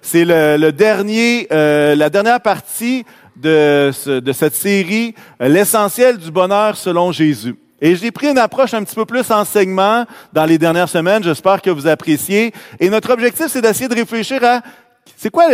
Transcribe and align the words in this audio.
C'est 0.00 0.24
le, 0.24 0.70
dernier, 0.70 1.46
euh, 1.52 1.94
la 1.94 2.10
dernière 2.10 2.40
partie 2.40 3.04
de, 3.36 3.90
ce- 3.92 4.20
de 4.20 4.32
cette 4.32 4.54
série, 4.54 5.14
euh, 5.40 5.48
l'essentiel 5.48 6.18
du 6.18 6.30
bonheur 6.30 6.76
selon 6.76 7.12
Jésus. 7.12 7.54
Et 7.80 7.96
j'ai 7.96 8.10
pris 8.12 8.28
une 8.28 8.38
approche 8.38 8.74
un 8.74 8.84
petit 8.84 8.94
peu 8.94 9.04
plus 9.06 9.28
enseignement 9.30 10.04
dans 10.32 10.44
les 10.44 10.56
dernières 10.58 10.88
semaines. 10.88 11.24
J'espère 11.24 11.60
que 11.60 11.70
vous 11.70 11.86
appréciez. 11.88 12.52
Et 12.78 12.88
notre 12.90 13.12
objectif, 13.12 13.46
c'est 13.48 13.60
d'essayer 13.60 13.88
de 13.88 13.94
réfléchir 13.94 14.42
à 14.44 14.60
c'est 15.16 15.30
quoi, 15.30 15.46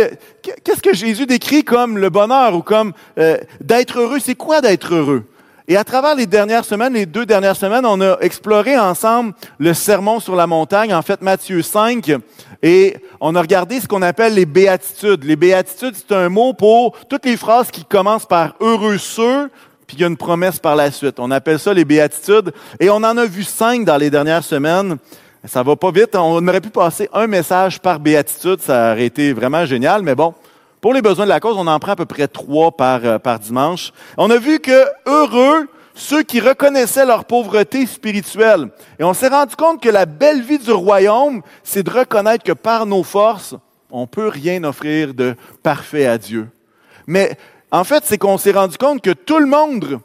qu'est-ce 0.63 0.81
que 0.81 0.93
Jésus 0.93 1.25
décrit 1.25 1.63
comme 1.63 1.97
le 1.97 2.09
bonheur 2.11 2.55
ou 2.55 2.61
comme 2.61 2.93
euh, 3.17 3.37
d'être 3.61 3.99
heureux? 3.99 4.19
C'est 4.19 4.35
quoi 4.35 4.61
d'être 4.61 4.93
heureux? 4.93 5.23
Et 5.71 5.77
à 5.77 5.83
travers 5.83 6.15
les 6.15 6.25
dernières 6.25 6.65
semaines, 6.65 6.95
les 6.95 7.05
deux 7.05 7.27
dernières 7.27 7.55
semaines, 7.55 7.85
on 7.85 8.01
a 8.01 8.17
exploré 8.21 8.75
ensemble 8.75 9.33
le 9.59 9.75
sermon 9.75 10.19
sur 10.19 10.35
la 10.35 10.47
montagne, 10.47 10.91
en 10.95 11.03
fait 11.03 11.21
Matthieu 11.21 11.61
5, 11.61 12.11
et 12.63 12.97
on 13.21 13.35
a 13.35 13.41
regardé 13.41 13.79
ce 13.79 13.87
qu'on 13.87 14.01
appelle 14.01 14.33
les 14.33 14.47
béatitudes. 14.47 15.23
Les 15.23 15.35
béatitudes, 15.35 15.93
c'est 15.95 16.15
un 16.15 16.27
mot 16.27 16.53
pour 16.53 16.97
toutes 17.07 17.23
les 17.23 17.37
phrases 17.37 17.69
qui 17.69 17.85
commencent 17.85 18.25
par 18.25 18.55
heureux 18.59 18.97
ceux, 18.97 19.51
puis 19.85 19.95
il 19.97 20.01
y 20.01 20.03
a 20.05 20.07
une 20.07 20.17
promesse 20.17 20.57
par 20.57 20.75
la 20.75 20.89
suite. 20.89 21.19
On 21.19 21.29
appelle 21.29 21.59
ça 21.59 21.71
les 21.71 21.85
béatitudes, 21.85 22.51
et 22.79 22.89
on 22.89 22.95
en 22.95 23.15
a 23.15 23.25
vu 23.27 23.43
cinq 23.43 23.85
dans 23.85 23.97
les 23.97 24.09
dernières 24.09 24.43
semaines. 24.43 24.97
Ça 25.45 25.61
va 25.61 25.75
pas 25.75 25.91
vite. 25.91 26.15
On 26.15 26.47
aurait 26.47 26.61
pu 26.61 26.71
passer 26.71 27.07
un 27.13 27.27
message 27.27 27.79
par 27.79 27.99
béatitude, 27.99 28.59
ça 28.59 28.93
aurait 28.93 29.05
été 29.05 29.33
vraiment 29.33 29.63
génial, 29.67 30.01
mais 30.01 30.15
bon. 30.15 30.33
Pour 30.81 30.93
les 30.93 31.01
besoins 31.01 31.25
de 31.25 31.29
la 31.29 31.39
cause, 31.39 31.57
on 31.57 31.67
en 31.67 31.79
prend 31.79 31.91
à 31.91 31.95
peu 31.97 32.05
près 32.05 32.27
trois 32.27 32.71
par, 32.71 33.01
euh, 33.03 33.19
par 33.19 33.39
dimanche. 33.39 33.91
On 34.17 34.29
a 34.29 34.37
vu 34.37 34.59
que 34.59 34.85
heureux 35.05 35.67
ceux 35.93 36.23
qui 36.23 36.39
reconnaissaient 36.39 37.05
leur 37.05 37.25
pauvreté 37.25 37.85
spirituelle. 37.85 38.69
Et 38.97 39.03
on 39.03 39.13
s'est 39.13 39.27
rendu 39.27 39.55
compte 39.55 39.81
que 39.81 39.89
la 39.89 40.05
belle 40.05 40.41
vie 40.41 40.57
du 40.57 40.71
royaume, 40.71 41.41
c'est 41.63 41.83
de 41.83 41.89
reconnaître 41.89 42.43
que 42.43 42.53
par 42.53 42.85
nos 42.85 43.03
forces, 43.03 43.55
on 43.91 44.07
peut 44.07 44.29
rien 44.29 44.63
offrir 44.63 45.13
de 45.13 45.35
parfait 45.61 46.05
à 46.05 46.17
Dieu. 46.17 46.47
Mais 47.05 47.37
en 47.71 47.83
fait, 47.83 48.03
c'est 48.05 48.17
qu'on 48.17 48.37
s'est 48.37 48.51
rendu 48.51 48.77
compte 48.77 49.01
que 49.01 49.11
tout 49.11 49.39
le 49.39 49.45
monde, 49.47 49.99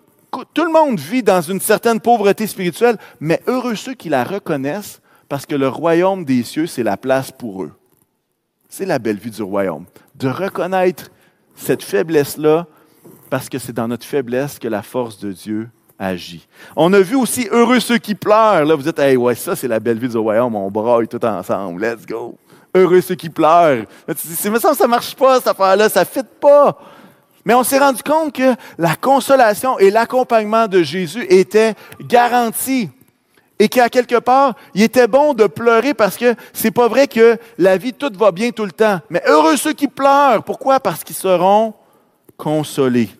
tout 0.52 0.64
le 0.64 0.72
monde 0.72 0.98
vit 0.98 1.22
dans 1.22 1.40
une 1.40 1.60
certaine 1.60 2.00
pauvreté 2.00 2.46
spirituelle, 2.46 2.96
mais 3.20 3.40
heureux 3.46 3.76
ceux 3.76 3.94
qui 3.94 4.08
la 4.08 4.24
reconnaissent 4.24 5.00
parce 5.28 5.46
que 5.46 5.54
le 5.54 5.68
royaume 5.68 6.24
des 6.24 6.42
cieux, 6.42 6.66
c'est 6.66 6.82
la 6.82 6.96
place 6.96 7.30
pour 7.30 7.62
eux. 7.62 7.72
C'est 8.68 8.86
la 8.86 8.98
belle 8.98 9.18
vie 9.18 9.30
du 9.30 9.42
royaume. 9.42 9.84
De 10.14 10.28
reconnaître 10.28 11.10
cette 11.56 11.82
faiblesse-là, 11.82 12.66
parce 13.30 13.48
que 13.48 13.58
c'est 13.58 13.72
dans 13.72 13.88
notre 13.88 14.06
faiblesse 14.06 14.58
que 14.58 14.68
la 14.68 14.82
force 14.82 15.18
de 15.18 15.32
Dieu 15.32 15.68
agit. 15.98 16.46
On 16.76 16.92
a 16.92 17.00
vu 17.00 17.16
aussi 17.16 17.48
heureux 17.50 17.80
ceux 17.80 17.98
qui 17.98 18.14
pleurent. 18.14 18.64
Là, 18.64 18.74
vous 18.74 18.82
dites, 18.82 18.98
hey, 18.98 19.16
ouais, 19.16 19.34
ça, 19.34 19.56
c'est 19.56 19.68
la 19.68 19.80
belle 19.80 19.98
vie 19.98 20.08
du 20.08 20.16
royaume. 20.16 20.54
On 20.54 20.70
braille 20.70 21.08
tout 21.08 21.24
ensemble. 21.24 21.82
Let's 21.82 22.06
go. 22.06 22.36
Heureux 22.74 23.00
ceux 23.00 23.14
qui 23.14 23.30
pleurent. 23.30 23.84
Là, 24.06 24.14
tu 24.14 24.26
dis, 24.26 24.36
c'est 24.36 24.50
mais 24.50 24.58
ça, 24.58 24.74
ça 24.74 24.86
marche 24.86 25.14
pas, 25.14 25.36
cette 25.36 25.48
affaire-là. 25.48 25.88
Ça 25.88 26.00
ne 26.00 26.04
fit 26.06 26.26
pas. 26.40 26.78
Mais 27.44 27.54
on 27.54 27.62
s'est 27.62 27.78
rendu 27.78 28.02
compte 28.02 28.32
que 28.32 28.54
la 28.78 28.96
consolation 28.96 29.78
et 29.78 29.90
l'accompagnement 29.90 30.66
de 30.66 30.82
Jésus 30.82 31.26
étaient 31.28 31.74
garantis. 32.00 32.90
Et 33.58 33.68
qu'à 33.68 33.88
quelque 33.88 34.18
part, 34.18 34.54
il 34.74 34.82
était 34.82 35.06
bon 35.06 35.32
de 35.32 35.46
pleurer 35.46 35.94
parce 35.94 36.16
que 36.16 36.34
c'est 36.52 36.72
pas 36.72 36.88
vrai 36.88 37.06
que 37.06 37.38
la 37.56 37.76
vie, 37.76 37.92
tout 37.92 38.10
va 38.14 38.32
bien 38.32 38.50
tout 38.50 38.64
le 38.64 38.72
temps. 38.72 39.00
Mais 39.10 39.22
heureux 39.26 39.56
ceux 39.56 39.72
qui 39.72 39.86
pleurent. 39.86 40.42
Pourquoi? 40.42 40.80
Parce 40.80 41.04
qu'ils 41.04 41.16
seront 41.16 41.74
consolés. 42.36 43.10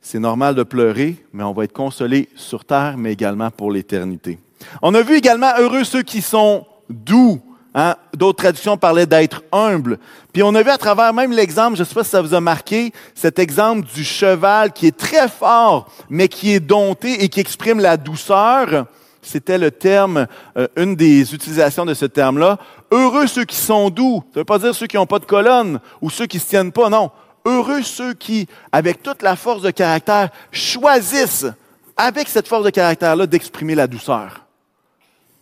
C'est 0.00 0.20
normal 0.20 0.54
de 0.54 0.62
pleurer, 0.62 1.16
mais 1.32 1.42
on 1.42 1.52
va 1.52 1.64
être 1.64 1.72
consolé 1.72 2.28
sur 2.36 2.64
terre, 2.64 2.94
mais 2.96 3.12
également 3.12 3.50
pour 3.50 3.72
l'éternité. 3.72 4.38
On 4.80 4.94
a 4.94 5.02
vu 5.02 5.16
également 5.16 5.50
heureux 5.58 5.82
ceux 5.82 6.02
qui 6.02 6.22
sont 6.22 6.64
doux. 6.88 7.40
Hein? 7.78 7.94
D'autres 8.14 8.38
traductions 8.38 8.78
parlaient 8.78 9.04
d'être 9.04 9.42
humble. 9.52 9.98
Puis 10.32 10.42
on 10.42 10.54
a 10.54 10.62
vu 10.62 10.70
à 10.70 10.78
travers 10.78 11.12
même 11.12 11.30
l'exemple, 11.30 11.76
je 11.76 11.82
ne 11.82 11.86
sais 11.86 11.94
pas 11.94 12.04
si 12.04 12.10
ça 12.10 12.22
vous 12.22 12.32
a 12.32 12.40
marqué, 12.40 12.90
cet 13.14 13.38
exemple 13.38 13.86
du 13.94 14.02
cheval 14.02 14.72
qui 14.72 14.86
est 14.86 14.96
très 14.96 15.28
fort, 15.28 15.92
mais 16.08 16.28
qui 16.28 16.54
est 16.54 16.60
dompté 16.60 17.22
et 17.22 17.28
qui 17.28 17.38
exprime 17.38 17.78
la 17.78 17.98
douceur. 17.98 18.86
C'était 19.20 19.58
le 19.58 19.70
terme, 19.70 20.26
euh, 20.56 20.68
une 20.76 20.96
des 20.96 21.34
utilisations 21.34 21.84
de 21.84 21.92
ce 21.92 22.06
terme-là. 22.06 22.56
Heureux 22.90 23.26
ceux 23.26 23.44
qui 23.44 23.56
sont 23.56 23.90
doux. 23.90 24.22
Ça 24.28 24.36
ne 24.36 24.40
veut 24.40 24.44
pas 24.44 24.58
dire 24.58 24.74
ceux 24.74 24.86
qui 24.86 24.96
n'ont 24.96 25.04
pas 25.04 25.18
de 25.18 25.26
colonne 25.26 25.80
ou 26.00 26.08
ceux 26.08 26.26
qui 26.26 26.38
ne 26.38 26.42
se 26.42 26.48
tiennent 26.48 26.72
pas, 26.72 26.88
non. 26.88 27.10
Heureux 27.44 27.82
ceux 27.82 28.14
qui, 28.14 28.48
avec 28.72 29.02
toute 29.02 29.20
la 29.20 29.36
force 29.36 29.60
de 29.60 29.70
caractère, 29.70 30.30
choisissent, 30.50 31.46
avec 31.94 32.28
cette 32.28 32.48
force 32.48 32.64
de 32.64 32.70
caractère-là, 32.70 33.26
d'exprimer 33.26 33.74
la 33.74 33.86
douceur. 33.86 34.45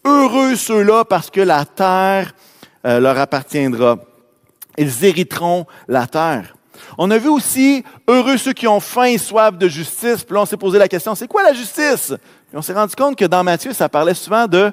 Heureux 0.04 0.56
ceux-là 0.56 1.04
parce 1.04 1.30
que 1.30 1.40
la 1.40 1.64
terre 1.64 2.34
euh, 2.86 3.00
leur 3.00 3.18
appartiendra. 3.18 3.98
Ils 4.76 5.04
hériteront 5.04 5.66
la 5.88 6.06
terre. 6.06 6.54
On 6.98 7.10
a 7.10 7.16
vu 7.16 7.28
aussi 7.28 7.82
heureux 8.06 8.36
ceux 8.36 8.52
qui 8.52 8.66
ont 8.66 8.80
faim 8.80 9.04
et 9.04 9.18
soif 9.18 9.56
de 9.56 9.68
justice. 9.68 10.22
Puis 10.22 10.34
là, 10.34 10.42
on 10.42 10.46
s'est 10.46 10.56
posé 10.56 10.78
la 10.78 10.88
question, 10.88 11.14
c'est 11.14 11.28
quoi 11.28 11.42
la 11.42 11.54
justice? 11.54 12.12
On 12.52 12.60
s'est 12.60 12.74
rendu 12.74 12.94
compte 12.94 13.16
que 13.16 13.24
dans 13.24 13.42
Matthieu, 13.42 13.72
ça 13.72 13.88
parlait 13.88 14.14
souvent 14.14 14.46
de 14.46 14.70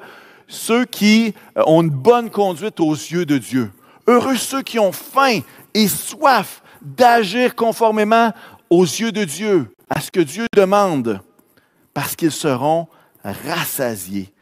ceux 0.48 0.84
qui 0.86 1.34
euh, 1.58 1.64
ont 1.66 1.82
une 1.82 1.90
bonne 1.90 2.30
conduite 2.30 2.80
aux 2.80 2.94
yeux 2.94 3.26
de 3.26 3.38
Dieu. 3.38 3.72
Heureux 4.08 4.36
ceux 4.36 4.62
qui 4.62 4.78
ont 4.78 4.92
faim 4.92 5.40
et 5.74 5.88
soif 5.88 6.62
d'agir 6.82 7.56
conformément 7.56 8.34
aux 8.70 8.84
yeux 8.84 9.12
de 9.12 9.24
Dieu, 9.24 9.72
à 9.90 10.02
ce 10.02 10.12
que 10.12 10.20
Dieu 10.20 10.48
demande, 10.54 11.22
parce 11.94 12.16
qu'ils 12.16 12.32
seront 12.32 12.88
rassasiés. 13.24 14.34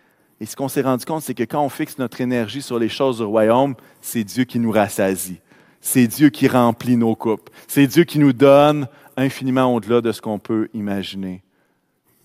Et 0.42 0.46
ce 0.46 0.56
qu'on 0.56 0.70
s'est 0.70 0.82
rendu 0.82 1.06
compte, 1.06 1.24
c'est 1.24 1.34
que 1.34 1.44
quand 1.44 1.64
on 1.64 1.70
fixe 1.70 1.98
notre 1.98 2.22
énergie 2.22 2.62
sur 2.62 2.80
les 2.80 2.90
choses 2.90 3.18
du 3.18 3.24
royaume, 3.24 3.76
c'est 4.02 4.24
Dieu 4.24 4.46
qui 4.46 4.60
nous 4.60 4.72
rassasie. 4.72 5.40
C'est 5.82 6.08
Dieu 6.08 6.30
qui 6.30 6.48
remplit 6.48 6.98
nos 6.98 7.16
coupes. 7.16 7.50
C'est 7.68 7.88
Dieu 7.88 8.04
qui 8.04 8.20
nous 8.20 8.34
donne 8.34 8.88
infiniment 9.18 9.74
au-delà 9.74 10.02
de 10.02 10.12
ce 10.12 10.22
qu'on 10.22 10.40
peut 10.40 10.70
imaginer. 10.74 11.42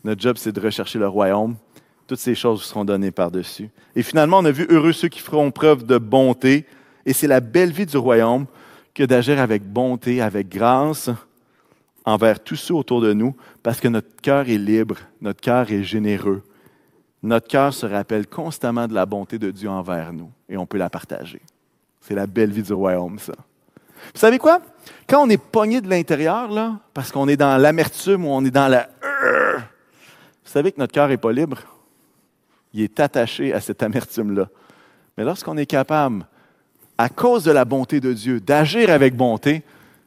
Notre 0.04 0.20
job, 0.20 0.36
c'est 0.36 0.52
de 0.52 0.60
rechercher 0.60 0.98
le 0.98 1.08
royaume. 1.08 1.56
Toutes 2.06 2.18
ces 2.18 2.34
choses 2.34 2.62
seront 2.62 2.84
données 2.84 3.10
par-dessus. 3.10 3.70
Et 3.96 4.02
finalement, 4.02 4.38
on 4.38 4.44
a 4.44 4.50
vu 4.50 4.66
heureux 4.68 4.92
ceux 4.92 5.08
qui 5.08 5.20
feront 5.20 5.50
preuve 5.50 5.84
de 5.84 5.98
bonté. 5.98 6.66
Et 7.06 7.12
c'est 7.12 7.26
la 7.26 7.40
belle 7.40 7.72
vie 7.72 7.86
du 7.86 7.96
royaume 7.96 8.46
que 8.92 9.02
d'agir 9.02 9.40
avec 9.40 9.64
bonté, 9.64 10.20
avec 10.20 10.48
grâce 10.48 11.10
envers 12.04 12.38
tous 12.38 12.56
ceux 12.56 12.74
autour 12.74 13.00
de 13.00 13.12
nous, 13.12 13.34
parce 13.62 13.80
que 13.80 13.88
notre 13.88 14.14
cœur 14.20 14.48
est 14.48 14.58
libre, 14.58 14.98
notre 15.22 15.40
cœur 15.40 15.70
est 15.72 15.82
généreux. 15.82 16.42
Notre 17.24 17.48
cœur 17.48 17.72
se 17.72 17.86
rappelle 17.86 18.26
constamment 18.26 18.86
de 18.86 18.92
la 18.92 19.06
bonté 19.06 19.38
de 19.38 19.50
Dieu 19.50 19.70
envers 19.70 20.12
nous 20.12 20.30
et 20.46 20.58
on 20.58 20.66
peut 20.66 20.76
la 20.76 20.90
partager. 20.90 21.40
C'est 21.98 22.14
la 22.14 22.26
belle 22.26 22.50
vie 22.50 22.62
du 22.62 22.74
royaume, 22.74 23.18
ça. 23.18 23.32
Vous 24.12 24.20
savez 24.20 24.38
quoi? 24.38 24.60
Quand 25.08 25.22
on 25.22 25.30
est 25.30 25.42
pogné 25.42 25.80
de 25.80 25.88
l'intérieur, 25.88 26.50
parce 26.92 27.10
qu'on 27.10 27.26
est 27.26 27.38
dans 27.38 27.56
l'amertume 27.56 28.26
ou 28.26 28.28
on 28.28 28.44
est 28.44 28.50
dans 28.50 28.68
la... 28.68 28.90
Vous 29.00 30.50
savez 30.50 30.70
que 30.70 30.78
notre 30.78 30.92
cœur 30.92 31.08
n'est 31.08 31.16
pas 31.16 31.32
libre? 31.32 31.60
Il 32.74 32.82
est 32.82 33.00
attaché 33.00 33.54
à 33.54 33.60
cette 33.62 33.82
amertume-là. 33.82 34.46
Mais 35.16 35.24
lorsqu'on 35.24 35.56
est 35.56 35.64
capable, 35.64 36.26
à 36.98 37.08
cause 37.08 37.44
de 37.44 37.52
la 37.52 37.64
bonté 37.64 38.00
de 38.00 38.12
Dieu, 38.12 38.38
d'agir 38.38 38.90
avec 38.90 39.16
bonté, 39.16 39.62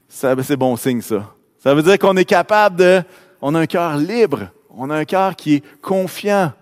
c'est 0.07 0.55
bon 0.55 0.75
signe, 0.75 1.01
ça. 1.01 1.33
Ça 1.57 1.73
veut 1.73 1.81
dire 1.81 1.97
qu'on 1.97 2.15
est 2.15 2.25
capable 2.25 2.75
de... 2.75 3.01
On 3.41 3.55
a 3.55 3.59
un 3.61 3.65
cœur 3.65 3.97
libre. 3.97 4.49
On 4.69 4.91
a 4.91 4.97
un 4.97 5.05
cœur 5.05 5.35
qui 5.35 5.55
est 5.55 5.81
confiant. 5.81 6.53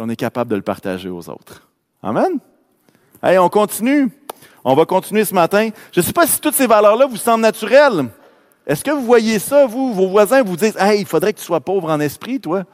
On 0.00 0.08
est 0.08 0.16
capable 0.16 0.50
de 0.50 0.56
le 0.56 0.62
partager 0.62 1.08
aux 1.08 1.28
autres. 1.28 1.68
Amen? 2.02 2.38
Allez, 3.20 3.38
on 3.38 3.50
continue. 3.50 4.10
On 4.64 4.74
va 4.74 4.86
continuer 4.86 5.24
ce 5.24 5.34
matin. 5.34 5.70
Je 5.92 6.00
ne 6.00 6.04
sais 6.04 6.12
pas 6.12 6.26
si 6.26 6.40
toutes 6.40 6.54
ces 6.54 6.66
valeurs-là 6.66 7.06
vous 7.06 7.16
semblent 7.16 7.42
naturelles. 7.42 8.06
Est-ce 8.66 8.82
que 8.82 8.90
vous 8.90 9.04
voyez 9.04 9.38
ça, 9.38 9.66
vous, 9.66 9.92
vos 9.92 10.08
voisins 10.08 10.42
vous 10.42 10.56
disent 10.56 10.76
Hey, 10.78 11.00
il 11.00 11.06
faudrait 11.06 11.32
que 11.32 11.38
tu 11.38 11.44
sois 11.44 11.60
pauvre 11.60 11.90
en 11.90 12.00
esprit, 12.00 12.40
toi? 12.40 12.64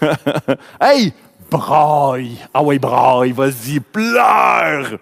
hey, 0.80 1.12
braille! 1.50 2.38
Ah 2.54 2.62
oui, 2.62 2.78
braille, 2.78 3.32
vas-y, 3.32 3.80
pleure! 3.80 4.98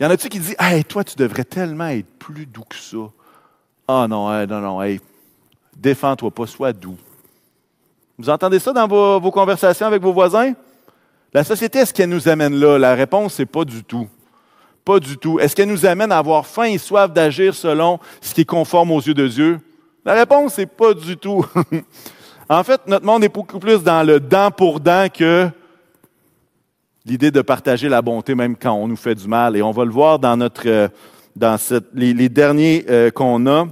Y 0.00 0.06
en 0.06 0.10
a-tu 0.10 0.28
qui 0.28 0.38
disent 0.38 0.56
Hey, 0.58 0.84
toi, 0.84 1.04
tu 1.04 1.16
devrais 1.16 1.44
tellement 1.44 1.88
être 1.88 2.08
plus 2.18 2.46
doux 2.46 2.64
que 2.68 2.76
ça? 2.76 2.96
Ah 3.86 4.06
non, 4.08 4.32
hey, 4.32 4.46
non, 4.46 4.60
non, 4.60 4.82
hey, 4.82 5.00
défends-toi 5.76 6.30
pas, 6.30 6.46
sois 6.46 6.72
doux. 6.72 6.96
Vous 8.20 8.28
entendez 8.30 8.58
ça 8.58 8.72
dans 8.72 8.88
vos, 8.88 9.30
conversations 9.30 9.86
avec 9.86 10.02
vos 10.02 10.12
voisins? 10.12 10.52
La 11.32 11.44
société, 11.44 11.78
est-ce 11.78 11.94
qu'elle 11.94 12.08
nous 12.08 12.28
amène 12.28 12.56
là? 12.56 12.76
La 12.76 12.96
réponse, 12.96 13.34
c'est 13.34 13.46
pas 13.46 13.64
du 13.64 13.84
tout. 13.84 14.08
Pas 14.84 14.98
du 14.98 15.16
tout. 15.16 15.38
Est-ce 15.38 15.54
qu'elle 15.54 15.68
nous 15.68 15.86
amène 15.86 16.10
à 16.10 16.18
avoir 16.18 16.44
faim 16.44 16.64
et 16.64 16.78
soif 16.78 17.12
d'agir 17.12 17.54
selon 17.54 18.00
ce 18.20 18.34
qui 18.34 18.40
est 18.40 18.44
conforme 18.44 18.90
aux 18.90 19.00
yeux 19.00 19.14
de 19.14 19.28
Dieu? 19.28 19.60
La 20.04 20.14
réponse, 20.14 20.54
c'est 20.54 20.66
pas 20.66 20.94
du 20.94 21.16
tout. 21.16 21.46
en 22.48 22.64
fait, 22.64 22.80
notre 22.88 23.06
monde 23.06 23.22
est 23.22 23.32
beaucoup 23.32 23.60
plus 23.60 23.84
dans 23.84 24.04
le 24.04 24.18
dent 24.18 24.50
pour 24.50 24.80
dent 24.80 25.06
que 25.14 25.48
l'idée 27.06 27.30
de 27.30 27.40
partager 27.40 27.88
la 27.88 28.02
bonté 28.02 28.34
même 28.34 28.56
quand 28.56 28.72
on 28.72 28.88
nous 28.88 28.96
fait 28.96 29.14
du 29.14 29.28
mal. 29.28 29.56
Et 29.56 29.62
on 29.62 29.70
va 29.70 29.84
le 29.84 29.92
voir 29.92 30.18
dans 30.18 30.36
notre, 30.36 30.66
euh, 30.66 30.88
dans 31.36 31.56
les 31.94 32.28
derniers 32.28 32.84
euh, 32.90 33.12
qu'on 33.12 33.46
a. 33.46 33.68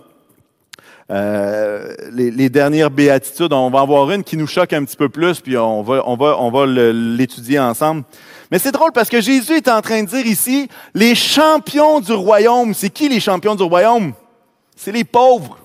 Euh, 1.10 1.94
les, 2.10 2.48
dernières 2.50 2.90
béatitudes, 2.90 3.52
on 3.52 3.70
va 3.70 3.82
en 3.82 3.86
voir 3.86 4.10
une 4.10 4.24
qui 4.24 4.36
nous 4.36 4.48
choque 4.48 4.72
un 4.72 4.84
petit 4.84 4.96
peu 4.96 5.08
plus, 5.08 5.40
puis 5.40 5.56
on 5.56 5.82
va, 5.82 6.02
on 6.06 6.16
va, 6.16 6.36
on 6.40 6.50
va 6.50 6.66
l'étudier 6.66 7.60
ensemble. 7.60 8.02
Mais 8.50 8.58
c'est 8.58 8.72
drôle 8.72 8.92
parce 8.92 9.08
que 9.08 9.20
Jésus 9.20 9.54
est 9.54 9.68
en 9.68 9.80
train 9.82 10.02
de 10.02 10.08
dire 10.08 10.26
ici, 10.26 10.68
les 10.94 11.14
champions 11.14 12.00
du 12.00 12.12
royaume, 12.12 12.74
c'est 12.74 12.90
qui 12.90 13.08
les 13.08 13.20
champions 13.20 13.54
du 13.54 13.62
royaume? 13.62 14.12
C'est 14.74 14.92
les 14.92 15.04
pauvres. 15.04 15.58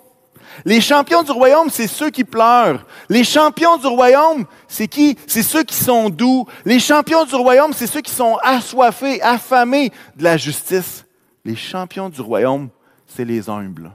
Les 0.65 0.81
champions 0.81 1.23
du 1.23 1.31
royaume, 1.31 1.69
c'est 1.69 1.87
ceux 1.87 2.09
qui 2.09 2.23
pleurent. 2.23 2.85
Les 3.09 3.23
champions 3.23 3.77
du 3.77 3.87
royaume, 3.87 4.45
c'est 4.67 4.87
qui? 4.87 5.17
C'est 5.25 5.44
ceux 5.44 5.63
qui 5.63 5.75
sont 5.75 6.09
doux. 6.09 6.45
Les 6.65 6.79
champions 6.79 7.25
du 7.25 7.35
royaume, 7.35 7.73
c'est 7.73 7.87
ceux 7.87 8.01
qui 8.01 8.11
sont 8.11 8.37
assoiffés, 8.44 9.21
affamés 9.21 9.91
de 10.15 10.23
la 10.23 10.37
justice. 10.37 11.05
Les 11.45 11.55
champions 11.55 12.09
du 12.09 12.21
royaume, 12.21 12.69
c'est 13.07 13.25
les 13.25 13.49
humbles. 13.49 13.91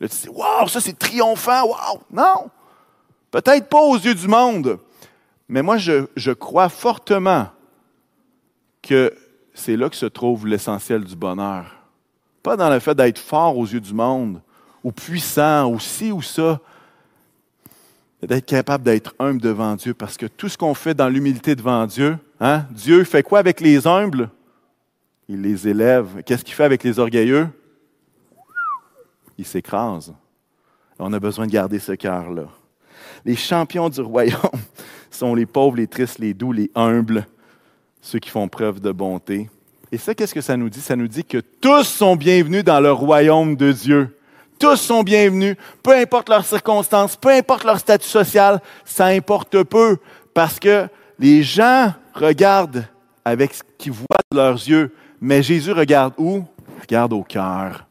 Là, 0.00 0.08
tu 0.08 0.16
dis, 0.16 0.28
waouh, 0.28 0.68
ça 0.68 0.80
c'est 0.80 0.98
triomphant, 0.98 1.66
waouh! 1.66 2.00
Non! 2.10 2.50
Peut-être 3.30 3.68
pas 3.68 3.80
aux 3.80 3.96
yeux 3.96 4.14
du 4.14 4.28
monde, 4.28 4.78
mais 5.48 5.62
moi 5.62 5.76
je, 5.76 6.30
crois 6.32 6.68
fortement 6.68 7.48
que 8.82 9.12
c'est 9.54 9.76
là 9.76 9.88
que 9.88 9.96
se 9.96 10.06
trouve 10.06 10.46
l'essentiel 10.46 11.04
du 11.04 11.16
bonheur. 11.16 11.64
Pas 12.42 12.56
dans 12.56 12.70
le 12.70 12.78
fait 12.78 12.94
d'être 12.94 13.18
fort 13.18 13.56
aux 13.56 13.66
yeux 13.66 13.80
du 13.80 13.92
monde, 13.92 14.40
ou 14.84 14.92
puissant, 14.92 15.68
ou 15.68 15.80
ci 15.80 16.12
ou 16.12 16.22
ça, 16.22 16.60
d'être 18.22 18.46
capable 18.46 18.84
d'être 18.84 19.14
humble 19.18 19.40
devant 19.40 19.74
Dieu, 19.74 19.94
parce 19.94 20.16
que 20.16 20.26
tout 20.26 20.48
ce 20.48 20.56
qu'on 20.56 20.74
fait 20.74 20.94
dans 20.94 21.08
l'humilité 21.08 21.54
devant 21.54 21.86
Dieu, 21.86 22.16
hein, 22.40 22.66
Dieu 22.70 23.04
fait 23.04 23.22
quoi 23.22 23.38
avec 23.38 23.60
les 23.60 23.86
humbles? 23.86 24.30
Il 25.28 25.40
les 25.40 25.66
élève. 25.66 26.22
Qu'est-ce 26.24 26.44
qu'il 26.44 26.54
fait 26.54 26.64
avec 26.64 26.84
les 26.84 26.98
orgueilleux? 26.98 27.48
Il 29.38 29.44
s'écrase. 29.44 30.14
On 30.98 31.12
a 31.12 31.20
besoin 31.20 31.46
de 31.46 31.52
garder 31.52 31.78
ce 31.78 31.92
cœur-là. 31.92 32.44
Les 33.24 33.36
champions 33.36 33.88
du 33.88 34.00
royaume 34.00 34.38
sont 35.10 35.34
les 35.34 35.46
pauvres, 35.46 35.76
les 35.76 35.86
tristes, 35.86 36.18
les 36.18 36.34
doux, 36.34 36.52
les 36.52 36.70
humbles, 36.74 37.26
ceux 38.00 38.18
qui 38.18 38.30
font 38.30 38.48
preuve 38.48 38.80
de 38.80 38.92
bonté. 38.92 39.48
Et 39.90 39.98
ça, 39.98 40.14
qu'est-ce 40.14 40.34
que 40.34 40.40
ça 40.40 40.56
nous 40.56 40.68
dit? 40.68 40.80
Ça 40.80 40.96
nous 40.96 41.08
dit 41.08 41.24
que 41.24 41.38
tous 41.38 41.84
sont 41.84 42.16
bienvenus 42.16 42.64
dans 42.64 42.80
le 42.80 42.92
royaume 42.92 43.56
de 43.56 43.72
Dieu. 43.72 44.16
Tous 44.58 44.76
sont 44.76 45.02
bienvenus, 45.02 45.56
peu 45.82 45.92
importe 45.92 46.28
leurs 46.28 46.44
circonstances, 46.44 47.16
peu 47.16 47.30
importe 47.30 47.64
leur 47.64 47.78
statut 47.78 48.08
social, 48.08 48.60
ça 48.84 49.06
importe 49.06 49.62
peu, 49.64 49.98
parce 50.32 50.60
que 50.60 50.88
les 51.18 51.42
gens 51.42 51.92
regardent 52.14 52.86
avec 53.24 53.54
ce 53.54 53.62
qu'ils 53.78 53.92
voient 53.92 54.22
de 54.30 54.36
leurs 54.36 54.54
yeux, 54.54 54.94
mais 55.20 55.42
Jésus 55.42 55.72
regarde 55.72 56.14
où? 56.18 56.44
Regarde 56.80 57.12
au 57.12 57.22
cœur. 57.22 57.86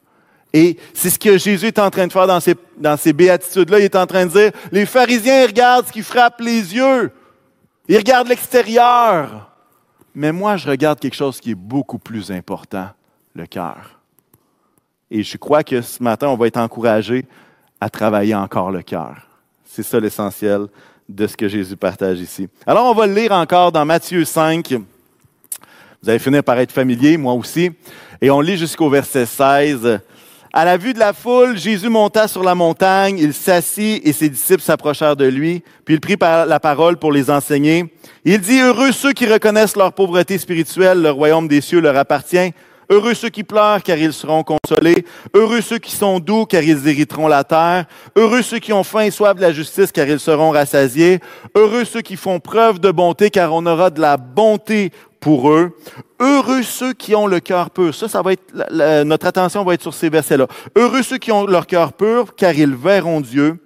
Et 0.53 0.77
c'est 0.93 1.09
ce 1.09 1.17
que 1.17 1.37
Jésus 1.39 1.67
est 1.67 1.79
en 1.79 1.89
train 1.89 2.05
de 2.05 2.13
faire 2.13 2.27
dans 2.27 2.97
ces, 2.97 3.13
béatitudes-là. 3.13 3.79
Il 3.79 3.85
est 3.85 3.95
en 3.95 4.05
train 4.05 4.27
de 4.27 4.31
dire, 4.31 4.51
les 4.71 4.85
pharisiens 4.85 5.47
regardent 5.47 5.87
ce 5.87 5.91
qui 5.91 6.03
frappe 6.03 6.39
les 6.41 6.75
yeux. 6.75 7.11
Ils 7.87 7.97
regardent 7.97 8.27
l'extérieur. 8.27 9.49
Mais 10.13 10.31
moi, 10.31 10.57
je 10.57 10.69
regarde 10.69 10.99
quelque 10.99 11.15
chose 11.15 11.39
qui 11.39 11.51
est 11.51 11.55
beaucoup 11.55 11.97
plus 11.97 12.31
important, 12.31 12.87
le 13.33 13.47
cœur. 13.47 13.99
Et 15.09 15.23
je 15.23 15.37
crois 15.37 15.63
que 15.63 15.81
ce 15.81 16.01
matin, 16.03 16.27
on 16.27 16.37
va 16.37 16.45
être 16.45 16.57
encouragé 16.57 17.25
à 17.81 17.89
travailler 17.89 18.35
encore 18.35 18.69
le 18.69 18.83
cœur. 18.83 19.27
C'est 19.65 19.83
ça 19.83 19.99
l'essentiel 19.99 20.67
de 21.09 21.25
ce 21.25 21.35
que 21.35 21.47
Jésus 21.47 21.75
partage 21.75 22.19
ici. 22.19 22.47
Alors, 22.67 22.85
on 22.85 22.93
va 22.93 23.07
le 23.07 23.15
lire 23.15 23.31
encore 23.31 23.71
dans 23.71 23.85
Matthieu 23.85 24.23
5. 24.23 24.71
Vous 24.71 26.09
allez 26.09 26.19
finir 26.19 26.43
par 26.43 26.59
être 26.59 26.71
familier, 26.71 27.17
moi 27.17 27.33
aussi. 27.33 27.71
Et 28.21 28.29
on 28.29 28.39
lit 28.39 28.57
jusqu'au 28.57 28.89
verset 28.89 29.25
16. 29.25 29.99
À 30.55 30.65
la 30.65 30.77
vue 30.77 30.93
de 30.93 30.99
la 30.99 31.13
foule, 31.13 31.57
Jésus 31.57 31.89
monta 31.89 32.27
sur 32.27 32.43
la 32.43 32.53
montagne, 32.53 33.17
il 33.17 33.33
s'assit 33.33 34.05
et 34.05 34.13
ses 34.13 34.29
disciples 34.29 34.61
s'approchèrent 34.61 35.15
de 35.15 35.25
lui, 35.25 35.63
puis 35.83 35.95
il 35.95 35.99
prit 35.99 36.15
la 36.19 36.59
parole 36.59 36.97
pour 36.97 37.11
les 37.11 37.31
enseigner. 37.31 37.91
Il 38.23 38.39
dit, 38.39 38.59
Heureux 38.59 38.91
ceux 38.91 39.13
qui 39.13 39.25
reconnaissent 39.25 39.75
leur 39.75 39.93
pauvreté 39.93 40.37
spirituelle, 40.37 41.01
le 41.01 41.09
royaume 41.09 41.47
des 41.47 41.59
cieux 41.59 41.81
leur 41.81 41.97
appartient. 41.97 42.53
Heureux 42.89 43.13
ceux 43.13 43.29
qui 43.29 43.43
pleurent, 43.43 43.83
car 43.83 43.97
ils 43.97 44.13
seront 44.13 44.43
consolés. 44.43 45.05
Heureux 45.33 45.61
ceux 45.61 45.77
qui 45.77 45.95
sont 45.95 46.19
doux, 46.19 46.45
car 46.45 46.63
ils 46.63 46.87
hériteront 46.87 47.27
la 47.27 47.43
terre. 47.43 47.85
Heureux 48.15 48.41
ceux 48.41 48.59
qui 48.59 48.73
ont 48.73 48.83
faim 48.83 49.01
et 49.01 49.11
soif 49.11 49.35
de 49.35 49.41
la 49.41 49.51
justice, 49.51 49.91
car 49.91 50.07
ils 50.07 50.19
seront 50.19 50.51
rassasiés. 50.51 51.19
Heureux 51.55 51.85
ceux 51.85 52.01
qui 52.01 52.15
font 52.15 52.39
preuve 52.39 52.79
de 52.79 52.91
bonté, 52.91 53.29
car 53.29 53.53
on 53.53 53.65
aura 53.65 53.89
de 53.89 54.01
la 54.01 54.17
bonté 54.17 54.91
pour 55.19 55.51
eux. 55.51 55.71
Heureux 56.19 56.63
ceux 56.63 56.93
qui 56.93 57.15
ont 57.15 57.27
le 57.27 57.39
cœur 57.39 57.69
pur. 57.69 57.95
Ça, 57.95 58.09
ça 58.09 58.21
va 58.21 58.33
être, 58.33 59.03
notre 59.03 59.25
attention 59.25 59.63
va 59.63 59.73
être 59.73 59.81
sur 59.81 59.93
ces 59.93 60.09
versets-là. 60.09 60.47
Heureux 60.75 61.01
ceux 61.01 61.17
qui 61.17 61.31
ont 61.31 61.45
leur 61.45 61.65
cœur 61.65 61.93
pur, 61.93 62.35
car 62.35 62.53
ils 62.53 62.75
verront 62.75 63.21
Dieu. 63.21 63.57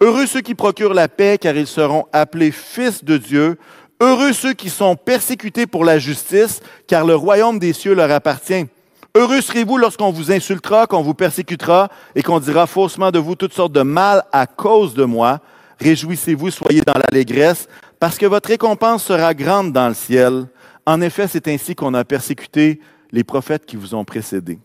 Heureux 0.00 0.26
ceux 0.26 0.40
qui 0.40 0.54
procurent 0.54 0.94
la 0.94 1.08
paix, 1.08 1.36
car 1.40 1.56
ils 1.56 1.66
seront 1.66 2.06
appelés 2.12 2.52
fils 2.52 3.02
de 3.04 3.16
Dieu. 3.16 3.58
Heureux 4.02 4.32
ceux 4.32 4.54
qui 4.54 4.70
sont 4.70 4.96
persécutés 4.96 5.66
pour 5.66 5.84
la 5.84 5.98
justice, 5.98 6.60
car 6.86 7.04
le 7.04 7.14
royaume 7.14 7.58
des 7.58 7.74
cieux 7.74 7.94
leur 7.94 8.10
appartient. 8.10 8.66
Heureux 9.14 9.42
serez-vous 9.42 9.76
lorsqu'on 9.76 10.10
vous 10.10 10.32
insultera, 10.32 10.86
qu'on 10.86 11.02
vous 11.02 11.12
persécutera 11.12 11.90
et 12.14 12.22
qu'on 12.22 12.40
dira 12.40 12.66
faussement 12.66 13.10
de 13.10 13.18
vous 13.18 13.34
toutes 13.34 13.52
sortes 13.52 13.72
de 13.72 13.82
mal 13.82 14.24
à 14.32 14.46
cause 14.46 14.94
de 14.94 15.04
moi. 15.04 15.40
Réjouissez-vous, 15.80 16.50
soyez 16.50 16.80
dans 16.80 16.94
l'allégresse, 16.94 17.68
parce 17.98 18.16
que 18.16 18.24
votre 18.24 18.48
récompense 18.48 19.04
sera 19.04 19.34
grande 19.34 19.72
dans 19.72 19.88
le 19.88 19.94
ciel. 19.94 20.46
En 20.86 21.02
effet, 21.02 21.28
c'est 21.28 21.48
ainsi 21.48 21.74
qu'on 21.74 21.92
a 21.92 22.04
persécuté 22.04 22.80
les 23.12 23.24
prophètes 23.24 23.66
qui 23.66 23.76
vous 23.76 23.94
ont 23.94 24.04
précédés. 24.04 24.58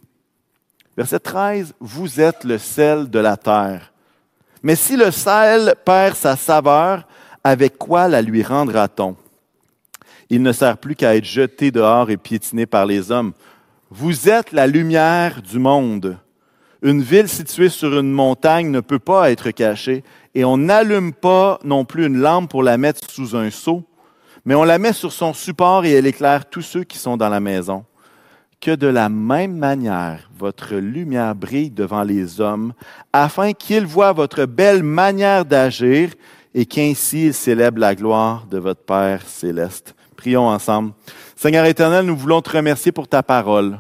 Verset 0.96 1.20
13, 1.20 1.74
vous 1.82 2.22
êtes 2.22 2.46
le 2.46 2.58
sel 2.58 3.10
de 3.10 3.20
la 3.20 3.36
terre. 3.36 3.92
Mais 4.64 4.78
si 4.78 4.96
le 4.96 5.12
sel 5.12 5.76
perd 5.84 6.16
sa 6.16 6.38
saveur, 6.38 7.06
avec 7.44 7.78
quoi 7.78 8.08
la 8.08 8.22
lui 8.22 8.42
rendra-t-on? 8.42 9.18
Il 10.30 10.42
ne 10.42 10.51
sert 10.51 10.77
plus 10.77 10.95
qu'à 10.95 11.16
être 11.16 11.25
jeté 11.25 11.72
dehors 11.72 12.10
et 12.10 12.18
piétiné 12.18 12.66
par 12.66 12.86
les 12.86 13.12
hommes. 13.12 13.33
Vous 13.92 14.30
êtes 14.30 14.51
la 14.51 14.66
lumière 14.66 15.42
du 15.42 15.60
monde. 15.60 16.18
Une 16.81 17.01
ville 17.01 17.30
située 17.30 17.69
sur 17.69 17.98
une 17.98 18.12
montagne 18.12 18.69
ne 18.69 18.80
peut 18.80 19.00
pas 19.00 19.31
être 19.31 19.51
cachée, 19.51 20.04
et 20.33 20.44
on 20.44 20.57
n'allume 20.57 21.13
pas 21.13 21.60
non 21.63 21.86
plus 21.86 22.06
une 22.06 22.18
lampe 22.18 22.50
pour 22.50 22.63
la 22.63 22.77
mettre 22.77 23.10
sous 23.10 23.36
un 23.36 23.50
seau, 23.50 23.83
mais 24.45 24.56
on 24.56 24.63
la 24.63 24.77
met 24.77 24.94
sur 24.94 25.12
son 25.12 25.33
support 25.33 25.86
et 25.86 25.92
elle 25.92 26.06
éclaire 26.06 26.48
tous 26.50 26.62
ceux 26.62 26.83
qui 26.83 26.98
sont 26.98 27.18
dans 27.18 27.30
la 27.30 27.39
maison. 27.39 27.86
Que 28.62 28.75
de 28.75 28.88
la 28.88 29.10
même 29.10 29.57
manière 29.57 30.30
votre 30.38 30.75
lumière 30.75 31.36
brille 31.36 31.72
devant 31.72 32.04
les 32.04 32.42
hommes, 32.42 32.74
afin 33.13 33.54
qu'ils 33.54 33.86
voient 33.86 34.13
votre 34.13 34.45
belle 34.45 34.83
manière 34.83 35.45
d'agir 35.45 36.12
et 36.54 36.66
qu'ainsi 36.66 37.27
ils 37.27 37.33
célèbrent 37.33 37.80
la 37.80 37.95
gloire 37.95 38.45
de 38.48 38.57
votre 38.57 38.83
Père 38.83 39.27
céleste. 39.27 39.95
Prions 40.16 40.48
ensemble. 40.48 40.94
Seigneur 41.36 41.66
éternel, 41.66 42.06
nous 42.06 42.16
voulons 42.16 42.42
te 42.42 42.52
remercier 42.52 42.92
pour 42.92 43.08
ta 43.08 43.24
parole. 43.24 43.80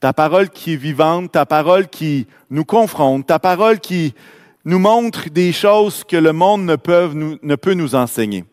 Ta 0.00 0.12
parole 0.12 0.50
qui 0.50 0.74
est 0.74 0.76
vivante, 0.76 1.32
ta 1.32 1.46
parole 1.46 1.88
qui 1.88 2.26
nous 2.50 2.64
confronte, 2.64 3.26
ta 3.26 3.38
parole 3.38 3.80
qui 3.80 4.14
nous 4.64 4.78
montre 4.78 5.30
des 5.30 5.52
choses 5.52 6.04
que 6.04 6.16
le 6.16 6.32
monde 6.32 6.64
ne 6.64 6.76
peut 6.76 7.74
nous, 7.74 7.94
enseigner. 7.94 8.44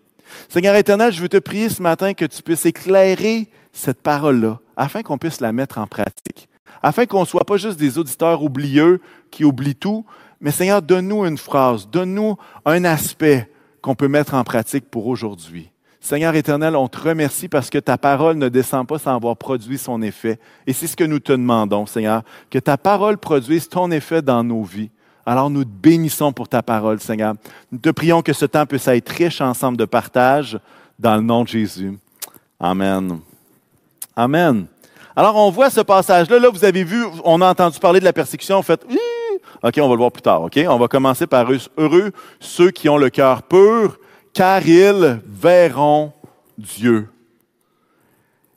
Seigneur 0.48 0.75
éternel, 0.75 1.12
je 1.12 1.22
veux 1.22 1.29
te 1.29 1.38
prier 1.38 1.69
ce 1.69 1.81
matin 1.81 2.13
que 2.13 2.25
tu 2.25 2.41
puisses 2.43 2.65
éclairer 2.65 3.50
cette 3.74 4.01
parole-là, 4.01 4.60
afin 4.77 5.01
qu'on 5.01 5.17
puisse 5.17 5.41
la 5.41 5.51
mettre 5.51 5.79
en 5.79 5.88
pratique, 5.88 6.48
afin 6.81 7.07
qu'on 7.07 7.22
ne 7.22 7.25
soit 7.25 7.46
pas 7.46 7.57
juste 7.57 7.79
des 7.79 7.98
auditeurs 7.98 8.43
oublieux 8.43 9.01
qui 9.31 9.43
oublient 9.43 9.75
tout, 9.75 10.05
mais 10.39 10.51
Seigneur, 10.51 10.81
donne-nous 10.81 11.25
une 11.25 11.38
phrase, 11.38 11.88
donne-nous 11.89 12.38
un 12.65 12.86
aspect 12.86 13.50
qu'on 13.81 13.96
peut 13.96 14.07
mettre 14.07 14.36
en 14.36 14.43
pratique 14.43 14.89
pour 14.89 15.07
aujourd'hui. 15.07 15.73
Seigneur 16.03 16.36
éternel, 16.36 16.75
on 16.75 16.89
te 16.89 17.00
remercie 17.00 17.48
parce 17.48 17.69
que 17.69 17.77
ta 17.77 17.98
parole 17.98 18.36
ne 18.36 18.50
descend 18.50 18.86
pas 18.86 19.00
sans 19.00 19.15
avoir 19.15 19.38
produit 19.38 19.77
son 19.77 20.01
effet. 20.01 20.38
Et 20.67 20.74
c'est 20.74 20.88
ce 20.88 20.98
que 20.98 21.05
nous 21.05 21.19
te 21.19 21.31
demandons, 21.31 21.86
Seigneur, 21.86 22.24
que 22.50 22.60
ta 22.60 22.77
parole 22.77 23.17
produise 23.17 23.69
ton 23.69 23.89
effet 23.89 24.22
dans 24.22 24.43
nos 24.43 24.63
vies. 24.63 24.91
Alors 25.25 25.50
nous 25.50 25.63
te 25.63 25.69
bénissons 25.69 26.33
pour 26.33 26.50
ta 26.50 26.62
parole, 26.62 27.00
Seigneur. 27.00 27.36
Nous 27.72 27.77
te 27.77 27.89
prions 27.89 28.22
que 28.22 28.33
ce 28.33 28.43
temps 28.43 28.65
puisse 28.65 28.89
être 28.89 29.07
riche 29.07 29.39
ensemble 29.39 29.77
de 29.77 29.86
partage 29.86 30.60
dans 31.00 31.15
le 31.15 31.22
nom 31.22 31.43
de 31.43 31.48
Jésus. 31.48 31.98
Amen. 32.60 33.22
Amen. 34.13 34.65
Alors 35.15 35.38
on 35.38 35.51
voit 35.51 35.69
ce 35.69 35.79
passage-là. 35.79 36.38
Là, 36.38 36.50
vous 36.50 36.65
avez 36.65 36.83
vu, 36.83 37.05
on 37.24 37.39
a 37.39 37.50
entendu 37.50 37.79
parler 37.79 38.01
de 38.01 38.05
la 38.05 38.13
persécution. 38.13 38.57
En 38.57 38.62
fait, 38.62 38.86
OK, 39.63 39.74
on 39.77 39.88
va 39.88 39.93
le 39.93 40.00
voir 40.00 40.12
plus 40.12 40.22
tard. 40.22 40.41
OK, 40.41 40.60
on 40.67 40.77
va 40.77 40.89
commencer 40.89 41.27
par 41.27 41.48
heureux 41.77 42.12
ceux 42.41 42.72
qui 42.72 42.89
ont 42.89 42.98
le 42.98 43.10
cœur 43.10 43.43
pur, 43.43 43.98
car 44.33 44.67
ils 44.67 45.21
verront 45.25 46.11
Dieu. 46.57 47.07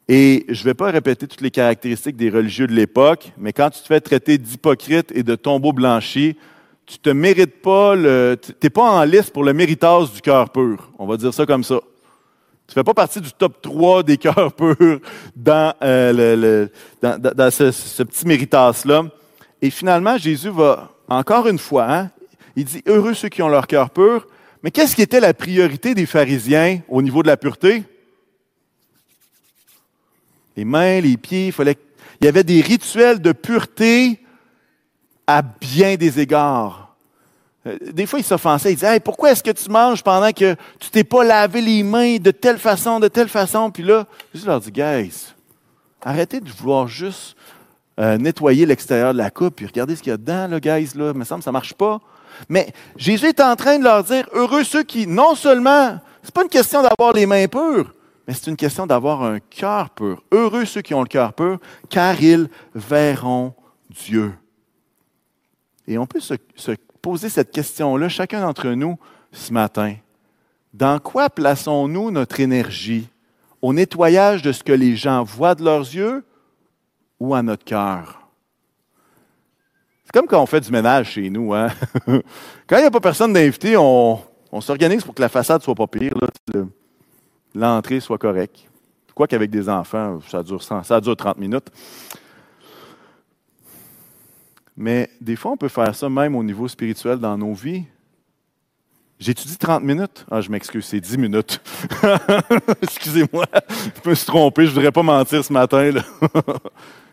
Et 0.09 0.45
je 0.49 0.61
ne 0.61 0.65
vais 0.65 0.75
pas 0.75 0.91
répéter 0.91 1.27
toutes 1.27 1.41
les 1.41 1.51
caractéristiques 1.51 2.17
des 2.17 2.31
religieux 2.31 2.67
de 2.67 2.73
l'époque, 2.73 3.33
mais 3.37 3.53
quand 3.53 3.71
tu 3.71 3.81
te 3.81 3.87
fais 3.87 4.01
traiter 4.01 4.39
d'hypocrite 4.39 5.11
et 5.13 5.23
de 5.23 5.35
tombeau 5.35 5.73
blanchi, 5.73 6.37
tu 6.87 6.99
te 6.99 7.11
mérites 7.11 7.61
pas 7.61 7.97
le, 7.97 8.37
t'es 8.37 8.71
pas 8.71 8.83
en 8.83 9.03
liste 9.03 9.33
pour 9.33 9.43
le 9.43 9.53
méritage 9.53 10.13
du 10.13 10.21
cœur 10.21 10.51
pur. 10.51 10.91
On 10.99 11.07
va 11.07 11.17
dire 11.17 11.35
ça 11.35 11.45
comme 11.45 11.65
ça. 11.65 11.81
Tu 12.69 12.75
fais 12.75 12.85
pas 12.85 12.95
partie 12.95 13.21
du 13.21 13.33
top 13.33 13.61
3 13.61 14.05
des 14.05 14.17
cœurs 14.17 14.53
purs 14.53 15.01
dans, 15.35 15.75
euh, 15.83 16.69
ce, 17.03 18.03
petit 18.03 18.27
méritage-là. 18.27 19.05
Et 19.61 19.71
finalement, 19.71 20.17
Jésus 20.17 20.51
va, 20.51 20.91
encore 21.09 21.49
une 21.49 21.59
fois, 21.59 21.87
hein, 21.93 22.11
il 22.55 22.65
dit, 22.65 22.83
heureux 22.87 23.15
ceux 23.15 23.29
qui 23.29 23.43
ont 23.43 23.49
leur 23.49 23.67
cœur 23.67 23.91
pur. 23.91 24.27
Mais 24.67 24.73
qu'est-ce 24.73 24.97
qui 24.97 25.03
était 25.03 25.21
la 25.21 25.33
priorité 25.33 25.95
des 25.95 26.07
pharisiens 26.07 26.81
au 26.89 27.01
niveau 27.01 27.23
de 27.23 27.29
la 27.29 27.37
pureté? 27.37 27.85
Les 30.57 30.65
mains, 30.65 31.01
les 31.01 31.17
pieds, 31.17 31.47
il 31.47 31.53
fallait. 31.53 31.79
Il 32.21 32.25
y 32.25 32.29
avait 32.29 32.43
des 32.43 32.63
rituels 32.63 33.21
de 33.21 33.31
pureté 33.31 34.19
à 35.25 35.41
bien 35.41 35.95
des 35.95 36.19
égards. 36.19 36.97
Euh, 37.65 37.79
Des 37.93 38.07
fois, 38.07 38.19
ils 38.19 38.25
s'offensaient. 38.25 38.73
Ils 38.73 38.75
disaient 38.75 38.95
hey, 38.95 38.99
Pourquoi 38.99 39.31
est-ce 39.31 39.45
que 39.45 39.53
tu 39.53 39.71
manges 39.71 40.03
pendant 40.03 40.33
que 40.33 40.57
tu 40.81 40.91
t'es 40.91 41.05
pas 41.05 41.23
lavé 41.23 41.61
les 41.61 41.85
mains 41.85 42.17
de 42.17 42.33
telle 42.33 42.59
façon, 42.59 42.99
de 42.99 43.07
telle 43.07 43.29
façon? 43.29 43.71
Puis 43.71 43.85
là, 43.85 44.05
je 44.35 44.45
leur 44.47 44.59
dis 44.59 44.73
Guys, 44.73 45.33
arrêtez 46.03 46.41
de 46.41 46.51
vouloir 46.51 46.89
juste 46.89 47.37
euh, 48.01 48.19
nettoyer 48.19 48.67
l'extérieur 48.67 49.13
de 49.13 49.19
la 49.19 49.31
coupe, 49.31 49.55
puis 49.55 49.67
regardez 49.67 49.95
ce 49.95 50.03
qu'il 50.03 50.11
y 50.11 50.15
a 50.15 50.17
dedans, 50.17 50.49
là, 50.49 50.59
guys, 50.59 50.91
là. 50.97 51.13
Il 51.15 51.19
me 51.21 51.25
semble 51.25 51.43
que 51.43 51.45
ça 51.45 51.53
marche 51.53 51.75
pas. 51.75 52.01
Mais 52.49 52.73
Jésus 52.97 53.27
est 53.27 53.41
en 53.41 53.57
train 53.57 53.79
de 53.79 53.85
leur 53.85 54.05
dire 54.05 54.29
Heureux 54.33 54.65
ceux 54.65 54.83
qui, 54.83 55.07
non 55.07 55.35
seulement, 55.35 55.99
c'est 56.23 56.35
pas 56.35 56.43
une 56.43 56.49
question 56.49 56.83
d'avoir 56.83 57.13
les 57.13 57.27
mains 57.27 57.47
pures, 57.47 57.93
mais 58.27 58.35
c'est 58.35 58.49
une 58.51 58.57
question 58.57 58.87
d'avoir 58.87 59.23
un 59.23 59.39
cœur 59.39 59.91
pur. 59.91 60.23
Heureux 60.33 60.65
ceux 60.65 60.83
qui 60.83 60.95
ont 60.95 61.03
le 61.03 61.09
cœur 61.09 61.33
pur, 61.33 61.59
car 61.89 62.21
ils 62.21 62.49
verront 62.75 63.55
Dieu. 63.91 64.33
Et 65.87 65.99
on 65.99 66.07
peut 66.07 66.21
se, 66.21 66.35
se 66.57 66.73
poser 67.01 67.29
cette 67.29 67.53
question-là, 67.53 68.09
chacun 68.09 68.41
d'entre 68.41 68.69
nous, 68.71 68.99
ce 69.31 69.53
matin. 69.53 69.95
Dans 70.75 70.99
quoi 70.99 71.31
plaçons-nous 71.31 72.11
notre 72.11 72.41
énergie? 72.41 73.09
Au 73.63 73.73
nettoyage 73.73 74.43
de 74.43 74.53
ce 74.53 74.63
que 74.63 74.73
les 74.73 74.97
gens 74.97 75.23
voient 75.23 75.55
de 75.55 75.65
leurs 75.65 75.81
yeux 75.81 76.25
ou 77.19 77.35
à 77.35 77.43
notre 77.43 77.65
cœur? 77.65 78.26
C'est 80.07 80.13
comme 80.13 80.29
quand 80.29 80.41
on 80.41 80.47
fait 80.47 80.61
du 80.61 80.71
ménage 80.71 81.11
chez 81.11 81.29
nous. 81.29 81.53
Hein? 81.53 81.69
quand 82.07 82.77
il 82.77 82.81
n'y 82.81 82.85
a 82.85 82.91
pas 82.93 83.01
personne 83.01 83.33
d'invité, 83.33 83.77
on, 83.77 84.21
s'organise 84.61 85.03
pour 85.03 85.15
que 85.15 85.21
la 85.21 85.29
façade 85.29 85.63
soit 85.63 85.75
pas 85.75 85.89
pire, 85.89 86.15
l'entrée 87.53 87.99
soit 87.99 88.17
correcte. 88.17 88.69
Quoi 89.15 89.27
qu'avec 89.27 89.51
des 89.51 89.69
enfants, 89.69 90.21
ça 90.29 90.45
dure, 90.45 90.63
100 90.63 90.85
ça 90.85 91.01
dure 91.01 91.17
30 91.17 91.39
minutes. 91.39 91.71
Mais 94.77 95.11
des 95.21 95.35
fois, 95.35 95.53
on 95.53 95.57
peut 95.57 95.69
faire 95.69 95.95
ça 95.95 96.09
même 96.09 96.37
au 96.37 96.43
niveau 96.45 96.69
spirituel 96.69 97.19
dans 97.19 97.37
nos 97.37 97.55
vies. 97.55 97.83
J'étudie 99.19 99.57
30 99.57 99.83
minutes. 99.83 100.25
Ah, 100.31 100.41
je 100.41 100.51
m'excuse, 100.51 100.85
c'est 100.85 101.01
10 101.01 101.19
minutes. 101.19 101.61
Excusez-moi, 102.83 103.47
je 104.05 104.09
me 104.09 104.15
suis 104.15 104.27
trompé, 104.27 104.67
je 104.67 104.71
ne 104.71 104.75
voudrais 104.75 104.93
pas 104.93 105.03
mentir 105.03 105.43
ce 105.43 105.53
matin. 105.53 105.91
là. 105.91 106.03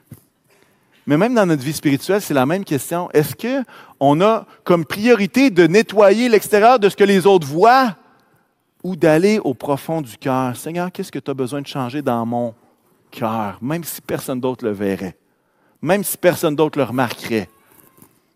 Mais 1.05 1.17
même 1.17 1.33
dans 1.33 1.45
notre 1.45 1.63
vie 1.63 1.73
spirituelle, 1.73 2.21
c'est 2.21 2.33
la 2.33 2.45
même 2.45 2.63
question. 2.63 3.09
Est-ce 3.11 3.35
qu'on 3.35 4.21
a 4.21 4.45
comme 4.63 4.85
priorité 4.85 5.49
de 5.49 5.67
nettoyer 5.67 6.29
l'extérieur 6.29 6.79
de 6.79 6.87
ce 6.87 6.95
que 6.95 7.03
les 7.03 7.25
autres 7.25 7.47
voient 7.47 7.95
ou 8.83 8.95
d'aller 8.95 9.39
au 9.39 9.53
profond 9.53 10.01
du 10.01 10.17
cœur? 10.17 10.55
Seigneur, 10.55 10.91
qu'est-ce 10.91 11.11
que 11.11 11.19
tu 11.19 11.29
as 11.29 11.33
besoin 11.33 11.61
de 11.61 11.67
changer 11.67 12.01
dans 12.01 12.25
mon 12.25 12.53
cœur, 13.11 13.57
même 13.61 13.83
si 13.83 14.01
personne 14.01 14.39
d'autre 14.39 14.63
le 14.63 14.71
verrait, 14.71 15.17
même 15.81 16.03
si 16.03 16.17
personne 16.17 16.55
d'autre 16.55 16.77
le 16.77 16.85
remarquerait? 16.85 17.49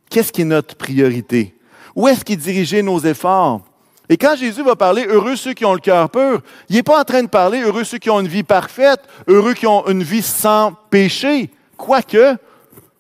Qu'est-ce 0.10 0.32
qui 0.32 0.42
est 0.42 0.46
notre 0.46 0.76
priorité? 0.76 1.56
Où 1.96 2.08
est-ce 2.08 2.24
qu'il 2.24 2.38
dirigé 2.38 2.82
nos 2.82 3.00
efforts? 3.00 3.62
Et 4.10 4.18
quand 4.18 4.36
Jésus 4.38 4.64
va 4.64 4.76
parler 4.76 5.06
heureux 5.06 5.36
ceux 5.36 5.54
qui 5.54 5.66
ont 5.66 5.74
le 5.74 5.80
cœur 5.80 6.10
pur, 6.10 6.42
il 6.70 6.76
n'est 6.76 6.84
pas 6.84 7.02
en 7.02 7.04
train 7.04 7.24
de 7.24 7.28
parler 7.28 7.62
heureux 7.62 7.84
ceux 7.84 7.98
qui 7.98 8.10
ont 8.10 8.20
une 8.20 8.28
vie 8.28 8.44
parfaite, 8.44 9.02
heureux 9.28 9.54
qui 9.54 9.68
ont 9.68 9.86
une 9.88 10.04
vie 10.04 10.22
sans 10.22 10.74
péché. 10.90 11.50
Quoique, 11.76 12.38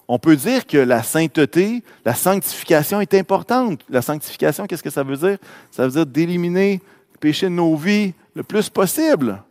on 0.07 0.19
peut 0.19 0.35
dire 0.35 0.65
que 0.65 0.77
la 0.77 1.03
sainteté, 1.03 1.83
la 2.05 2.13
sanctification 2.15 3.01
est 3.01 3.13
importante. 3.13 3.81
La 3.89 4.01
sanctification, 4.01 4.65
qu'est-ce 4.65 4.83
que 4.83 4.89
ça 4.89 5.03
veut 5.03 5.17
dire? 5.17 5.37
Ça 5.71 5.83
veut 5.85 5.91
dire 5.91 6.05
d'éliminer 6.05 6.81
le 7.13 7.17
péché 7.19 7.47
de 7.47 7.51
nos 7.53 7.75
vies 7.75 8.13
le 8.33 8.43
plus 8.43 8.69
possible. 8.69 9.41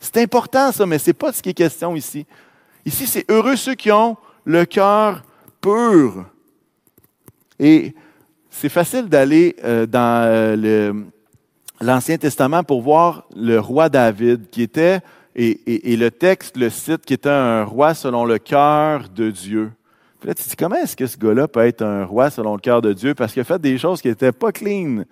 C'est 0.00 0.18
important 0.22 0.70
ça, 0.70 0.86
mais 0.86 0.98
ce 0.98 1.10
n'est 1.10 1.14
pas 1.14 1.32
ce 1.32 1.42
qui 1.42 1.48
est 1.50 1.54
question 1.54 1.96
ici. 1.96 2.26
Ici, 2.84 3.06
c'est 3.06 3.28
heureux 3.30 3.56
ceux 3.56 3.74
qui 3.74 3.90
ont 3.90 4.16
le 4.44 4.64
cœur 4.66 5.24
pur. 5.60 6.26
Et 7.58 7.94
c'est 8.50 8.68
facile 8.68 9.08
d'aller 9.08 9.56
euh, 9.64 9.86
dans 9.86 10.24
euh, 10.28 10.92
l'Ancien 11.80 12.18
Testament 12.18 12.62
pour 12.62 12.82
voir 12.82 13.24
le 13.34 13.58
roi 13.58 13.88
David, 13.88 14.48
qui 14.50 14.62
était, 14.62 15.00
et, 15.34 15.48
et- 15.66 15.92
et 15.92 15.96
le 15.96 16.10
texte 16.10 16.56
le 16.56 16.70
cite, 16.70 17.04
qui 17.04 17.14
était 17.14 17.28
un 17.30 17.64
roi 17.64 17.94
selon 17.94 18.24
le 18.24 18.38
cœur 18.38 19.08
de 19.08 19.30
Dieu. 19.30 19.72
Puis 20.24 20.30
là, 20.30 20.34
tu 20.36 20.48
dis, 20.48 20.56
comment 20.56 20.76
est-ce 20.76 20.96
que 20.96 21.06
ce 21.06 21.18
gars-là 21.18 21.46
peut 21.46 21.66
être 21.66 21.82
un 21.82 22.06
roi 22.06 22.30
selon 22.30 22.54
le 22.54 22.60
cœur 22.62 22.80
de 22.80 22.94
Dieu? 22.94 23.14
Parce 23.14 23.30
qu'il 23.30 23.42
a 23.42 23.44
fait 23.44 23.60
des 23.60 23.76
choses 23.76 24.00
qui 24.00 24.08
n'étaient 24.08 24.32
pas 24.32 24.52
clean, 24.52 25.04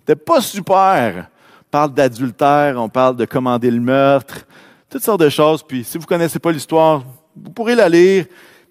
n'étaient 0.00 0.14
pas 0.14 0.42
super. 0.42 1.30
On 1.62 1.70
parle 1.70 1.94
d'adultère, 1.94 2.74
on 2.76 2.90
parle 2.90 3.16
de 3.16 3.24
commander 3.24 3.70
le 3.70 3.80
meurtre, 3.80 4.46
toutes 4.90 5.02
sortes 5.02 5.22
de 5.22 5.30
choses. 5.30 5.62
Puis 5.62 5.84
si 5.84 5.96
vous 5.96 6.02
ne 6.02 6.08
connaissez 6.08 6.38
pas 6.38 6.52
l'histoire, 6.52 7.02
vous 7.34 7.50
pourrez 7.50 7.74
la 7.74 7.88
lire. 7.88 8.26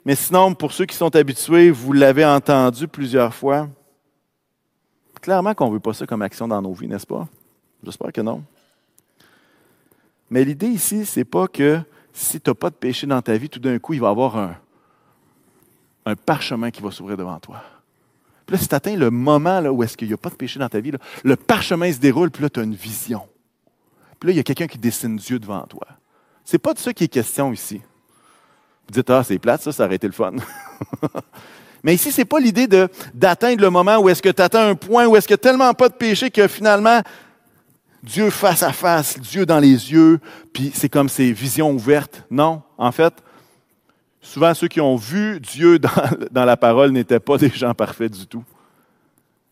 Mais 0.06 0.14
sinon, 0.14 0.54
pour 0.54 0.72
ceux 0.72 0.86
qui 0.86 0.96
sont 0.96 1.16
habitués, 1.16 1.72
vous 1.72 1.94
l'avez 1.94 2.26
entendu 2.26 2.88
plusieurs 2.88 3.34
fois. 3.34 3.68
Clairement 5.20 5.56
qu'on 5.56 5.70
ne 5.70 5.74
veut 5.74 5.80
pas 5.80 5.94
ça 5.94 6.06
comme 6.06 6.22
action 6.22 6.48
dans 6.48 6.62
nos 6.62 6.74
vies, 6.74 6.88
n'est-ce 6.88 7.08
pas? 7.08 7.28
J'espère 7.84 8.14
que 8.14 8.22
non. 8.22 8.44
Mais 10.30 10.46
l'idée 10.46 10.68
ici, 10.68 11.08
c'est 11.08 11.26
pas 11.26 11.48
que 11.48 11.80
si 12.14 12.40
tu 12.40 12.52
n'as 12.52 12.54
pas 12.54 12.70
de 12.70 12.76
péché 12.76 13.08
dans 13.08 13.24
ta 13.24 13.36
vie, 13.36 13.50
tout 13.50 13.60
d'un 13.60 13.80
coup, 13.80 13.96
il 13.96 14.00
va 14.00 14.10
y 14.10 14.12
avoir 14.12 14.38
un, 14.38 14.56
un 16.08 16.16
parchemin 16.16 16.72
qui 16.72 16.82
va 16.82 16.92
s'ouvrir 16.92 17.18
devant 17.18 17.40
toi. 17.40 17.62
Puis 18.46 18.56
là, 18.56 18.62
si 18.62 18.68
tu 18.68 18.76
atteins 18.76 18.96
le 18.96 19.12
moment 19.12 19.60
où 19.60 19.84
est-ce 19.84 19.98
qu'il 19.98 20.08
n'y 20.08 20.14
a 20.14 20.18
pas 20.18 20.30
de 20.30 20.36
péché 20.36 20.58
dans 20.58 20.70
ta 20.70 20.80
vie, 20.80 20.94
le 21.24 21.36
parchemin 21.36 21.92
se 21.92 21.98
déroule, 21.98 22.32
puis 22.32 22.44
là, 22.44 22.50
tu 22.50 22.62
as 22.62 22.64
une 22.64 22.76
vision. 22.76 23.28
Puis 24.20 24.28
là, 24.28 24.34
il 24.34 24.38
y 24.38 24.40
a 24.40 24.44
quelqu'un 24.44 24.68
qui 24.68 24.78
dessine 24.78 25.18
Dieu 25.18 25.38
devant 25.38 25.64
toi. 25.64 25.86
C'est 26.46 26.58
pas 26.58 26.74
de 26.74 26.80
ça 26.80 26.94
qui 26.94 27.04
est 27.04 27.10
question 27.10 27.52
ici. 27.52 27.82
Vous 28.88 28.94
dites, 28.94 29.10
ah, 29.10 29.22
c'est 29.24 29.38
plate, 29.38 29.62
ça, 29.62 29.74
ça 29.74 29.86
aurait 29.86 29.96
été 29.96 30.08
le 30.08 30.14
fun. 30.14 30.32
Mais 31.84 31.94
ici, 31.94 32.12
c'est 32.12 32.26
pas 32.26 32.40
l'idée 32.40 32.68
d'atteindre 33.14 33.62
le 33.62 33.70
moment 33.70 33.98
où 33.98 34.08
est-ce 34.08 34.22
que 34.22 34.30
tu 34.30 34.42
atteins 34.42 34.70
un 34.70 34.76
point 34.76 35.08
où 35.08 35.18
est-ce 35.18 35.28
qu'il 35.28 35.36
n'y 35.36 35.42
a 35.42 35.44
tellement 35.44 35.74
pas 35.74 35.90
de 35.90 35.94
péché 35.94 36.32
que 36.32 36.48
finalement, 36.48 37.02
Dieu 38.02 38.30
face 38.30 38.64
à 38.64 38.72
face, 38.72 39.20
Dieu 39.20 39.46
dans 39.46 39.60
les 39.60 39.92
yeux, 39.92 40.20
puis 40.54 40.72
c'est 40.74 40.90
comme 40.90 41.10
ces 41.10 41.34
visions 41.34 41.72
ouvertes. 41.72 42.24
Non, 42.32 42.62
en 42.78 42.94
fait, 42.94 43.14
souvent 44.28 44.54
ceux 44.54 44.68
qui 44.68 44.82
ont 44.82 44.96
vu 44.96 45.40
Dieu 45.40 45.80
dans, 46.32 46.46
la 46.46 46.58
parole 46.58 46.92
n'étaient 46.92 47.20
pas 47.20 47.38
des 47.38 47.50
gens 47.50 47.74
parfaits 47.74 48.12
du 48.12 48.28
tout. 48.28 48.44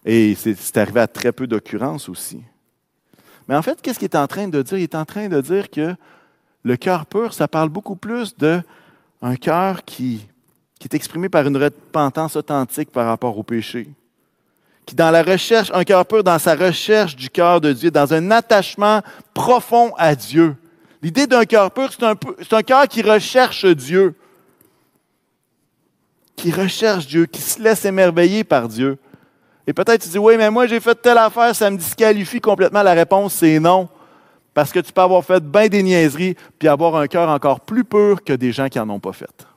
Et 0.04 0.36
c'est 0.36 0.78
arrivé 0.78 1.00
à 1.00 1.08
très 1.08 1.32
peu 1.32 1.48
d'occurrences 1.48 2.10
aussi. 2.10 2.42
Mais 3.48 3.56
en 3.56 3.62
fait, 3.62 3.82
qu'est-ce 3.82 3.98
qu'il 3.98 4.06
est 4.06 4.16
en 4.16 4.28
train 4.28 4.48
de 4.48 4.62
dire? 4.62 4.78
Il 4.78 4.84
est 4.84 4.96
en 4.96 5.06
train 5.06 5.28
de 5.28 5.42
dire 5.42 5.70
que 5.70 5.96
le 6.64 6.78
cœur 6.78 7.06
pur, 7.06 7.34
ça 7.34 7.48
parle 7.48 7.70
beaucoup 7.70 7.96
plus 7.96 8.36
de 8.38 8.62
un 9.22 9.36
cœur 9.36 9.84
qui, 9.84 10.28
est 10.84 10.94
exprimé 10.94 11.30
par 11.30 11.48
une 11.48 11.58
repentance 11.58 12.36
authentique 12.36 12.92
par 12.92 13.08
rapport 13.08 13.36
au 13.36 13.42
péché. 13.42 13.90
Qui, 14.86 14.94
dans 14.94 15.10
la 15.10 15.24
recherche, 15.24 15.72
un 15.74 15.84
cœur 15.84 16.06
pur 16.06 16.24
dans 16.24 16.38
sa 16.38 16.54
recherche 16.54 17.16
du 17.16 17.32
cœur 17.32 17.60
de 17.60 17.74
Dieu, 17.74 17.90
dans 17.90 18.14
un 18.14 18.30
attachement 18.30 19.02
profond 19.34 19.94
à 19.98 20.14
Dieu. 20.14 20.56
L'idée 21.02 21.26
d'un 21.26 21.46
cœur 21.46 21.72
pur, 21.72 21.92
c'est 21.92 22.04
un, 22.04 22.14
un 22.52 22.62
cœur 22.62 22.88
qui 22.88 23.02
recherche 23.02 23.66
Dieu. 23.66 24.16
Qui 26.36 26.52
recherche 26.52 27.08
Dieu, 27.08 27.26
qui 27.26 27.42
se 27.42 27.62
laisse 27.62 27.86
émerveiller 27.86 28.44
par 28.44 28.68
Dieu. 28.68 28.98
Et 29.68 29.74
peut-être 29.74 30.04
tu 30.04 30.10
dis, 30.10 30.18
oui, 30.18 30.36
mais 30.38 30.50
moi 30.52 30.68
j'ai 30.68 30.80
fait 30.80 30.96
telle 30.96 31.18
affaire, 31.18 31.56
ça 31.56 31.70
me 31.70 31.78
disqualifie 31.78 32.40
complètement. 32.40 32.84
La 32.84 32.94
réponse, 32.94 33.34
c'est 33.34 33.60
non. 33.60 33.90
Parce 34.54 34.72
que 34.72 34.80
tu 34.80 34.94
peux 34.94 35.02
avoir 35.02 35.24
fait 35.24 35.44
bien 35.44 35.68
des 35.68 35.84
niaiseries, 35.84 36.36
puis 36.58 36.68
avoir 36.68 36.96
un 36.96 37.08
cœur 37.08 37.30
encore 37.30 37.60
plus 37.60 37.84
pur 37.84 38.24
que 38.24 38.34
des 38.34 38.52
gens 38.52 38.70
qui 38.70 38.78
n'en 38.78 38.90
ont 38.90 39.00
pas 39.00 39.12
fait. 39.12 39.48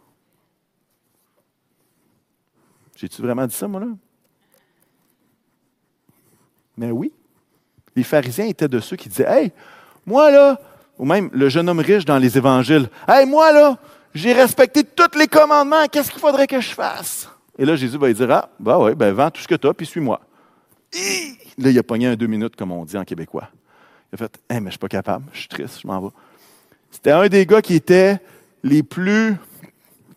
J'ai-tu 2.97 3.23
vraiment 3.23 3.47
dit 3.47 3.55
ça, 3.55 3.69
moi, 3.69 3.81
là? 3.81 3.87
Mais 6.77 6.91
oui. 6.91 7.13
Les 7.95 8.03
pharisiens 8.03 8.47
étaient 8.47 8.69
de 8.69 8.81
ceux 8.81 8.97
qui 8.97 9.09
disaient, 9.09 9.29
Hey, 9.29 9.53
moi, 10.05 10.31
là, 10.31 10.61
ou 10.99 11.05
même 11.05 11.31
le 11.33 11.49
jeune 11.49 11.69
homme 11.69 11.79
riche 11.79 12.05
dans 12.05 12.19
les 12.19 12.37
évangiles, 12.37 12.89
Hey, 13.07 13.25
moi, 13.25 13.53
là, 13.53 13.79
j'ai 14.15 14.33
respecté 14.33 14.85
tous 14.85 15.19
les 15.19 15.27
commandements, 15.27 15.87
qu'est-ce 15.91 16.11
qu'il 16.11 16.21
faudrait 16.21 16.47
que 16.47 16.61
je 16.61 16.71
fasse? 16.71 17.29
Et 17.59 17.65
là, 17.65 17.77
Jésus 17.77 17.99
va 17.99 18.07
lui 18.07 18.15
dire, 18.15 18.31
Ah, 18.31 18.49
bah 18.59 18.79
ouais, 18.79 18.95
ben 18.95 19.13
vends 19.13 19.31
tout 19.31 19.41
ce 19.41 19.49
que 19.49 19.55
tu 19.55 19.67
as, 19.67 19.75
puis 19.75 19.87
suis-moi. 19.87 20.21
Là, 21.59 21.71
il 21.71 21.79
a 21.79 21.83
pogné 21.83 22.07
un 22.07 22.17
deux 22.17 22.27
minutes, 22.27 22.57
comme 22.57 22.73
on 22.73 22.85
dit 22.85 22.97
en 22.97 23.05
québécois. 23.05 23.49
Il 24.13 24.15
a 24.15 24.19
fait, 24.19 24.41
hey, 24.49 24.61
mais 24.61 24.67
je 24.67 24.73
suis 24.73 24.79
pas 24.79 24.89
capable, 24.89 25.27
je 25.33 25.41
suis 25.41 25.49
triste, 25.49 25.81
je 25.83 25.87
m'en 25.87 26.01
vais. 26.01 26.09
C'était 26.91 27.11
un 27.11 27.29
des 27.29 27.45
gars 27.45 27.61
qui 27.61 27.75
était 27.75 28.19
les 28.63 28.83
plus, 28.83 29.37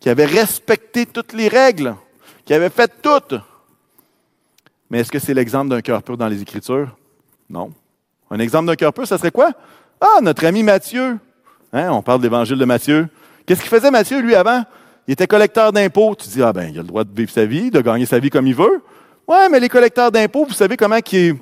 qui 0.00 0.08
avait 0.08 0.24
respecté 0.24 1.04
toutes 1.04 1.32
les 1.32 1.48
règles, 1.48 1.94
qui 2.44 2.54
avait 2.54 2.70
fait 2.70 2.90
tout. 3.02 3.36
Mais 4.88 5.00
est-ce 5.00 5.10
que 5.10 5.18
c'est 5.18 5.34
l'exemple 5.34 5.68
d'un 5.70 5.80
cœur 5.80 6.02
pur 6.02 6.16
dans 6.16 6.28
les 6.28 6.40
Écritures? 6.40 6.96
Non. 7.50 7.72
Un 8.30 8.38
exemple 8.38 8.66
d'un 8.66 8.76
cœur 8.76 8.92
pur, 8.92 9.06
ça 9.06 9.18
serait 9.18 9.30
quoi? 9.30 9.52
Ah, 10.00 10.20
notre 10.22 10.44
ami 10.46 10.62
Matthieu. 10.62 11.18
Hein, 11.72 11.90
on 11.90 12.02
parle 12.02 12.18
de 12.18 12.24
l'évangile 12.24 12.58
de 12.58 12.64
Matthieu. 12.64 13.08
Qu'est-ce 13.46 13.60
qu'il 13.60 13.70
faisait 13.70 13.90
Matthieu, 13.90 14.20
lui, 14.20 14.34
avant? 14.34 14.64
Il 15.06 15.12
était 15.12 15.26
collecteur 15.26 15.72
d'impôts. 15.72 16.14
Tu 16.14 16.28
dis, 16.28 16.42
ah 16.42 16.52
ben, 16.52 16.70
il 16.70 16.78
a 16.78 16.82
le 16.82 16.88
droit 16.88 17.04
de 17.04 17.14
vivre 17.14 17.30
sa 17.30 17.44
vie, 17.44 17.70
de 17.70 17.80
gagner 17.80 18.06
sa 18.06 18.18
vie 18.18 18.30
comme 18.30 18.46
il 18.46 18.54
veut. 18.54 18.82
Ouais, 19.26 19.48
mais 19.48 19.60
les 19.60 19.68
collecteurs 19.68 20.12
d'impôts, 20.12 20.44
vous 20.44 20.54
savez 20.54 20.76
comment 20.76 20.96
ils, 20.96 21.02
qu'ils 21.02 21.36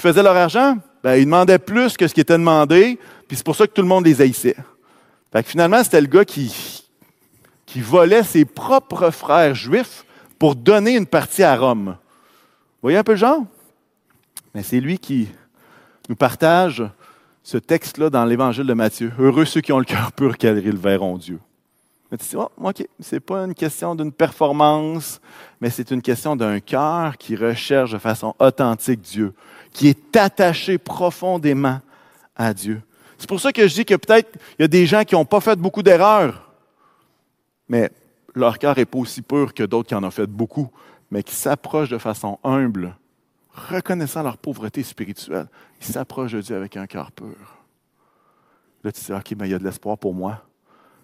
faisaient 0.00 0.22
leur 0.22 0.36
argent? 0.36 0.76
Ben, 1.02 1.16
ils 1.16 1.24
demandaient 1.24 1.58
plus 1.58 1.96
que 1.96 2.08
ce 2.08 2.14
qui 2.14 2.20
était 2.20 2.38
demandé, 2.38 2.98
puis 3.28 3.36
c'est 3.36 3.44
pour 3.44 3.56
ça 3.56 3.66
que 3.66 3.72
tout 3.72 3.82
le 3.82 3.88
monde 3.88 4.06
les 4.06 4.22
haïssait. 4.22 4.56
Fait 5.32 5.42
que 5.42 5.48
finalement, 5.50 5.82
c'était 5.82 6.00
le 6.00 6.06
gars 6.06 6.24
qui, 6.24 6.84
qui 7.66 7.80
volait 7.80 8.22
ses 8.22 8.44
propres 8.44 9.10
frères 9.10 9.54
juifs 9.54 10.04
pour 10.38 10.54
donner 10.54 10.96
une 10.96 11.06
partie 11.06 11.42
à 11.42 11.56
Rome. 11.56 11.96
Vous 11.96 12.88
voyez 12.88 12.98
un 12.98 13.04
peu 13.04 13.12
le 13.12 13.18
genre? 13.18 13.44
Mais 14.54 14.62
c'est 14.62 14.80
lui 14.80 14.98
qui 14.98 15.28
nous 16.08 16.16
partage 16.16 16.84
ce 17.44 17.58
texte-là 17.58 18.10
dans 18.10 18.24
l'évangile 18.24 18.66
de 18.66 18.72
Matthieu. 18.72 19.12
Heureux 19.18 19.44
ceux 19.44 19.60
qui 19.60 19.72
ont 19.72 19.78
le 19.78 19.84
cœur 19.84 20.10
pur, 20.12 20.36
car 20.38 20.56
ils 20.56 20.76
verront 20.76 21.18
Dieu. 21.18 21.38
Mais 22.10 22.16
tu 22.16 22.24
dis, 22.24 22.36
oh, 22.36 22.48
OK, 22.56 22.86
c'est 23.00 23.20
pas 23.20 23.44
une 23.44 23.54
question 23.54 23.94
d'une 23.94 24.12
performance, 24.12 25.20
mais 25.60 25.68
c'est 25.68 25.90
une 25.90 26.00
question 26.00 26.36
d'un 26.36 26.58
cœur 26.58 27.18
qui 27.18 27.36
recherche 27.36 27.92
de 27.92 27.98
façon 27.98 28.34
authentique 28.38 29.02
Dieu, 29.02 29.34
qui 29.72 29.88
est 29.88 30.16
attaché 30.16 30.78
profondément 30.78 31.80
à 32.34 32.54
Dieu. 32.54 32.80
C'est 33.18 33.28
pour 33.28 33.40
ça 33.40 33.52
que 33.52 33.68
je 33.68 33.74
dis 33.74 33.84
que 33.84 33.94
peut-être 33.94 34.38
il 34.58 34.62
y 34.62 34.64
a 34.64 34.68
des 34.68 34.86
gens 34.86 35.04
qui 35.04 35.14
n'ont 35.14 35.24
pas 35.24 35.40
fait 35.40 35.56
beaucoup 35.56 35.82
d'erreurs, 35.82 36.50
mais 37.68 37.90
leur 38.34 38.58
cœur 38.58 38.76
n'est 38.76 38.86
pas 38.86 38.98
aussi 38.98 39.20
pur 39.20 39.52
que 39.52 39.62
d'autres 39.64 39.88
qui 39.88 39.94
en 39.94 40.02
ont 40.02 40.10
fait 40.10 40.26
beaucoup, 40.26 40.70
mais 41.10 41.22
qui 41.22 41.34
s'approchent 41.34 41.90
de 41.90 41.98
façon 41.98 42.38
humble, 42.42 42.96
reconnaissant 43.54 44.22
leur 44.22 44.36
pauvreté 44.36 44.82
spirituelle. 44.82 45.46
Ils 45.80 45.86
s'approchent 45.86 46.32
de 46.32 46.40
Dieu 46.40 46.56
avec 46.56 46.76
un 46.76 46.86
cœur 46.86 47.12
pur. 47.12 47.36
Là, 48.82 48.92
tu 48.92 49.00
dis, 49.00 49.12
OK, 49.12 49.30
il 49.30 49.46
y 49.46 49.54
a 49.54 49.58
de 49.58 49.64
l'espoir 49.64 49.96
pour 49.96 50.12
moi. 50.12 50.42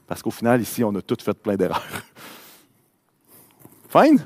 Parce 0.07 0.23
qu'au 0.23 0.31
final, 0.31 0.61
ici, 0.61 0.83
on 0.85 0.95
a 0.95 1.01
tous 1.01 1.23
fait 1.23 1.35
plein 1.35 1.57
d'erreurs. 1.57 1.83
Fine? 3.89 4.19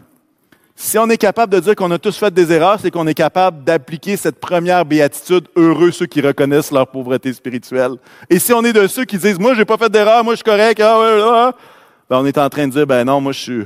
Si 0.76 0.98
on 0.98 1.08
est 1.08 1.18
capable 1.18 1.52
de 1.52 1.60
dire 1.60 1.76
qu'on 1.76 1.90
a 1.92 1.98
tous 1.98 2.16
fait 2.16 2.34
des 2.34 2.50
erreurs, 2.50 2.80
c'est 2.80 2.90
qu'on 2.90 3.06
est 3.06 3.14
capable 3.14 3.62
d'appliquer 3.62 4.16
cette 4.16 4.40
première 4.40 4.84
béatitude, 4.84 5.46
heureux 5.54 5.92
ceux 5.92 6.06
qui 6.06 6.20
reconnaissent 6.20 6.72
leur 6.72 6.88
pauvreté 6.88 7.32
spirituelle. 7.32 7.92
Et 8.28 8.40
si 8.40 8.52
on 8.52 8.64
est 8.64 8.72
de 8.72 8.86
ceux 8.88 9.04
qui 9.04 9.16
disent, 9.16 9.38
moi, 9.38 9.54
j'ai 9.54 9.64
pas 9.64 9.76
fait 9.76 9.88
d'erreur, 9.88 10.24
moi, 10.24 10.32
je 10.32 10.38
suis 10.38 10.44
correct, 10.44 10.80
ah, 10.80 11.54
ben, 12.10 12.18
on 12.18 12.26
est 12.26 12.38
en 12.38 12.48
train 12.48 12.66
de 12.66 12.72
dire, 12.72 12.86
ben 12.86 13.04
non, 13.04 13.20
moi, 13.20 13.32
je 13.32 13.40
suis 13.40 13.64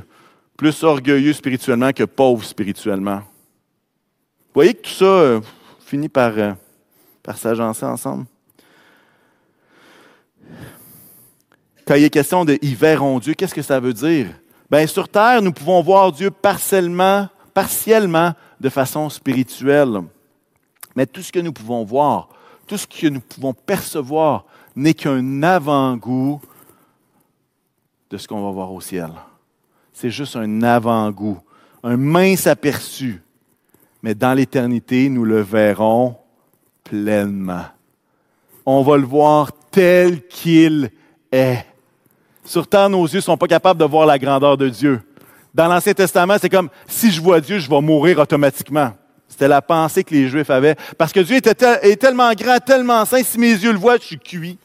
plus 0.55 0.83
orgueilleux 0.83 1.33
spirituellement 1.33 1.91
que 1.91 2.03
pauvre 2.03 2.43
spirituellement. 2.43 3.23
Vous 4.59 4.63
voyez 4.63 4.73
que 4.73 4.81
tout 4.81 4.93
ça 4.93 5.05
euh, 5.05 5.41
finit 5.79 6.09
par, 6.09 6.33
euh, 6.37 6.51
par 7.23 7.37
s'agencer 7.37 7.85
ensemble? 7.85 8.25
Quand 11.87 11.95
il 11.95 12.03
est 12.03 12.09
question 12.09 12.43
de 12.43 12.59
ils 12.61 12.75
verront 12.75 13.19
Dieu, 13.19 13.35
qu'est-ce 13.35 13.55
que 13.55 13.61
ça 13.61 13.79
veut 13.79 13.93
dire? 13.93 14.27
Ben, 14.69 14.85
sur 14.85 15.07
terre, 15.07 15.41
nous 15.41 15.53
pouvons 15.53 15.81
voir 15.81 16.11
Dieu 16.11 16.29
partiellement, 16.29 17.29
partiellement 17.53 18.33
de 18.59 18.67
façon 18.67 19.09
spirituelle. 19.09 20.01
Mais 20.93 21.05
tout 21.05 21.21
ce 21.21 21.31
que 21.31 21.39
nous 21.39 21.53
pouvons 21.53 21.85
voir, 21.85 22.27
tout 22.67 22.75
ce 22.75 22.85
que 22.85 23.07
nous 23.07 23.21
pouvons 23.21 23.53
percevoir 23.53 24.43
n'est 24.75 24.93
qu'un 24.93 25.41
avant-goût 25.41 26.41
de 28.09 28.17
ce 28.17 28.27
qu'on 28.27 28.43
va 28.43 28.51
voir 28.51 28.73
au 28.73 28.81
ciel. 28.81 29.11
C'est 29.93 30.11
juste 30.11 30.35
un 30.35 30.63
avant-goût, 30.63 31.39
un 31.81 31.95
mince 31.95 32.45
aperçu. 32.45 33.23
Mais 34.01 34.15
dans 34.15 34.33
l'éternité, 34.33 35.09
nous 35.09 35.25
le 35.25 35.41
verrons 35.41 36.15
pleinement. 36.83 37.65
On 38.65 38.81
va 38.81 38.97
le 38.97 39.05
voir 39.05 39.51
tel 39.71 40.25
qu'il 40.27 40.91
est. 41.31 41.65
Sur 42.43 42.67
nos 42.89 43.05
yeux 43.05 43.17
ne 43.17 43.21
sont 43.21 43.37
pas 43.37 43.47
capables 43.47 43.79
de 43.79 43.85
voir 43.85 44.05
la 44.05 44.17
grandeur 44.17 44.57
de 44.57 44.69
Dieu. 44.69 45.01
Dans 45.53 45.67
l'Ancien 45.67 45.93
Testament, 45.93 46.37
c'est 46.39 46.49
comme 46.49 46.69
si 46.87 47.11
je 47.11 47.21
vois 47.21 47.41
Dieu, 47.41 47.59
je 47.59 47.69
vais 47.69 47.81
mourir 47.81 48.19
automatiquement. 48.19 48.93
C'était 49.27 49.47
la 49.47 49.61
pensée 49.61 50.03
que 50.03 50.13
les 50.13 50.27
Juifs 50.27 50.49
avaient. 50.49 50.75
Parce 50.97 51.11
que 51.11 51.19
Dieu 51.19 51.37
était 51.37 51.55
est 51.83 51.95
tellement 51.97 52.33
grand, 52.33 52.59
tellement 52.59 53.05
saint, 53.05 53.23
si 53.23 53.37
mes 53.37 53.51
yeux 53.51 53.71
le 53.71 53.77
voient, 53.77 53.97
je 53.97 54.05
suis 54.05 54.19
cuit, 54.19 54.57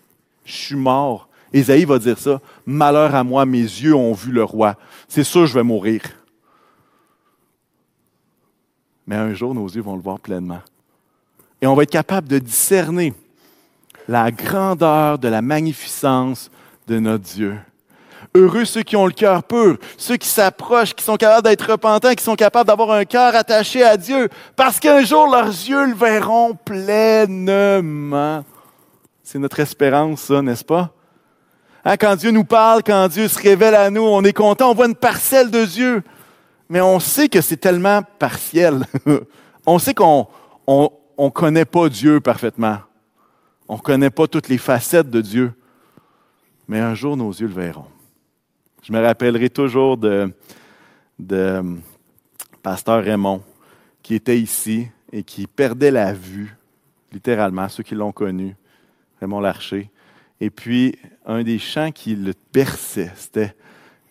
je 0.44 0.52
suis 0.52 0.76
mort. 0.76 1.28
Ésaïe 1.52 1.84
va 1.84 1.98
dire 1.98 2.18
ça. 2.18 2.40
Malheur 2.66 3.14
à 3.14 3.22
moi, 3.22 3.46
mes 3.46 3.58
yeux 3.58 3.94
ont 3.94 4.12
vu 4.12 4.32
le 4.32 4.42
roi. 4.42 4.76
C'est 5.08 5.24
sûr, 5.24 5.46
je 5.46 5.54
vais 5.54 5.62
mourir. 5.62 6.00
Mais 9.06 9.16
un 9.16 9.34
jour, 9.34 9.54
nos 9.54 9.68
yeux 9.68 9.82
vont 9.82 9.96
le 9.96 10.02
voir 10.02 10.18
pleinement. 10.18 10.60
Et 11.60 11.66
on 11.66 11.74
va 11.74 11.82
être 11.82 11.90
capable 11.90 12.28
de 12.28 12.38
discerner 12.38 13.14
la 14.08 14.30
grandeur 14.30 15.18
de 15.18 15.28
la 15.28 15.42
magnificence 15.42 16.50
de 16.86 16.98
notre 16.98 17.24
Dieu. 17.24 17.56
Heureux 18.34 18.64
ceux 18.64 18.82
qui 18.82 18.96
ont 18.96 19.06
le 19.06 19.12
cœur 19.12 19.44
pur, 19.44 19.76
ceux 19.96 20.16
qui 20.16 20.28
s'approchent, 20.28 20.94
qui 20.94 21.04
sont 21.04 21.16
capables 21.16 21.46
d'être 21.46 21.70
repentants, 21.70 22.14
qui 22.14 22.24
sont 22.24 22.34
capables 22.34 22.66
d'avoir 22.66 22.90
un 22.90 23.04
cœur 23.04 23.34
attaché 23.36 23.84
à 23.84 23.96
Dieu, 23.96 24.28
parce 24.56 24.80
qu'un 24.80 25.04
jour 25.04 25.28
leurs 25.28 25.46
yeux 25.46 25.86
le 25.86 25.94
verront 25.94 26.54
pleinement. 26.54 28.44
C'est 29.22 29.38
notre 29.38 29.60
espérance, 29.60 30.22
ça, 30.22 30.42
n'est-ce 30.42 30.64
pas? 30.64 30.92
Hein, 31.84 31.96
quand 31.96 32.16
Dieu 32.16 32.30
nous 32.30 32.44
parle, 32.44 32.82
quand 32.82 33.08
Dieu 33.08 33.28
se 33.28 33.38
révèle 33.38 33.74
à 33.74 33.90
nous, 33.90 34.02
on 34.02 34.22
est 34.24 34.32
content, 34.32 34.70
on 34.70 34.74
voit 34.74 34.86
une 34.86 34.94
parcelle 34.94 35.50
de 35.50 35.64
Dieu. 35.64 36.02
Mais 36.68 36.81
on 36.81 36.98
sait 36.98 37.29
que 37.29 37.40
c'est 37.40 37.57
tellement 37.57 38.03
partiel. 38.18 38.87
on 39.66 39.79
sait 39.79 39.94
qu'on 39.94 40.29
ne 40.68 41.29
connaît 41.29 41.64
pas 41.64 41.88
Dieu 41.88 42.20
parfaitement. 42.20 42.79
On 43.68 43.77
ne 43.77 43.81
connaît 43.81 44.11
pas 44.11 44.27
toutes 44.27 44.48
les 44.48 44.59
facettes 44.59 45.11
de 45.11 45.20
Dieu. 45.20 45.53
Mais 46.68 46.81
un 46.81 46.94
jour, 46.94 47.16
nos 47.16 47.31
yeux 47.31 47.46
le 47.46 47.55
verront. 47.55 47.87
Je 48.83 48.92
me 48.92 49.00
rappellerai 49.03 49.50
toujours 49.50 49.96
de, 49.96 50.33
de 51.18 51.62
pasteur 52.62 53.03
Raymond, 53.03 53.42
qui 54.03 54.14
était 54.14 54.38
ici 54.38 54.88
et 55.12 55.22
qui 55.22 55.46
perdait 55.46 55.90
la 55.90 56.12
vue, 56.12 56.57
littéralement, 57.12 57.68
ceux 57.68 57.83
qui 57.83 57.94
l'ont 57.94 58.12
connu, 58.12 58.57
Raymond 59.20 59.40
Larcher. 59.40 59.90
Et 60.40 60.50
puis, 60.50 60.98
un 61.24 61.42
des 61.42 61.59
chants 61.59 61.92
qui 61.92 62.16
le 62.16 62.33
perçait, 62.53 63.12
c'était 63.14 63.55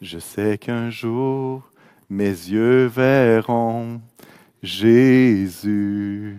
Je 0.02 0.20
sais 0.20 0.58
qu'un 0.58 0.90
jour 0.90 1.70
mes 2.10 2.26
yeux 2.28 2.86
verront 2.88 4.02
Jésus. 4.62 6.38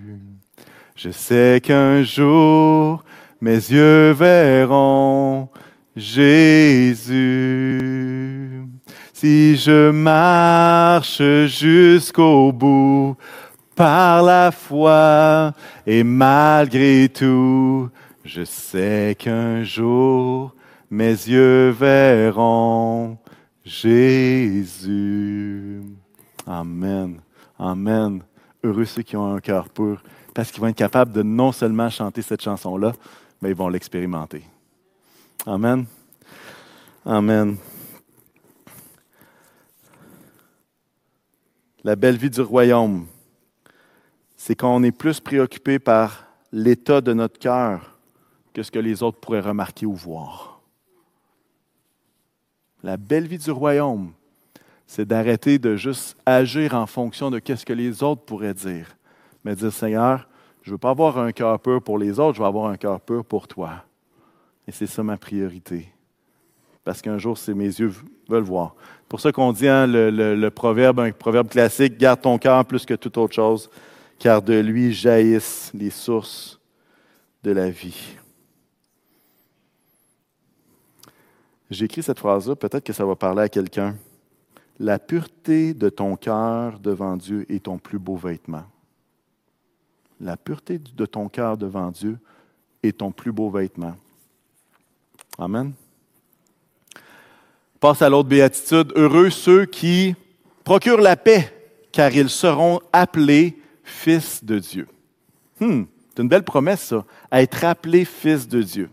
Je 0.96 1.10
sais 1.10 1.60
qu'un 1.62 2.02
jour 2.02 3.04
mes 3.40 3.56
yeux 3.56 4.12
verront 4.12 5.48
Jésus, 5.96 7.06
si 9.12 9.56
je 9.56 9.90
marche 9.90 11.22
jusqu'au 11.46 12.50
bout 12.52 13.16
par 13.76 14.22
la 14.22 14.50
foi 14.50 15.52
et 15.86 16.02
malgré 16.02 17.08
tout, 17.08 17.90
je 18.24 18.44
sais 18.44 19.14
qu'un 19.18 19.62
jour 19.62 20.54
mes 20.90 21.10
yeux 21.10 21.70
verront 21.70 23.18
Jésus. 23.64 24.92
Amen. 26.46 27.20
Amen. 27.58 28.22
Heureux 28.62 28.84
ceux 28.84 29.02
qui 29.02 29.16
ont 29.16 29.34
un 29.34 29.40
cœur 29.40 29.70
pur, 29.70 30.02
parce 30.34 30.50
qu'ils 30.50 30.60
vont 30.60 30.68
être 30.68 30.76
capables 30.76 31.12
de 31.12 31.22
non 31.22 31.50
seulement 31.52 31.88
chanter 31.88 32.20
cette 32.22 32.42
chanson-là, 32.42 32.92
mais 33.40 33.50
ils 33.50 33.56
vont 33.56 33.68
l'expérimenter. 33.68 34.44
Amen. 35.46 35.86
Amen. 37.06 37.56
La 41.82 41.96
belle 41.96 42.16
vie 42.16 42.30
du 42.30 42.40
royaume, 42.40 43.06
c'est 44.36 44.56
qu'on 44.56 44.82
est 44.82 44.92
plus 44.92 45.20
préoccupé 45.20 45.78
par 45.78 46.26
l'état 46.52 47.00
de 47.00 47.12
notre 47.12 47.38
cœur 47.38 47.98
que 48.52 48.62
ce 48.62 48.70
que 48.70 48.78
les 48.78 49.02
autres 49.02 49.18
pourraient 49.20 49.40
remarquer 49.40 49.84
ou 49.84 49.94
voir. 49.94 50.53
La 52.84 52.98
belle 52.98 53.26
vie 53.26 53.38
du 53.38 53.50
royaume, 53.50 54.12
c'est 54.86 55.06
d'arrêter 55.08 55.58
de 55.58 55.74
juste 55.74 56.18
agir 56.26 56.74
en 56.74 56.86
fonction 56.86 57.30
de 57.30 57.40
ce 57.42 57.64
que 57.64 57.72
les 57.72 58.02
autres 58.02 58.20
pourraient 58.26 58.52
dire, 58.52 58.94
mais 59.42 59.56
dire 59.56 59.72
Seigneur, 59.72 60.28
je 60.60 60.68
ne 60.68 60.74
veux 60.74 60.78
pas 60.78 60.90
avoir 60.90 61.16
un 61.16 61.32
cœur 61.32 61.58
pur 61.60 61.82
pour 61.82 61.96
les 61.96 62.20
autres, 62.20 62.34
je 62.34 62.42
veux 62.42 62.46
avoir 62.46 62.66
un 62.66 62.76
cœur 62.76 63.00
pur 63.00 63.24
pour 63.24 63.48
toi. 63.48 63.84
Et 64.68 64.70
c'est 64.70 64.86
ça 64.86 65.02
ma 65.02 65.16
priorité. 65.16 65.88
Parce 66.84 67.00
qu'un 67.00 67.16
jour, 67.16 67.38
c'est 67.38 67.54
mes 67.54 67.64
yeux 67.64 67.90
veulent 68.28 68.42
voir. 68.42 68.74
C'est 68.98 69.08
pour 69.08 69.20
ça 69.20 69.32
qu'on 69.32 69.52
dit 69.52 69.66
hein, 69.66 69.86
le, 69.86 70.48
proverbe, 70.50 71.00
un 71.00 71.10
proverbe 71.10 71.48
classique, 71.48 71.96
garde 71.96 72.20
ton 72.20 72.36
cœur 72.36 72.66
plus 72.66 72.84
que 72.84 72.92
toute 72.92 73.16
autre 73.16 73.34
chose, 73.34 73.70
car 74.18 74.42
de 74.42 74.60
lui 74.60 74.92
jaillissent 74.92 75.70
les 75.72 75.88
sources 75.88 76.60
de 77.42 77.50
la 77.50 77.70
vie. 77.70 78.18
J'ai 81.74 81.86
écrit 81.86 82.04
cette 82.04 82.20
phrase-là, 82.20 82.54
peut-être 82.54 82.84
que 82.84 82.92
ça 82.92 83.04
va 83.04 83.16
parler 83.16 83.42
à 83.42 83.48
quelqu'un. 83.48 83.96
La 84.78 85.00
pureté 85.00 85.74
de 85.74 85.88
ton 85.88 86.14
cœur 86.14 86.78
devant 86.78 87.16
Dieu 87.16 87.44
est 87.48 87.64
ton 87.64 87.78
plus 87.78 87.98
beau 87.98 88.16
vêtement. 88.16 88.62
La 90.20 90.36
pureté 90.36 90.78
de 90.78 91.06
ton 91.06 91.28
cœur 91.28 91.56
devant 91.56 91.90
Dieu 91.90 92.16
est 92.84 92.98
ton 92.98 93.10
plus 93.10 93.32
beau 93.32 93.50
vêtement. 93.50 93.96
Amen. 95.36 95.72
Passe 97.80 98.02
à 98.02 98.08
l'autre 98.08 98.28
béatitude. 98.28 98.92
Heureux 98.94 99.30
ceux 99.30 99.64
qui 99.64 100.14
procurent 100.62 101.00
la 101.00 101.16
paix, 101.16 101.52
car 101.90 102.14
ils 102.14 102.30
seront 102.30 102.80
appelés 102.92 103.60
fils 103.82 104.44
de 104.44 104.60
Dieu. 104.60 104.86
Hmm, 105.58 105.82
c'est 106.10 106.22
une 106.22 106.28
belle 106.28 106.44
promesse, 106.44 106.82
ça, 106.82 107.04
à 107.32 107.42
être 107.42 107.64
appelé 107.64 108.04
fils 108.04 108.46
de 108.46 108.62
Dieu. 108.62 108.90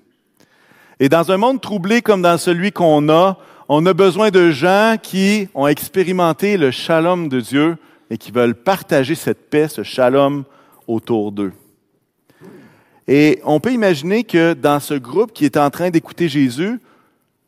Et 1.01 1.09
dans 1.09 1.31
un 1.31 1.37
monde 1.37 1.59
troublé 1.59 2.03
comme 2.03 2.21
dans 2.21 2.37
celui 2.37 2.71
qu'on 2.71 3.09
a, 3.09 3.39
on 3.67 3.83
a 3.87 3.93
besoin 3.95 4.29
de 4.29 4.51
gens 4.51 4.97
qui 5.01 5.47
ont 5.55 5.65
expérimenté 5.65 6.57
le 6.57 6.69
shalom 6.69 7.27
de 7.27 7.39
Dieu 7.39 7.77
et 8.11 8.19
qui 8.19 8.31
veulent 8.31 8.53
partager 8.53 9.15
cette 9.15 9.49
paix, 9.49 9.67
ce 9.67 9.81
shalom 9.81 10.43
autour 10.85 11.31
d'eux. 11.31 11.53
Et 13.07 13.41
on 13.45 13.59
peut 13.59 13.71
imaginer 13.71 14.23
que 14.23 14.53
dans 14.53 14.79
ce 14.79 14.93
groupe 14.93 15.33
qui 15.33 15.45
était 15.45 15.57
en 15.57 15.71
train 15.71 15.89
d'écouter 15.89 16.29
Jésus, 16.29 16.79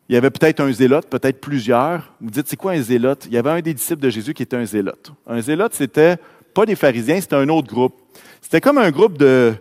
il 0.10 0.16
y 0.16 0.18
avait 0.18 0.32
peut-être 0.32 0.60
un 0.60 0.72
zélote, 0.72 1.06
peut-être 1.08 1.40
plusieurs. 1.40 2.12
Vous 2.22 2.32
dites, 2.32 2.48
c'est 2.48 2.58
quoi 2.58 2.72
un 2.72 2.82
zélote? 2.82 3.28
Il 3.28 3.34
y 3.34 3.38
avait 3.38 3.52
un 3.52 3.62
des 3.62 3.76
disciples 3.76 4.02
de 4.02 4.10
Jésus 4.10 4.34
qui 4.34 4.42
était 4.42 4.58
un 4.58 4.66
zélote. 4.66 5.12
Un 5.28 5.42
zélote, 5.42 5.76
c'était 5.76 6.16
pas 6.56 6.66
des 6.66 6.76
pharisiens, 6.76 7.22
c'était 7.22 7.36
un 7.36 7.50
autre 7.50 7.68
groupe. 7.68 7.94
C'était 8.42 8.62
comme 8.62 8.80
un 8.80 8.90
groupe 8.90 9.16
de, 9.16 9.54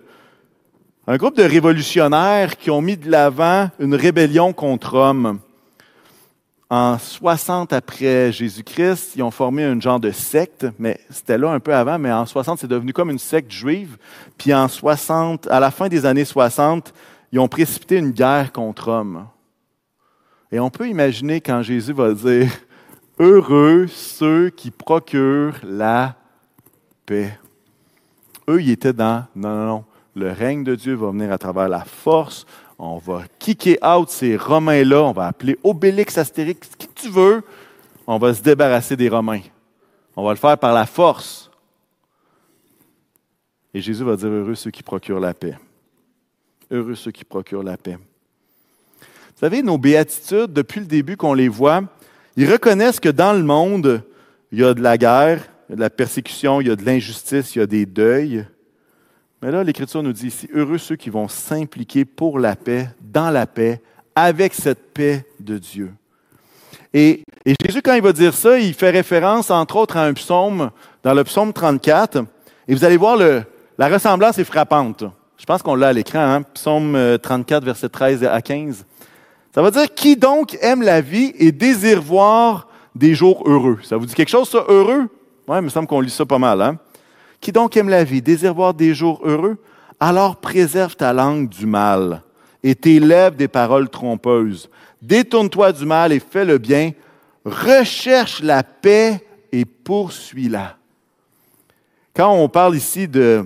un 1.13 1.19
groupe 1.19 1.37
de 1.37 1.43
révolutionnaires 1.43 2.57
qui 2.57 2.71
ont 2.71 2.81
mis 2.81 2.97
de 2.97 3.11
l'avant 3.11 3.69
une 3.79 3.95
rébellion 3.95 4.55
contre 4.55 4.97
Rome. 4.97 5.41
En 6.71 6.97
60 6.97 7.75
après 7.75 8.33
Jésus-Christ, 8.33 9.13
ils 9.17 9.23
ont 9.23 9.31
formé 9.31 9.63
un 9.63 9.79
genre 9.79 10.01
de 10.01 10.11
secte, 10.11 10.67
mais 10.79 10.99
c'était 11.11 11.37
là 11.37 11.51
un 11.51 11.61
peu 11.61 11.75
avant, 11.75 11.99
mais 11.99 12.11
en 12.11 12.25
60, 12.25 12.61
c'est 12.61 12.67
devenu 12.67 12.95
comme 12.95 13.11
une 13.11 13.19
secte 13.19 13.53
juive. 13.53 13.99
Puis 14.39 14.55
en 14.55 14.69
60, 14.69 15.49
à 15.49 15.61
la 15.61 15.71
fin 15.71 15.89
des 15.89 16.07
années 16.07 16.25
60, 16.25 16.95
ils 17.31 17.39
ont 17.39 17.49
précipité 17.49 17.99
une 17.99 18.13
guerre 18.13 18.51
contre 18.51 18.91
Rome. 18.91 19.27
Et 20.51 20.59
on 20.61 20.71
peut 20.71 20.89
imaginer 20.89 21.43
quand 21.43 21.61
Jésus 21.61 21.93
va 21.93 22.15
dire 22.15 22.51
Heureux 23.19 23.87
ceux 23.87 24.49
qui 24.49 24.71
procurent 24.71 25.61
la 25.63 26.17
paix. 27.05 27.39
Eux, 28.49 28.63
ils 28.63 28.71
étaient 28.71 28.95
dans 28.95 29.27
non, 29.37 29.55
non, 29.55 29.67
non. 29.67 29.85
Le 30.15 30.31
règne 30.31 30.65
de 30.65 30.75
Dieu 30.75 30.95
va 30.95 31.11
venir 31.11 31.33
à 31.33 31.39
travers 31.39 31.69
la 31.69 31.85
force, 31.85 32.47
on 32.79 32.99
va 32.99 33.23
kicker 33.39 33.79
out 33.83 34.11
ces 34.11 34.37
Romains-là, 34.37 35.03
on 35.03 35.13
va 35.13 35.27
appeler 35.27 35.59
Obélix, 35.63 36.19
Astérix, 36.19 36.71
qui 36.77 36.89
tu 36.89 37.09
veux, 37.09 37.43
on 38.07 38.19
va 38.19 38.35
se 38.35 38.43
débarrasser 38.43 38.97
des 38.97 39.09
Romains. 39.09 39.43
On 40.17 40.25
va 40.25 40.31
le 40.31 40.37
faire 40.37 40.59
par 40.59 40.75
la 40.75 40.85
force. 40.85 41.51
Et 43.73 43.81
Jésus 43.81 44.05
va 44.05 44.17
dire, 44.17 44.29
heureux 44.29 44.55
ceux 44.55 44.71
qui 44.71 44.83
procurent 44.83 45.21
la 45.21 45.33
paix. 45.33 45.57
Heureux 46.71 46.95
ceux 46.95 47.11
qui 47.11 47.25
procurent 47.25 47.63
la 47.63 47.77
paix. 47.77 47.97
Vous 49.01 49.39
savez, 49.41 49.63
nos 49.63 49.79
béatitudes, 49.79 50.53
depuis 50.53 50.81
le 50.81 50.87
début 50.87 51.17
qu'on 51.17 51.35
les 51.35 51.49
voit, 51.49 51.83
ils 52.37 52.51
reconnaissent 52.51 53.01
que 53.01 53.09
dans 53.09 53.33
le 53.33 53.43
monde, 53.43 54.05
il 54.53 54.61
y 54.61 54.65
a 54.65 54.75
de 54.75 54.83
la 54.83 54.99
guerre, 54.99 55.49
il 55.69 55.71
y 55.71 55.75
a 55.75 55.77
de 55.77 55.81
la 55.81 55.91
persécution, 55.91 56.61
il 56.61 56.69
y 56.69 56.71
a 56.71 56.77
de 56.77 56.85
l'injustice, 56.85 57.55
il 57.55 57.61
y 57.61 57.63
a 57.63 57.67
des 57.67 57.87
deuils. 57.87 58.45
Mais 59.43 59.51
là, 59.51 59.65
l'Écriture 59.65 60.05
nous 60.05 60.13
dit 60.13 60.29
ici, 60.29 60.49
heureux 60.55 60.79
ceux 60.79 60.95
qui 60.95 61.11
vont 61.11 61.27
s'impliquer 61.27 62.05
pour 62.05 62.39
la 62.39 62.55
paix, 62.55 62.89
dans 63.01 63.29
la 63.29 63.49
paix, 63.49 63.83
avec 64.15 64.55
cette 64.55 64.95
paix 64.95 65.27
de 65.41 65.59
Dieu. 65.59 65.93
Et, 66.95 67.25
Jésus, 67.61 67.83
quand 67.83 67.95
il 67.95 68.03
va 68.03 68.13
dire 68.13 68.35
ça, 68.35 68.57
il 68.61 68.73
fait 68.73 68.91
référence, 68.91 69.51
entre 69.51 69.77
autres, 69.77 69.97
à 69.97 70.05
un 70.05 70.13
psaume, 70.13 70.71
dans 71.03 71.13
le 71.13 71.25
psaume 71.25 71.53
34. 71.53 72.25
Et 72.69 72.75
vous 72.75 72.85
allez 72.85 72.97
voir, 72.97 73.17
le, 73.17 73.43
la 73.79 73.89
ressemblance 73.89 74.39
est 74.39 74.45
frappante. 74.45 75.03
Je 75.37 75.45
pense 75.45 75.61
qu'on 75.61 75.75
l'a 75.75 75.89
à 75.89 75.93
l'écran, 75.93 76.21
hein? 76.21 76.43
psaume 76.55 77.19
34, 77.21 77.65
verset 77.65 77.89
13 77.89 78.23
à 78.23 78.41
15. 78.41 78.85
Ça 79.53 79.61
va 79.61 79.73
dire, 79.73 79.93
qui 79.93 80.15
donc 80.15 80.57
aime 80.61 80.83
la 80.83 81.01
vie 81.01 81.33
et 81.37 81.51
désire 81.51 82.01
voir 82.01 82.69
des 82.95 83.17
jours 83.17 83.43
heureux? 83.45 83.81
Ça 83.83 83.97
vous 83.97 84.07
dit 84.07 84.15
quelque 84.15 84.29
chose, 84.29 84.49
ça, 84.49 84.65
heureux? 84.69 85.09
Oui, 85.49 85.57
il 85.59 85.63
me 85.63 85.69
semble 85.69 85.89
qu'on 85.89 86.01
lit 86.01 86.11
ça 86.11 86.25
pas 86.25 86.39
mal. 86.39 86.63
Hein? 86.63 86.79
Qui 87.43 87.51
donc 87.51 87.77
aime 87.77 87.89
la 87.89 88.05
vie, 88.05 88.23
désire 88.23 88.55
voir 88.55 88.73
des 88.73 88.95
jours 88.95 89.21
heureux, 89.25 89.59
alors 89.99 90.37
préserve 90.37 90.95
ta 90.95 91.13
langue 91.13 91.49
du 91.49 91.67
mal 91.67 92.23
et 92.63 92.77
tes 92.77 93.01
lèvres 93.01 93.35
des 93.35 93.49
paroles 93.49 93.91
trompeuses. 93.91 94.71
Détourne-toi 95.03 95.73
du 95.73 95.85
mal 95.85 96.13
et 96.13 96.21
fais 96.21 96.45
le 96.45 96.59
bien. 96.59 96.93
Recherche 97.45 98.41
la 98.45 98.63
paix 98.63 99.27
et 99.51 99.65
poursuis-la. 99.65 100.77
Quand 102.15 102.33
on 102.33 102.49
parle 102.49 102.77
ici 102.77 103.09
de 103.09 103.45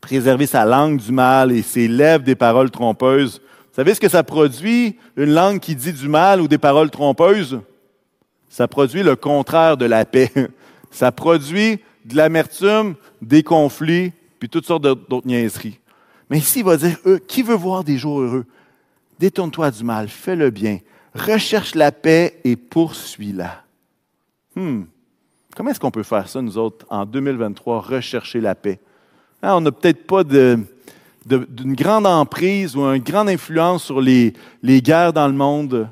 préserver 0.00 0.46
sa 0.46 0.64
langue 0.64 0.98
du 0.98 1.10
mal 1.10 1.50
et 1.50 1.62
ses 1.62 1.88
lèvres 1.88 2.22
des 2.22 2.36
paroles 2.36 2.70
trompeuses, 2.70 3.40
vous 3.40 3.74
savez 3.74 3.94
ce 3.94 4.00
que 4.00 4.08
ça 4.08 4.22
produit, 4.22 4.96
une 5.16 5.34
langue 5.34 5.58
qui 5.58 5.74
dit 5.74 5.92
du 5.92 6.06
mal 6.06 6.40
ou 6.40 6.46
des 6.46 6.58
paroles 6.58 6.90
trompeuses? 6.90 7.60
Ça 8.48 8.68
produit 8.68 9.02
le 9.02 9.16
contraire 9.16 9.76
de 9.76 9.86
la 9.86 10.04
paix. 10.04 10.30
Ça 10.90 11.12
produit 11.12 11.80
de 12.08 12.16
l'amertume, 12.16 12.94
des 13.22 13.42
conflits, 13.42 14.12
puis 14.38 14.48
toutes 14.48 14.66
sortes 14.66 14.82
d'autres 14.82 15.26
niaiseries. 15.26 15.78
Mais 16.30 16.38
ici, 16.38 16.60
il 16.60 16.64
va 16.64 16.76
dire, 16.76 16.98
qui 17.26 17.42
veut 17.42 17.54
voir 17.54 17.84
des 17.84 17.98
jours 17.98 18.20
heureux? 18.20 18.46
Détourne-toi 19.18 19.70
du 19.70 19.84
mal, 19.84 20.08
fais 20.08 20.36
le 20.36 20.50
bien, 20.50 20.78
recherche 21.14 21.74
la 21.74 21.90
paix 21.90 22.40
et 22.44 22.56
poursuis-la. 22.56 23.62
Hmm. 24.54 24.82
Comment 25.56 25.70
est-ce 25.70 25.80
qu'on 25.80 25.90
peut 25.90 26.04
faire 26.04 26.28
ça, 26.28 26.40
nous 26.40 26.56
autres, 26.56 26.86
en 26.88 27.04
2023, 27.04 27.80
rechercher 27.80 28.40
la 28.40 28.54
paix? 28.54 28.78
Hein, 29.42 29.54
on 29.54 29.60
n'a 29.60 29.72
peut-être 29.72 30.06
pas 30.06 30.22
d'une 30.22 31.74
grande 31.74 32.06
emprise 32.06 32.76
ou 32.76 32.82
une 32.82 33.02
grande 33.02 33.28
influence 33.28 33.84
sur 33.84 34.00
les, 34.00 34.34
les 34.62 34.80
guerres 34.80 35.12
dans 35.12 35.26
le 35.26 35.34
monde, 35.34 35.88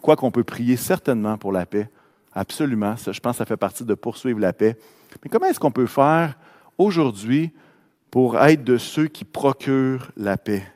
quoi 0.00 0.16
qu'on 0.16 0.30
peut 0.30 0.44
prier 0.44 0.76
certainement 0.76 1.38
pour 1.38 1.52
la 1.52 1.66
paix. 1.66 1.88
Absolument. 2.32 2.94
Je 2.96 3.18
pense 3.20 3.32
que 3.32 3.38
ça 3.38 3.44
fait 3.44 3.56
partie 3.56 3.84
de 3.84 3.94
poursuivre 3.94 4.40
la 4.40 4.52
paix. 4.52 4.76
Mais 5.22 5.30
comment 5.30 5.46
est-ce 5.46 5.60
qu'on 5.60 5.70
peut 5.70 5.86
faire 5.86 6.34
aujourd'hui 6.78 7.52
pour 8.10 8.38
être 8.38 8.64
de 8.64 8.78
ceux 8.78 9.08
qui 9.08 9.24
procurent 9.24 10.10
la 10.16 10.38
paix? 10.38 10.66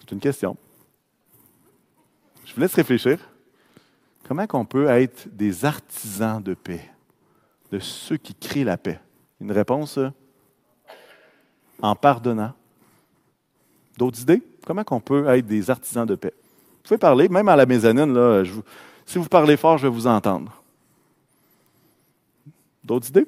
C'est 0.00 0.12
une 0.12 0.20
question. 0.20 0.56
Je 2.44 2.54
vous 2.54 2.60
laisse 2.60 2.74
réfléchir. 2.74 3.18
Comment 4.28 4.46
qu'on 4.46 4.64
peut 4.64 4.86
être 4.86 5.28
des 5.28 5.64
artisans 5.64 6.42
de 6.42 6.54
paix, 6.54 6.90
de 7.70 7.78
ceux 7.80 8.16
qui 8.16 8.34
créent 8.34 8.64
la 8.64 8.76
paix? 8.76 9.00
Une 9.40 9.52
réponse 9.52 9.98
en 11.82 11.94
pardonnant. 11.94 12.54
D'autres 13.96 14.22
idées? 14.22 14.42
Comment 14.64 14.84
qu'on 14.84 15.00
peut 15.00 15.28
être 15.28 15.46
des 15.46 15.70
artisans 15.70 16.06
de 16.06 16.14
paix? 16.14 16.32
Pouvez 16.86 16.98
parler, 16.98 17.28
même 17.28 17.48
à 17.48 17.56
la 17.56 17.66
mezzanine, 17.66 18.14
là, 18.14 18.44
si 19.04 19.18
vous 19.18 19.28
parlez 19.28 19.56
fort, 19.56 19.76
je 19.76 19.88
vais 19.88 19.92
vous 19.92 20.06
entendre. 20.06 20.52
D'autres 22.84 23.08
idées? 23.08 23.26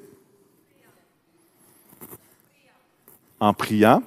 En 3.37 3.53
priant, 3.53 4.01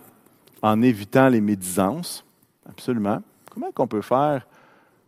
en 0.63 0.81
évitant 0.81 1.29
les 1.29 1.43
médisances, 1.43 2.25
absolument. 2.67 3.23
Comment 3.51 3.71
qu'on 3.73 3.87
peut 3.87 4.01
faire 4.01 4.47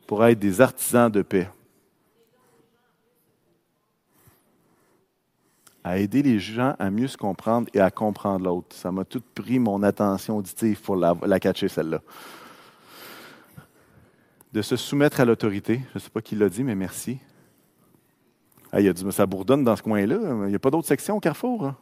pour 0.07 0.23
être 0.27 0.39
des 0.39 0.61
artisans 0.61 1.11
de 1.11 1.23
paix? 1.23 1.49
à 5.87 5.99
aider 5.99 6.23
les 6.23 6.39
gens 6.39 6.75
à 6.79 6.89
mieux 6.89 7.09
se 7.09 7.17
comprendre 7.19 7.69
et 7.75 7.81
à 7.81 7.91
comprendre 7.91 8.47
l'autre. 8.47 8.75
Ça 8.75 8.91
m'a 8.91 9.05
tout 9.05 9.23
pris 9.35 9.59
mon 9.59 9.83
attention 9.83 10.39
auditive 10.39 10.81
pour 10.81 10.97
la, 10.97 11.15
la 11.27 11.39
catcher, 11.39 11.69
celle-là. 11.69 12.01
De 14.55 14.63
se 14.63 14.77
soumettre 14.77 15.19
à 15.19 15.25
l'autorité. 15.25 15.81
Je 15.91 15.95
ne 15.95 15.99
sais 15.99 16.11
pas 16.11 16.23
qui 16.23 16.37
l'a 16.37 16.49
dit, 16.49 16.63
mais 16.63 16.77
merci. 16.77 17.19
Ah, 18.71 18.81
il 18.81 18.89
a 18.89 18.93
dit, 18.93 19.05
ça 19.11 19.27
bourdonne 19.27 19.65
dans 19.65 19.75
ce 19.75 19.83
coin-là. 19.83 20.17
Il 20.45 20.49
n'y 20.51 20.55
a 20.55 20.61
pas 20.61 20.71
d'autres 20.71 20.87
sections 20.87 21.17
au 21.17 21.21
carrefour. 21.21 21.67
Hein? 21.67 21.77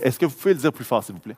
Est-ce 0.00 0.18
que 0.18 0.24
vous 0.24 0.34
pouvez 0.34 0.54
le 0.54 0.60
dire 0.60 0.72
plus 0.72 0.86
fort, 0.86 1.04
s'il 1.04 1.14
vous 1.14 1.20
plaît? 1.20 1.36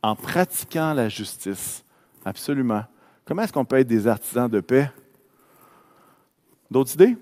En 0.00 0.14
pratiquant 0.14 0.94
la 0.94 1.08
justice. 1.08 1.84
Absolument. 2.24 2.84
Comment 3.24 3.42
est-ce 3.42 3.52
qu'on 3.52 3.64
peut 3.64 3.80
être 3.80 3.88
des 3.88 4.06
artisans 4.06 4.48
de 4.48 4.60
paix? 4.60 4.92
D'autres 6.70 6.94
idées? 6.94 7.16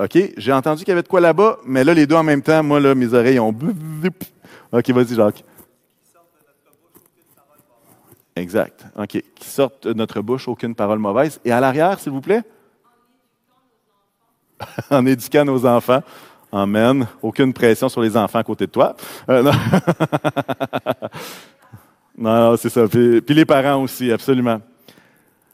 OK, 0.00 0.32
j'ai 0.38 0.52
entendu 0.52 0.82
qu'il 0.82 0.88
y 0.88 0.92
avait 0.92 1.02
de 1.02 1.08
quoi 1.08 1.20
là-bas, 1.20 1.58
mais 1.66 1.84
là, 1.84 1.92
les 1.92 2.06
deux 2.06 2.14
en 2.14 2.22
même 2.22 2.40
temps, 2.40 2.62
moi, 2.62 2.80
là, 2.80 2.94
mes 2.94 3.12
oreilles 3.12 3.38
ont. 3.38 3.54
OK, 4.72 4.90
vas-y, 4.90 5.14
Jacques. 5.14 5.44
Exact. 8.34 8.86
OK. 8.96 9.22
Qui 9.34 9.48
sortent 9.48 9.86
de 9.86 9.92
notre 9.92 10.22
bouche 10.22 10.48
aucune 10.48 10.74
parole 10.74 10.98
mauvaise. 10.98 11.38
Et 11.44 11.52
à 11.52 11.60
l'arrière, 11.60 12.00
s'il 12.00 12.12
vous 12.12 12.22
plaît? 12.22 12.42
en 14.90 15.04
éduquant 15.04 15.44
nos 15.44 15.66
enfants. 15.66 16.02
Amen. 16.52 17.06
Aucune 17.22 17.52
pression 17.52 17.88
sur 17.88 18.00
les 18.00 18.16
enfants 18.16 18.38
à 18.38 18.44
côté 18.44 18.66
de 18.66 18.72
toi. 18.72 18.96
Euh, 19.28 19.42
non, 19.42 19.52
non, 22.50 22.56
c'est 22.56 22.70
ça. 22.70 22.88
puis, 22.88 23.22
les 23.28 23.44
parents 23.44 23.82
aussi, 23.82 24.10
absolument. 24.10 24.60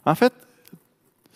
En 0.05 0.15
fait, 0.15 0.33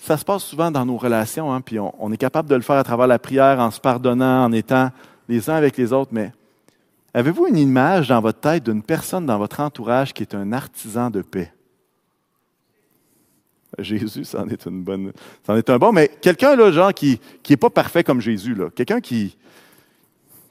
ça 0.00 0.16
se 0.16 0.24
passe 0.24 0.42
souvent 0.42 0.70
dans 0.70 0.86
nos 0.86 0.96
relations, 0.96 1.52
hein, 1.52 1.60
puis 1.60 1.78
on, 1.78 2.10
est 2.10 2.16
capable 2.16 2.48
de 2.48 2.54
le 2.54 2.62
faire 2.62 2.76
à 2.76 2.84
travers 2.84 3.06
la 3.06 3.18
prière, 3.18 3.60
en 3.60 3.70
se 3.70 3.80
pardonnant, 3.80 4.44
en 4.44 4.52
étant 4.52 4.90
les 5.28 5.50
uns 5.50 5.54
avec 5.54 5.76
les 5.76 5.92
autres, 5.92 6.10
mais 6.12 6.32
avez-vous 7.12 7.46
une 7.46 7.58
image 7.58 8.08
dans 8.08 8.20
votre 8.20 8.40
tête 8.40 8.64
d'une 8.64 8.82
personne 8.82 9.26
dans 9.26 9.38
votre 9.38 9.60
entourage 9.60 10.14
qui 10.14 10.22
est 10.22 10.34
un 10.34 10.52
artisan 10.52 11.10
de 11.10 11.20
paix? 11.20 11.52
Jésus, 13.78 14.24
ça 14.24 14.42
en 14.42 14.48
est 14.48 14.66
une 14.66 14.82
bonne, 14.82 15.12
ça 15.46 15.52
en 15.52 15.56
est 15.56 15.68
un 15.68 15.78
bon, 15.78 15.92
mais 15.92 16.08
quelqu'un 16.08 16.56
là, 16.56 16.72
genre 16.72 16.92
qui 16.92 17.20
qui 17.42 17.52
est 17.52 17.58
pas 17.58 17.70
parfait 17.70 18.02
comme 18.02 18.20
Jésus 18.20 18.54
là, 18.54 18.68
quelqu'un 18.70 19.00
qui 19.00 19.36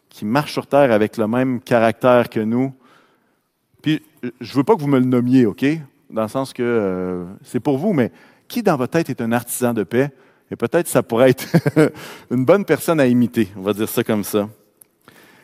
qui 0.09 0.25
marche 0.25 0.53
sur 0.53 0.67
terre 0.67 0.91
avec 0.91 1.17
le 1.17 1.27
même 1.27 1.59
caractère 1.59 2.29
que 2.29 2.39
nous. 2.39 2.73
Puis 3.81 4.01
je 4.39 4.53
veux 4.53 4.63
pas 4.63 4.75
que 4.75 4.81
vous 4.81 4.87
me 4.87 4.99
le 4.99 5.05
nommiez, 5.05 5.45
ok, 5.45 5.65
dans 6.09 6.23
le 6.23 6.27
sens 6.27 6.53
que 6.53 6.63
euh, 6.63 7.25
c'est 7.43 7.59
pour 7.59 7.77
vous, 7.77 7.93
mais 7.93 8.11
qui 8.49 8.61
dans 8.61 8.75
votre 8.75 8.91
tête 8.91 9.09
est 9.09 9.21
un 9.21 9.31
artisan 9.31 9.73
de 9.73 9.83
paix? 9.83 10.11
Et 10.51 10.55
peut-être 10.55 10.87
ça 10.87 11.03
pourrait 11.03 11.29
être 11.29 11.45
une 12.31 12.43
bonne 12.43 12.65
personne 12.65 12.99
à 12.99 13.05
imiter. 13.05 13.49
On 13.55 13.61
va 13.61 13.71
dire 13.71 13.87
ça 13.87 14.03
comme 14.03 14.23
ça. 14.23 14.49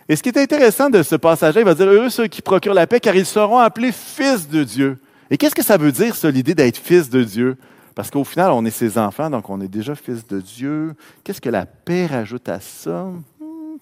Et 0.10 0.16
ce 0.16 0.22
qui 0.22 0.30
est 0.30 0.38
intéressant 0.38 0.90
de 0.90 1.02
ce 1.02 1.16
passage-là, 1.16 1.62
il 1.62 1.66
va 1.66 1.74
dire 1.74 1.88
heureux 1.88 2.10
ceux 2.10 2.28
qui 2.28 2.42
procurent 2.42 2.74
la 2.74 2.86
paix, 2.86 3.00
car 3.00 3.16
ils 3.16 3.26
seront 3.26 3.60
appelés 3.60 3.92
fils 3.92 4.48
de 4.48 4.64
Dieu. 4.64 4.98
Et 5.32 5.38
qu'est-ce 5.38 5.56
que 5.56 5.64
ça 5.64 5.78
veut 5.78 5.92
dire, 5.92 6.16
ça, 6.16 6.30
l'idée 6.30 6.54
d'être 6.54 6.78
fils 6.78 7.10
de 7.10 7.24
Dieu? 7.24 7.58
Parce 7.96 8.12
qu'au 8.12 8.24
final, 8.24 8.52
on 8.52 8.66
est 8.66 8.72
ses 8.72 8.98
enfants, 8.98 9.30
donc 9.30 9.50
on 9.50 9.62
est 9.62 9.68
déjà 9.68 9.96
fils 9.96 10.28
de 10.28 10.42
Dieu. 10.42 10.94
Qu'est-ce 11.24 11.42
que 11.42 11.50
la 11.50 11.66
paix 11.66 12.06
rajoute 12.06 12.50
à 12.50 12.60
ça? 12.60 13.06
Hmm. 13.40 13.78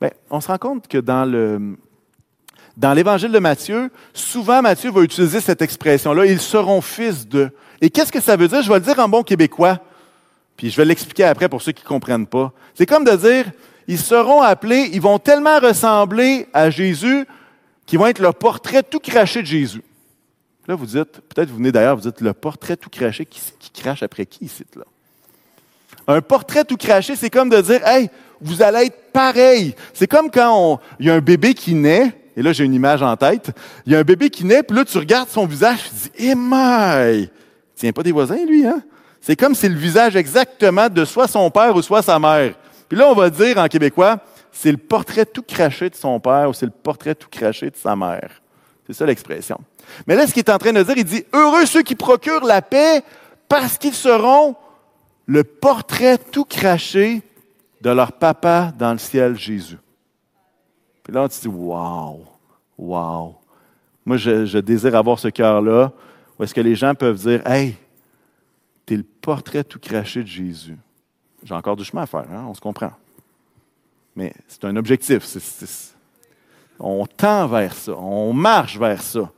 Bien, 0.00 0.10
on 0.30 0.40
se 0.40 0.46
rend 0.46 0.58
compte 0.58 0.88
que 0.88 0.98
dans 0.98 1.24
le, 1.24 1.76
dans 2.76 2.94
l'évangile 2.94 3.32
de 3.32 3.38
Matthieu, 3.38 3.90
souvent 4.14 4.62
Matthieu 4.62 4.90
va 4.90 5.02
utiliser 5.02 5.40
cette 5.40 5.60
expression-là, 5.60 6.24
ils 6.26 6.40
seront 6.40 6.80
fils 6.80 7.28
de. 7.28 7.50
Et 7.82 7.90
qu'est-ce 7.90 8.12
que 8.12 8.20
ça 8.20 8.36
veut 8.36 8.46
dire? 8.46 8.62
Je 8.62 8.68
vais 8.68 8.78
le 8.78 8.84
dire 8.84 8.98
en 9.00 9.08
bon 9.08 9.24
québécois, 9.24 9.80
puis 10.56 10.70
je 10.70 10.76
vais 10.76 10.84
l'expliquer 10.84 11.24
après 11.24 11.48
pour 11.48 11.60
ceux 11.60 11.72
qui 11.72 11.82
ne 11.82 11.88
comprennent 11.88 12.28
pas. 12.28 12.52
C'est 12.74 12.86
comme 12.86 13.04
de 13.04 13.16
dire, 13.16 13.46
ils 13.88 13.98
seront 13.98 14.40
appelés, 14.40 14.88
ils 14.92 15.00
vont 15.00 15.18
tellement 15.18 15.58
ressembler 15.58 16.46
à 16.54 16.70
Jésus 16.70 17.26
qu'ils 17.84 17.98
vont 17.98 18.06
être 18.06 18.20
le 18.20 18.32
portrait 18.32 18.84
tout 18.84 19.00
craché 19.00 19.42
de 19.42 19.46
Jésus. 19.46 19.82
Là, 20.68 20.76
vous 20.76 20.86
dites, 20.86 21.20
peut-être 21.28 21.50
vous 21.50 21.56
venez 21.56 21.72
d'ailleurs, 21.72 21.96
vous 21.96 22.08
dites 22.08 22.20
le 22.20 22.32
portrait 22.32 22.76
tout 22.76 22.88
craché, 22.88 23.26
qui, 23.26 23.40
crache 23.74 24.04
après 24.04 24.26
qui 24.26 24.44
ici, 24.44 24.64
là? 24.76 24.84
Un 26.06 26.20
portrait 26.20 26.64
tout 26.64 26.76
craché, 26.76 27.16
c'est 27.16 27.30
comme 27.30 27.48
de 27.48 27.60
dire, 27.60 27.84
hey, 27.86 28.08
vous 28.40 28.62
allez 28.62 28.86
être 28.86 29.12
pareil. 29.12 29.74
C'est 29.92 30.06
comme 30.06 30.30
quand 30.30 30.80
il 31.00 31.06
y 31.06 31.10
a 31.10 31.14
un 31.14 31.20
bébé 31.20 31.54
qui 31.54 31.74
naît, 31.74 32.12
et 32.36 32.42
là 32.42 32.52
j'ai 32.52 32.64
une 32.64 32.74
image 32.74 33.02
en 33.02 33.16
tête, 33.16 33.50
il 33.86 33.92
y 33.92 33.96
a 33.96 33.98
un 33.98 34.04
bébé 34.04 34.30
qui 34.30 34.44
naît, 34.44 34.62
puis 34.62 34.76
là 34.76 34.84
tu 34.84 34.98
regardes 34.98 35.28
son 35.28 35.46
visage, 35.46 35.78
tu 35.88 35.94
dis, 35.94 36.28
eh 36.28 36.34
maille, 37.82 37.92
tient 37.92 37.92
pas 37.92 38.02
des 38.02 38.12
voisins 38.12 38.44
lui, 38.46 38.66
hein? 38.66 38.82
C'est 39.20 39.36
comme 39.36 39.54
si 39.54 39.68
le 39.68 39.76
visage 39.76 40.16
exactement 40.16 40.88
de 40.88 41.04
soit 41.04 41.28
son 41.28 41.50
père 41.50 41.76
ou 41.76 41.82
soit 41.82 42.02
sa 42.02 42.18
mère. 42.18 42.54
Puis 42.88 42.98
là 42.98 43.08
on 43.08 43.14
va 43.14 43.30
dire 43.30 43.58
en 43.58 43.68
québécois, 43.68 44.18
c'est 44.50 44.70
le 44.70 44.78
portrait 44.78 45.24
tout 45.24 45.42
craché 45.42 45.88
de 45.88 45.94
son 45.94 46.20
père 46.20 46.48
ou 46.48 46.52
c'est 46.52 46.66
le 46.66 46.72
portrait 46.72 47.14
tout 47.14 47.28
craché 47.30 47.70
de 47.70 47.76
sa 47.76 47.96
mère. 47.96 48.42
C'est 48.86 48.92
ça 48.92 49.06
l'expression. 49.06 49.58
Mais 50.06 50.16
là, 50.16 50.26
ce 50.26 50.32
qu'il 50.32 50.40
est 50.40 50.50
en 50.50 50.58
train 50.58 50.72
de 50.72 50.82
dire, 50.82 50.94
il 50.96 51.04
dit, 51.04 51.24
heureux 51.32 51.66
ceux 51.66 51.82
qui 51.82 51.94
procurent 51.94 52.44
la 52.44 52.62
paix 52.62 53.02
parce 53.48 53.78
qu'ils 53.78 53.94
seront 53.94 54.56
le 55.26 55.44
portrait 55.44 56.18
tout 56.18 56.44
craché 56.44 57.22
de 57.80 57.90
leur 57.90 58.12
papa 58.12 58.72
dans 58.78 58.92
le 58.92 58.98
ciel, 58.98 59.36
Jésus. 59.36 59.78
Puis 61.02 61.12
là, 61.12 61.22
on 61.22 61.30
se 61.30 61.40
dit, 61.40 61.48
wow, 61.48 62.24
wow. 62.78 63.34
Moi, 64.04 64.16
je, 64.16 64.58
désire 64.58 64.96
avoir 64.96 65.18
ce 65.18 65.28
cœur-là 65.28 65.92
où 66.42 66.44
est-ce 66.44 66.54
que 66.54 66.60
les 66.60 66.74
gens 66.74 66.92
peuvent 66.96 67.18
dire, 67.18 67.46
hey, 67.46 67.76
t'es 68.84 68.96
le 68.96 69.04
portrait 69.04 69.62
tout 69.62 69.78
craché 69.78 70.24
de 70.24 70.26
Jésus. 70.26 70.76
J'ai 71.44 71.54
encore 71.54 71.76
du 71.76 71.84
chemin 71.84 72.02
à 72.02 72.06
faire, 72.06 72.26
hein, 72.32 72.46
on 72.48 72.52
se 72.52 72.60
comprend. 72.60 72.90
Mais 74.16 74.34
c'est 74.48 74.64
un 74.64 74.74
objectif. 74.74 75.22
on 76.80 77.06
tend 77.06 77.46
vers 77.46 77.72
ça, 77.72 77.96
on 77.96 78.32
marche 78.32 78.76
vers 78.76 79.00
ça. 79.00 79.30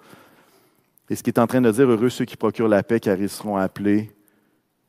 Et 1.10 1.14
ce 1.14 1.22
qui 1.22 1.28
est 1.28 1.38
en 1.38 1.46
train 1.46 1.60
de 1.60 1.70
dire, 1.70 1.86
heureux 1.86 2.08
ceux 2.08 2.24
qui 2.24 2.38
procurent 2.38 2.68
la 2.68 2.82
paix, 2.82 3.00
car 3.00 3.18
ils 3.18 3.28
seront 3.28 3.58
appelés 3.58 4.10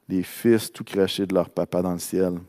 les 0.08 0.24
fils 0.24 0.72
tout 0.72 0.86
crachés 0.86 1.26
de 1.26 1.34
leur 1.34 1.50
papa 1.50 1.82
dans 1.82 1.92
le 1.92 2.00
ciel. 2.00 2.40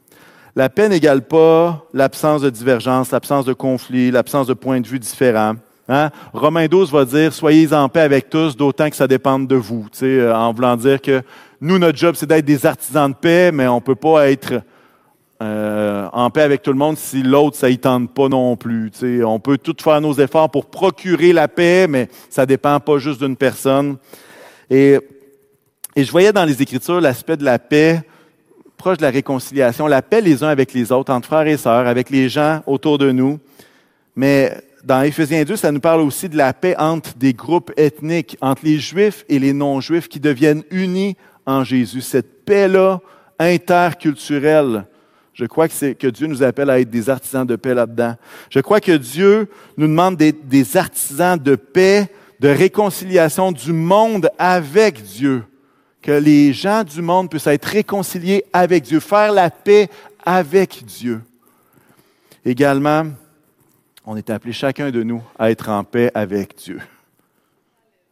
La 0.55 0.69
paix 0.69 0.89
n'égale 0.89 1.27
pas 1.27 1.85
l'absence 1.93 2.43
de 2.43 2.51
divergence, 2.51 3.11
l'absence 3.11 3.45
de 3.45 3.53
conflit, 3.53 4.13
l'absence 4.13 4.47
de 4.47 4.55
points 4.55 4.81
de 4.81 4.87
vue 4.87 5.01
différents. 5.01 5.57
Hein? 5.89 6.11
Romain 6.33 6.67
12 6.67 6.91
va 6.91 7.05
dire, 7.05 7.33
soyez 7.33 7.73
en 7.73 7.89
paix 7.89 8.01
avec 8.01 8.29
tous, 8.29 8.57
d'autant 8.57 8.91
que 8.91 8.97
ça 8.97 9.07
dépend 9.07 9.39
de 9.39 9.55
vous. 9.55 9.87
Euh, 10.03 10.35
en 10.35 10.53
voulant 10.53 10.77
dire 10.77 11.01
que 11.01 11.23
nous, 11.61 11.79
notre 11.79 11.97
job, 11.97 12.15
c'est 12.17 12.27
d'être 12.27 12.45
des 12.45 12.67
artisans 12.67 13.11
de 13.11 13.17
paix, 13.17 13.53
mais 13.53 13.69
on 13.69 13.77
ne 13.77 13.81
peut 13.81 13.95
pas 13.95 14.29
être 14.29 14.61
euh, 15.43 16.09
en 16.13 16.31
paix 16.31 16.43
avec 16.43 16.63
tout 16.63 16.73
le 16.73 16.79
monde 16.79 16.97
si 16.97 17.23
l'autre, 17.23 17.57
ça 17.57 17.71
y 17.71 17.79
tente 17.79 18.13
pas 18.13 18.29
non 18.29 18.57
plus. 18.57 18.91
On 19.25 19.39
peut 19.39 19.59
tout 19.59 19.77
faire 19.81 20.01
nos 20.01 20.15
efforts 20.15 20.51
pour 20.51 20.67
procurer 20.67 21.33
la 21.33 21.47
paix, 21.47 21.87
mais 21.89 22.09
ça 22.31 22.47
dépend 22.47 22.81
pas 22.81 22.99
juste 22.99 23.23
d'une 23.23 23.37
personne. 23.37 23.97
Et, 24.69 24.99
et 25.95 26.05
je 26.05 26.11
voyais 26.11 26.33
dans 26.33 26.45
les 26.45 26.61
Écritures 26.61 27.01
l'aspect 27.01 27.37
de 27.37 27.45
la 27.45 27.59
paix 27.59 28.03
proche 28.77 28.99
de 28.99 29.03
la 29.03 29.11
réconciliation, 29.11 29.87
la 29.87 30.03
paix 30.03 30.21
les 30.21 30.45
uns 30.45 30.49
avec 30.49 30.73
les 30.73 30.93
autres, 30.93 31.13
entre 31.13 31.27
frères 31.27 31.47
et 31.47 31.57
sœurs, 31.57 31.87
avec 31.87 32.11
les 32.11 32.29
gens 32.29 32.61
autour 32.67 32.99
de 32.99 33.11
nous. 33.11 33.39
Mais 34.15 34.53
dans 34.87 35.03
Éphésiens 35.03 35.43
2, 35.43 35.57
ça 35.57 35.73
nous 35.73 35.81
parle 35.81 36.01
aussi 36.01 36.29
de 36.29 36.37
la 36.37 36.53
paix 36.53 36.77
entre 36.79 37.17
des 37.17 37.35
groupes 37.35 37.73
ethniques, 37.77 38.39
entre 38.41 38.65
les 38.65 38.79
Juifs 38.79 39.25
et 39.29 39.41
les 39.41 39.53
non-Juifs 39.53 40.09
qui 40.09 40.21
deviennent 40.21 40.63
unis 40.71 41.17
en 41.45 41.65
Jésus. 41.65 42.03
Cette 42.03 42.45
paix-là 42.45 43.01
interculturelle, 43.37 44.85
je 45.35 45.45
crois 45.45 45.67
que, 45.67 45.93
que 45.93 46.07
Dieu 46.07 46.29
nous 46.29 46.41
appelle 46.45 46.71
à 46.71 46.79
être 46.79 46.89
des 46.89 47.11
artisans 47.11 47.45
de 47.45 47.57
paix 47.57 47.75
là-dedans. 47.75 48.15
Je 48.49 48.61
crois 48.61 48.81
que 48.81 48.93
Dieu 48.93 49.51
nous 49.77 49.89
demande 49.89 50.17
des 50.17 50.77
artisans 50.77 51.37
de 51.37 51.57
paix, 51.57 52.09
de 52.39 52.49
réconciliation 52.49 53.51
du 53.51 53.73
monde 53.73 54.31
avec 54.39 55.03
Dieu. 55.03 55.43
Que 56.01 56.13
les 56.13 56.53
gens 56.53 56.85
du 56.85 57.03
monde 57.03 57.29
puissent 57.29 57.49
être 57.49 57.65
réconciliés 57.65 58.45
avec 58.53 58.85
Dieu, 58.85 59.01
faire 59.01 59.33
la 59.33 59.51
paix 59.51 59.89
avec 60.25 60.85
Dieu. 60.85 61.23
Également, 62.45 63.07
on 64.07 64.17
est 64.17 64.31
appelé 64.31 64.53
chacun 64.53 64.91
de 64.91 65.03
nous 65.03 65.23
à 65.39 65.51
être 65.51 65.69
en 65.69 65.83
paix 65.83 66.11
avec 66.15 66.57
Dieu. 66.57 66.81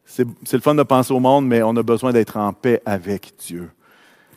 C'est 0.04 0.26
le 0.52 0.60
fun 0.60 0.74
de 0.74 0.82
penser 0.82 1.12
au 1.12 1.20
monde, 1.20 1.46
mais 1.46 1.62
on 1.62 1.74
a 1.76 1.82
besoin 1.82 2.12
d'être 2.12 2.36
en 2.36 2.52
paix 2.52 2.82
avec 2.84 3.32
Dieu. 3.38 3.70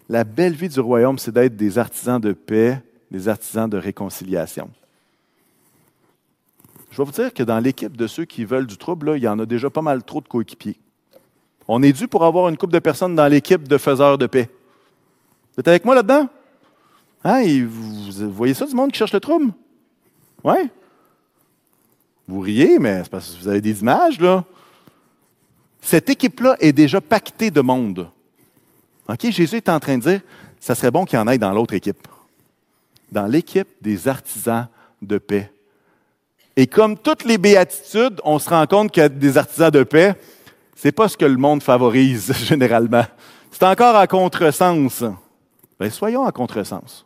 La 0.07 0.23
belle 0.23 0.53
vie 0.53 0.69
du 0.69 0.79
royaume, 0.79 1.17
c'est 1.17 1.31
d'être 1.31 1.57
des 1.57 1.77
artisans 1.77 2.21
de 2.21 2.31
paix, 2.31 2.81
des 3.11 3.27
artisans 3.27 3.69
de 3.69 3.77
réconciliation. 3.77 4.69
Je 6.91 6.97
vais 6.97 7.03
vous 7.03 7.11
dire 7.11 7.33
que 7.33 7.43
dans 7.43 7.59
l'équipe 7.59 7.97
de 7.97 8.07
ceux 8.07 8.25
qui 8.25 8.45
veulent 8.45 8.67
du 8.67 8.77
trouble, 8.77 9.13
il 9.17 9.23
y 9.23 9.27
en 9.27 9.37
a 9.39 9.45
déjà 9.45 9.69
pas 9.69 9.81
mal 9.81 10.03
trop 10.03 10.21
de 10.21 10.27
coéquipiers. 10.27 10.79
On 11.67 11.83
est 11.83 11.91
dû 11.91 12.07
pour 12.07 12.23
avoir 12.23 12.47
une 12.47 12.57
couple 12.57 12.73
de 12.73 12.79
personnes 12.79 13.15
dans 13.15 13.27
l'équipe 13.27 13.67
de 13.67 13.77
faiseurs 13.77 14.17
de 14.17 14.25
paix. 14.25 14.49
Vous 15.53 15.59
êtes 15.59 15.67
avec 15.67 15.83
moi 15.83 15.95
là-dedans? 15.95 16.29
Hein? 17.23 17.43
Vous, 17.65 18.31
voyez 18.31 18.53
ça 18.53 18.65
du 18.65 18.73
monde 18.73 18.91
qui 18.91 18.97
cherche 18.97 19.13
le 19.13 19.19
trouble? 19.19 19.51
Oui? 20.43 20.69
Vous 22.27 22.41
riez, 22.41 22.77
mais 22.79 23.03
c'est 23.03 23.09
parce 23.09 23.29
que 23.29 23.41
vous 23.41 23.47
avez 23.47 23.61
des 23.61 23.79
images, 23.81 24.19
là. 24.19 24.43
Cette 25.81 26.09
équipe-là 26.09 26.57
est 26.59 26.73
déjà 26.73 26.99
pactée 26.99 27.49
de 27.49 27.61
monde. 27.61 28.09
OK? 29.07 29.29
Jésus 29.31 29.55
est 29.55 29.69
en 29.69 29.79
train 29.79 29.97
de 29.97 30.03
dire, 30.03 30.21
ça 30.59 30.75
serait 30.75 30.91
bon 30.91 31.05
qu'il 31.05 31.17
y 31.17 31.21
en 31.21 31.27
ait 31.27 31.37
dans 31.37 31.53
l'autre 31.53 31.73
équipe. 31.73 32.07
Dans 33.11 33.25
l'équipe 33.25 33.69
des 33.81 34.07
artisans 34.07 34.67
de 35.01 35.17
paix. 35.17 35.51
Et 36.57 36.67
comme 36.67 36.97
toutes 36.97 37.23
les 37.23 37.37
béatitudes, 37.37 38.19
on 38.23 38.39
se 38.39 38.49
rend 38.49 38.65
compte 38.65 38.91
que 38.91 39.07
des 39.07 39.37
artisans 39.37 39.71
de 39.71 39.83
paix, 39.83 40.15
c'est 40.75 40.91
pas 40.91 41.07
ce 41.07 41.15
que 41.15 41.25
le 41.25 41.37
monde 41.37 41.63
favorise 41.63 42.33
généralement. 42.43 43.05
C'est 43.51 43.63
encore 43.63 43.95
à 43.95 44.07
contresens. 44.07 45.03
Ben, 45.79 45.89
soyons 45.89 46.25
à 46.25 46.31
contresens. 46.31 47.05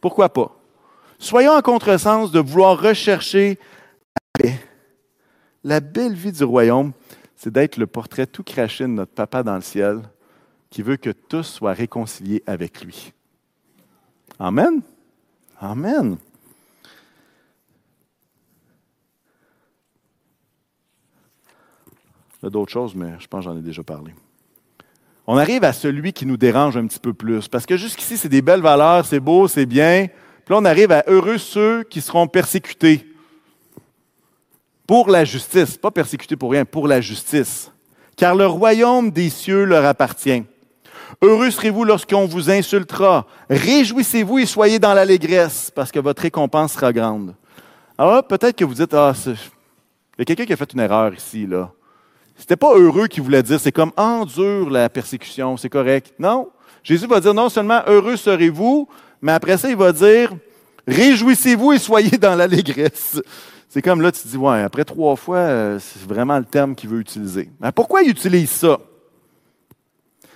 Pourquoi 0.00 0.30
pas? 0.30 0.50
Soyons 1.18 1.52
en 1.52 1.62
contresens 1.62 2.30
de 2.32 2.40
vouloir 2.40 2.80
rechercher 2.80 3.58
La 5.66 5.80
belle 5.80 6.14
vie 6.14 6.30
du 6.30 6.44
royaume, 6.44 6.92
c'est 7.34 7.52
d'être 7.52 7.76
le 7.76 7.88
portrait 7.88 8.26
tout 8.26 8.44
craché 8.44 8.84
de 8.84 8.90
notre 8.90 9.12
papa 9.12 9.42
dans 9.42 9.56
le 9.56 9.62
ciel 9.62 10.02
qui 10.70 10.82
veut 10.82 10.96
que 10.96 11.10
tous 11.10 11.42
soient 11.42 11.72
réconciliés 11.72 12.42
avec 12.46 12.84
lui. 12.84 13.12
Amen. 14.38 14.80
Amen. 15.60 16.18
Il 22.40 22.44
y 22.44 22.46
a 22.46 22.50
d'autres 22.50 22.70
choses, 22.70 22.94
mais 22.94 23.14
je 23.18 23.26
pense 23.26 23.44
que 23.44 23.50
j'en 23.50 23.58
ai 23.58 23.62
déjà 23.62 23.82
parlé. 23.82 24.14
On 25.26 25.36
arrive 25.36 25.64
à 25.64 25.72
celui 25.72 26.12
qui 26.12 26.26
nous 26.26 26.36
dérange 26.36 26.76
un 26.76 26.86
petit 26.86 27.00
peu 27.00 27.12
plus. 27.12 27.48
Parce 27.48 27.66
que 27.66 27.76
jusqu'ici, 27.76 28.16
c'est 28.16 28.28
des 28.28 28.42
belles 28.42 28.60
valeurs, 28.60 29.04
c'est 29.04 29.18
beau, 29.18 29.48
c'est 29.48 29.66
bien. 29.66 30.06
Puis 30.44 30.54
là, 30.54 30.60
on 30.60 30.64
arrive 30.64 30.92
à 30.92 31.02
heureux 31.08 31.38
ceux 31.38 31.82
qui 31.82 32.00
seront 32.00 32.28
persécutés 32.28 33.15
pour 34.86 35.08
la 35.08 35.24
justice. 35.24 35.76
Pas 35.76 35.90
persécutés 35.90 36.36
pour 36.36 36.52
rien, 36.52 36.64
pour 36.64 36.88
la 36.88 37.00
justice. 37.00 37.70
Car 38.16 38.34
le 38.34 38.46
royaume 38.46 39.10
des 39.10 39.28
cieux 39.28 39.64
leur 39.64 39.84
appartient. 39.84 40.44
Heureux 41.22 41.50
serez-vous 41.50 41.84
lorsqu'on 41.84 42.26
vous 42.26 42.50
insultera. 42.50 43.26
Réjouissez-vous 43.48 44.40
et 44.40 44.46
soyez 44.46 44.78
dans 44.78 44.94
l'allégresse, 44.94 45.70
parce 45.74 45.92
que 45.92 46.00
votre 46.00 46.22
récompense 46.22 46.72
sera 46.72 46.92
grande. 46.92 47.34
Alors 47.96 48.26
peut-être 48.26 48.56
que 48.56 48.64
vous 48.64 48.74
dites, 48.74 48.92
ah, 48.92 49.12
il 49.26 49.32
y 50.18 50.22
a 50.22 50.24
quelqu'un 50.24 50.44
qui 50.44 50.52
a 50.52 50.56
fait 50.56 50.72
une 50.72 50.80
erreur 50.80 51.14
ici, 51.14 51.46
là. 51.46 51.70
C'était 52.36 52.56
pas 52.56 52.74
heureux 52.74 53.06
qui 53.06 53.20
voulait 53.20 53.42
dire, 53.42 53.58
c'est 53.58 53.72
comme 53.72 53.92
endure 53.96 54.68
la 54.68 54.90
persécution, 54.90 55.56
c'est 55.56 55.70
correct. 55.70 56.12
Non. 56.18 56.50
Jésus 56.82 57.06
va 57.06 57.20
dire 57.20 57.32
non 57.32 57.48
seulement 57.48 57.82
heureux 57.86 58.16
serez-vous, 58.16 58.86
mais 59.22 59.32
après 59.32 59.56
ça, 59.56 59.70
il 59.70 59.76
va 59.76 59.92
dire 59.92 60.32
réjouissez-vous 60.86 61.72
et 61.72 61.78
soyez 61.78 62.18
dans 62.18 62.34
l'allégresse. 62.34 63.20
C'est 63.76 63.82
comme 63.82 64.00
là, 64.00 64.10
tu 64.10 64.22
te 64.22 64.28
dis, 64.28 64.38
ouais, 64.38 64.62
après 64.62 64.86
trois 64.86 65.16
fois, 65.16 65.36
euh, 65.36 65.78
c'est 65.78 66.00
vraiment 66.08 66.38
le 66.38 66.46
terme 66.46 66.74
qu'il 66.74 66.88
veut 66.88 66.98
utiliser. 66.98 67.50
Mais 67.60 67.70
pourquoi 67.72 68.00
il 68.00 68.08
utilise 68.08 68.48
ça? 68.48 68.80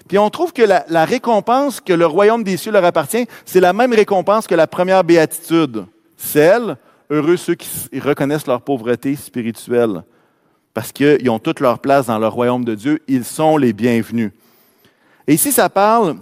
Puis 0.07 0.19
on 0.19 0.29
trouve 0.29 0.53
que 0.53 0.61
la, 0.61 0.85
la, 0.91 1.07
récompense 1.07 1.81
que 1.81 1.95
le 1.95 2.05
royaume 2.05 2.45
des 2.45 2.59
cieux 2.59 2.71
leur 2.71 2.85
appartient, 2.85 3.27
c'est 3.47 3.61
la 3.61 3.73
même 3.73 3.95
récompense 3.95 4.47
que 4.47 4.55
la 4.55 4.67
première 4.67 5.05
béatitude. 5.05 5.87
Celle, 6.19 6.77
heureux 7.09 7.39
ceux 7.39 7.55
qui 7.55 7.99
reconnaissent 7.99 8.47
leur 8.47 8.61
pauvreté 8.61 9.17
spirituelle, 9.17 10.03
parce 10.75 10.93
qu'ils 10.93 11.31
ont 11.31 11.39
toute 11.39 11.61
leur 11.61 11.79
place 11.79 12.09
dans 12.09 12.19
le 12.19 12.29
royaume 12.29 12.67
de 12.67 12.75
Dieu, 12.75 13.01
ils 13.09 13.25
sont 13.25 13.57
les 13.57 13.73
bienvenus. 13.73 14.33
Et 15.27 15.33
ici, 15.33 15.51
ça 15.51 15.71
parle 15.71 16.17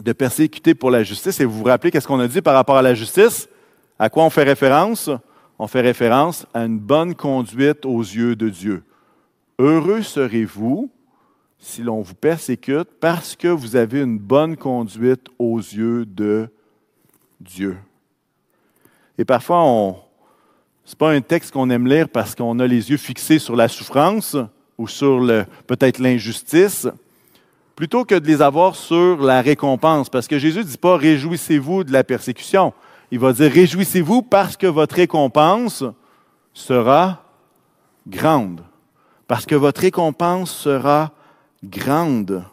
de 0.00 0.12
persécuter 0.12 0.76
pour 0.76 0.92
la 0.92 1.02
justice. 1.02 1.40
Et 1.40 1.44
vous 1.44 1.58
vous 1.58 1.64
rappelez 1.64 1.90
qu'est-ce 1.90 2.06
qu'on 2.06 2.20
a 2.20 2.28
dit 2.28 2.40
par 2.40 2.54
rapport 2.54 2.76
à 2.76 2.82
la 2.82 2.94
justice? 2.94 3.48
À 3.98 4.08
quoi 4.08 4.22
on 4.22 4.30
fait 4.30 4.44
référence? 4.44 5.10
On 5.58 5.66
fait 5.66 5.80
référence 5.80 6.46
à 6.52 6.64
une 6.64 6.78
bonne 6.78 7.14
conduite 7.14 7.86
aux 7.86 8.02
yeux 8.02 8.36
de 8.36 8.50
Dieu. 8.50 8.82
Heureux 9.58 10.02
serez-vous 10.02 10.90
si 11.58 11.82
l'on 11.82 12.02
vous 12.02 12.14
persécute 12.14 12.88
parce 13.00 13.34
que 13.36 13.48
vous 13.48 13.74
avez 13.74 14.02
une 14.02 14.18
bonne 14.18 14.56
conduite 14.56 15.28
aux 15.38 15.58
yeux 15.58 16.04
de 16.04 16.48
Dieu. 17.40 17.78
Et 19.16 19.24
parfois, 19.24 19.62
on, 19.64 19.92
n'est 19.92 20.96
pas 20.98 21.12
un 21.12 21.22
texte 21.22 21.52
qu'on 21.52 21.70
aime 21.70 21.86
lire 21.86 22.10
parce 22.10 22.34
qu'on 22.34 22.58
a 22.58 22.66
les 22.66 22.90
yeux 22.90 22.98
fixés 22.98 23.38
sur 23.38 23.56
la 23.56 23.68
souffrance 23.68 24.36
ou 24.76 24.86
sur 24.86 25.26
peut-être 25.66 25.98
l'injustice, 26.00 26.86
plutôt 27.74 28.04
que 28.04 28.14
de 28.14 28.26
les 28.26 28.42
avoir 28.42 28.76
sur 28.76 29.22
la 29.22 29.40
récompense. 29.40 30.10
Parce 30.10 30.28
que 30.28 30.38
Jésus 30.38 30.58
ne 30.58 30.64
dit 30.64 30.76
pas 30.76 30.98
réjouissez-vous 30.98 31.84
de 31.84 31.92
la 31.92 32.04
persécution. 32.04 32.74
Il 33.10 33.18
va 33.18 33.32
dire 33.32 33.50
réjouissez-vous 33.50 34.22
parce 34.22 34.56
que 34.56 34.66
votre 34.66 34.96
récompense 34.96 35.84
sera 36.52 37.24
grande. 38.06 38.62
Parce 39.28 39.46
que 39.46 39.54
votre 39.54 39.80
récompense 39.80 40.50
sera 40.52 41.12
grande. 41.62 42.44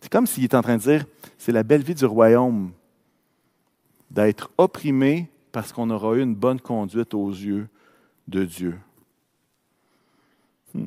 C'est 0.00 0.10
comme 0.10 0.26
s'il 0.26 0.44
est 0.44 0.54
en 0.54 0.62
train 0.62 0.76
de 0.76 0.82
dire 0.82 1.04
c'est 1.38 1.52
la 1.52 1.62
belle 1.62 1.82
vie 1.82 1.94
du 1.94 2.04
royaume 2.04 2.70
d'être 4.10 4.50
opprimé 4.58 5.28
parce 5.52 5.72
qu'on 5.72 5.90
aura 5.90 6.16
eu 6.16 6.22
une 6.22 6.34
bonne 6.34 6.60
conduite 6.60 7.14
aux 7.14 7.30
yeux 7.30 7.68
de 8.28 8.44
Dieu. 8.44 8.78
Hmm. 10.74 10.86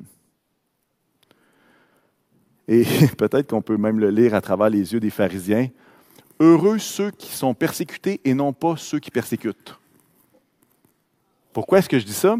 Et 2.68 2.86
peut-être 3.18 3.50
qu'on 3.50 3.62
peut 3.62 3.78
même 3.78 4.00
le 4.00 4.10
lire 4.10 4.34
à 4.34 4.42
travers 4.42 4.70
les 4.70 4.94
yeux 4.94 5.00
des 5.00 5.10
pharisiens. 5.10 5.68
Heureux 6.44 6.78
ceux 6.78 7.10
qui 7.10 7.32
sont 7.32 7.54
persécutés 7.54 8.20
et 8.26 8.34
non 8.34 8.52
pas 8.52 8.76
ceux 8.76 9.00
qui 9.00 9.12
persécutent. 9.12 9.80
Pourquoi 11.54 11.80
est-ce 11.80 11.88
que 11.88 11.98
je 11.98 12.04
dis 12.04 12.12
ça? 12.12 12.36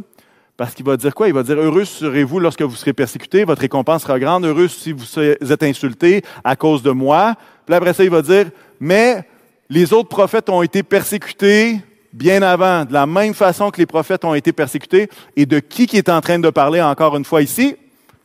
Parce 0.58 0.74
qu'il 0.74 0.86
va 0.86 0.98
dire 0.98 1.16
quoi? 1.16 1.30
Il 1.30 1.34
va 1.34 1.42
dire 1.42 1.58
Heureux 1.58 1.86
serez-vous 1.86 2.42
lorsque 2.42 2.64
vous 2.64 2.76
serez 2.76 2.92
persécutés, 2.92 3.46
votre 3.46 3.62
récompense 3.62 4.02
sera 4.02 4.20
grande. 4.20 4.44
Heureux 4.44 4.68
si 4.68 4.92
vous 4.92 5.06
êtes 5.18 5.64
insultés 5.64 6.22
à 6.44 6.58
cause 6.58 6.84
de 6.84 6.92
moi. 6.92 7.36
Puis 7.66 7.74
après 7.74 7.94
ça, 7.94 8.04
il 8.04 8.10
va 8.10 8.22
dire 8.22 8.52
Mais 8.78 9.26
les 9.70 9.94
autres 9.94 10.10
prophètes 10.10 10.50
ont 10.50 10.62
été 10.62 10.84
persécutés 10.84 11.80
bien 12.12 12.42
avant, 12.42 12.84
de 12.84 12.92
la 12.92 13.06
même 13.06 13.34
façon 13.34 13.72
que 13.72 13.80
les 13.80 13.86
prophètes 13.86 14.26
ont 14.26 14.34
été 14.34 14.52
persécutés. 14.52 15.10
Et 15.38 15.46
de 15.46 15.60
qui 15.60 15.88
qui 15.88 15.96
est 15.96 16.10
en 16.10 16.20
train 16.20 16.40
de 16.40 16.50
parler 16.50 16.82
encore 16.82 17.16
une 17.16 17.24
fois 17.24 17.42
ici? 17.42 17.78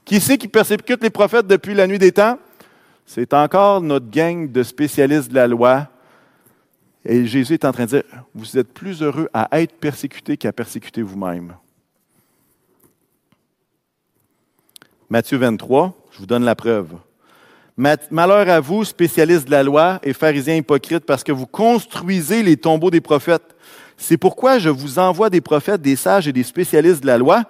Qui 0.04 0.18
c'est 0.18 0.38
qui 0.38 0.48
persécute 0.48 1.04
les 1.04 1.10
prophètes 1.10 1.46
depuis 1.46 1.74
la 1.74 1.86
nuit 1.86 2.00
des 2.00 2.10
temps? 2.10 2.36
C'est 3.10 3.32
encore 3.32 3.80
notre 3.80 4.10
gang 4.10 4.52
de 4.52 4.62
spécialistes 4.62 5.30
de 5.30 5.34
la 5.34 5.46
loi. 5.46 5.88
Et 7.06 7.24
Jésus 7.24 7.54
est 7.54 7.64
en 7.64 7.72
train 7.72 7.86
de 7.86 7.88
dire, 7.88 8.02
vous 8.34 8.58
êtes 8.58 8.70
plus 8.70 9.00
heureux 9.00 9.30
à 9.32 9.48
être 9.62 9.72
persécuté 9.72 10.36
qu'à 10.36 10.52
persécuter 10.52 11.00
vous-même. 11.00 11.54
Matthieu 15.08 15.38
23, 15.38 15.96
je 16.10 16.18
vous 16.18 16.26
donne 16.26 16.44
la 16.44 16.54
preuve. 16.54 16.96
Malheur 17.78 18.50
à 18.50 18.60
vous, 18.60 18.84
spécialistes 18.84 19.46
de 19.46 19.52
la 19.52 19.62
loi 19.62 20.00
et 20.02 20.12
pharisiens 20.12 20.56
hypocrites, 20.56 21.06
parce 21.06 21.24
que 21.24 21.32
vous 21.32 21.46
construisez 21.46 22.42
les 22.42 22.58
tombeaux 22.58 22.90
des 22.90 23.00
prophètes. 23.00 23.56
C'est 23.96 24.18
pourquoi 24.18 24.58
je 24.58 24.68
vous 24.68 24.98
envoie 24.98 25.30
des 25.30 25.40
prophètes, 25.40 25.80
des 25.80 25.96
sages 25.96 26.28
et 26.28 26.32
des 26.34 26.42
spécialistes 26.42 27.00
de 27.00 27.06
la 27.06 27.16
loi 27.16 27.44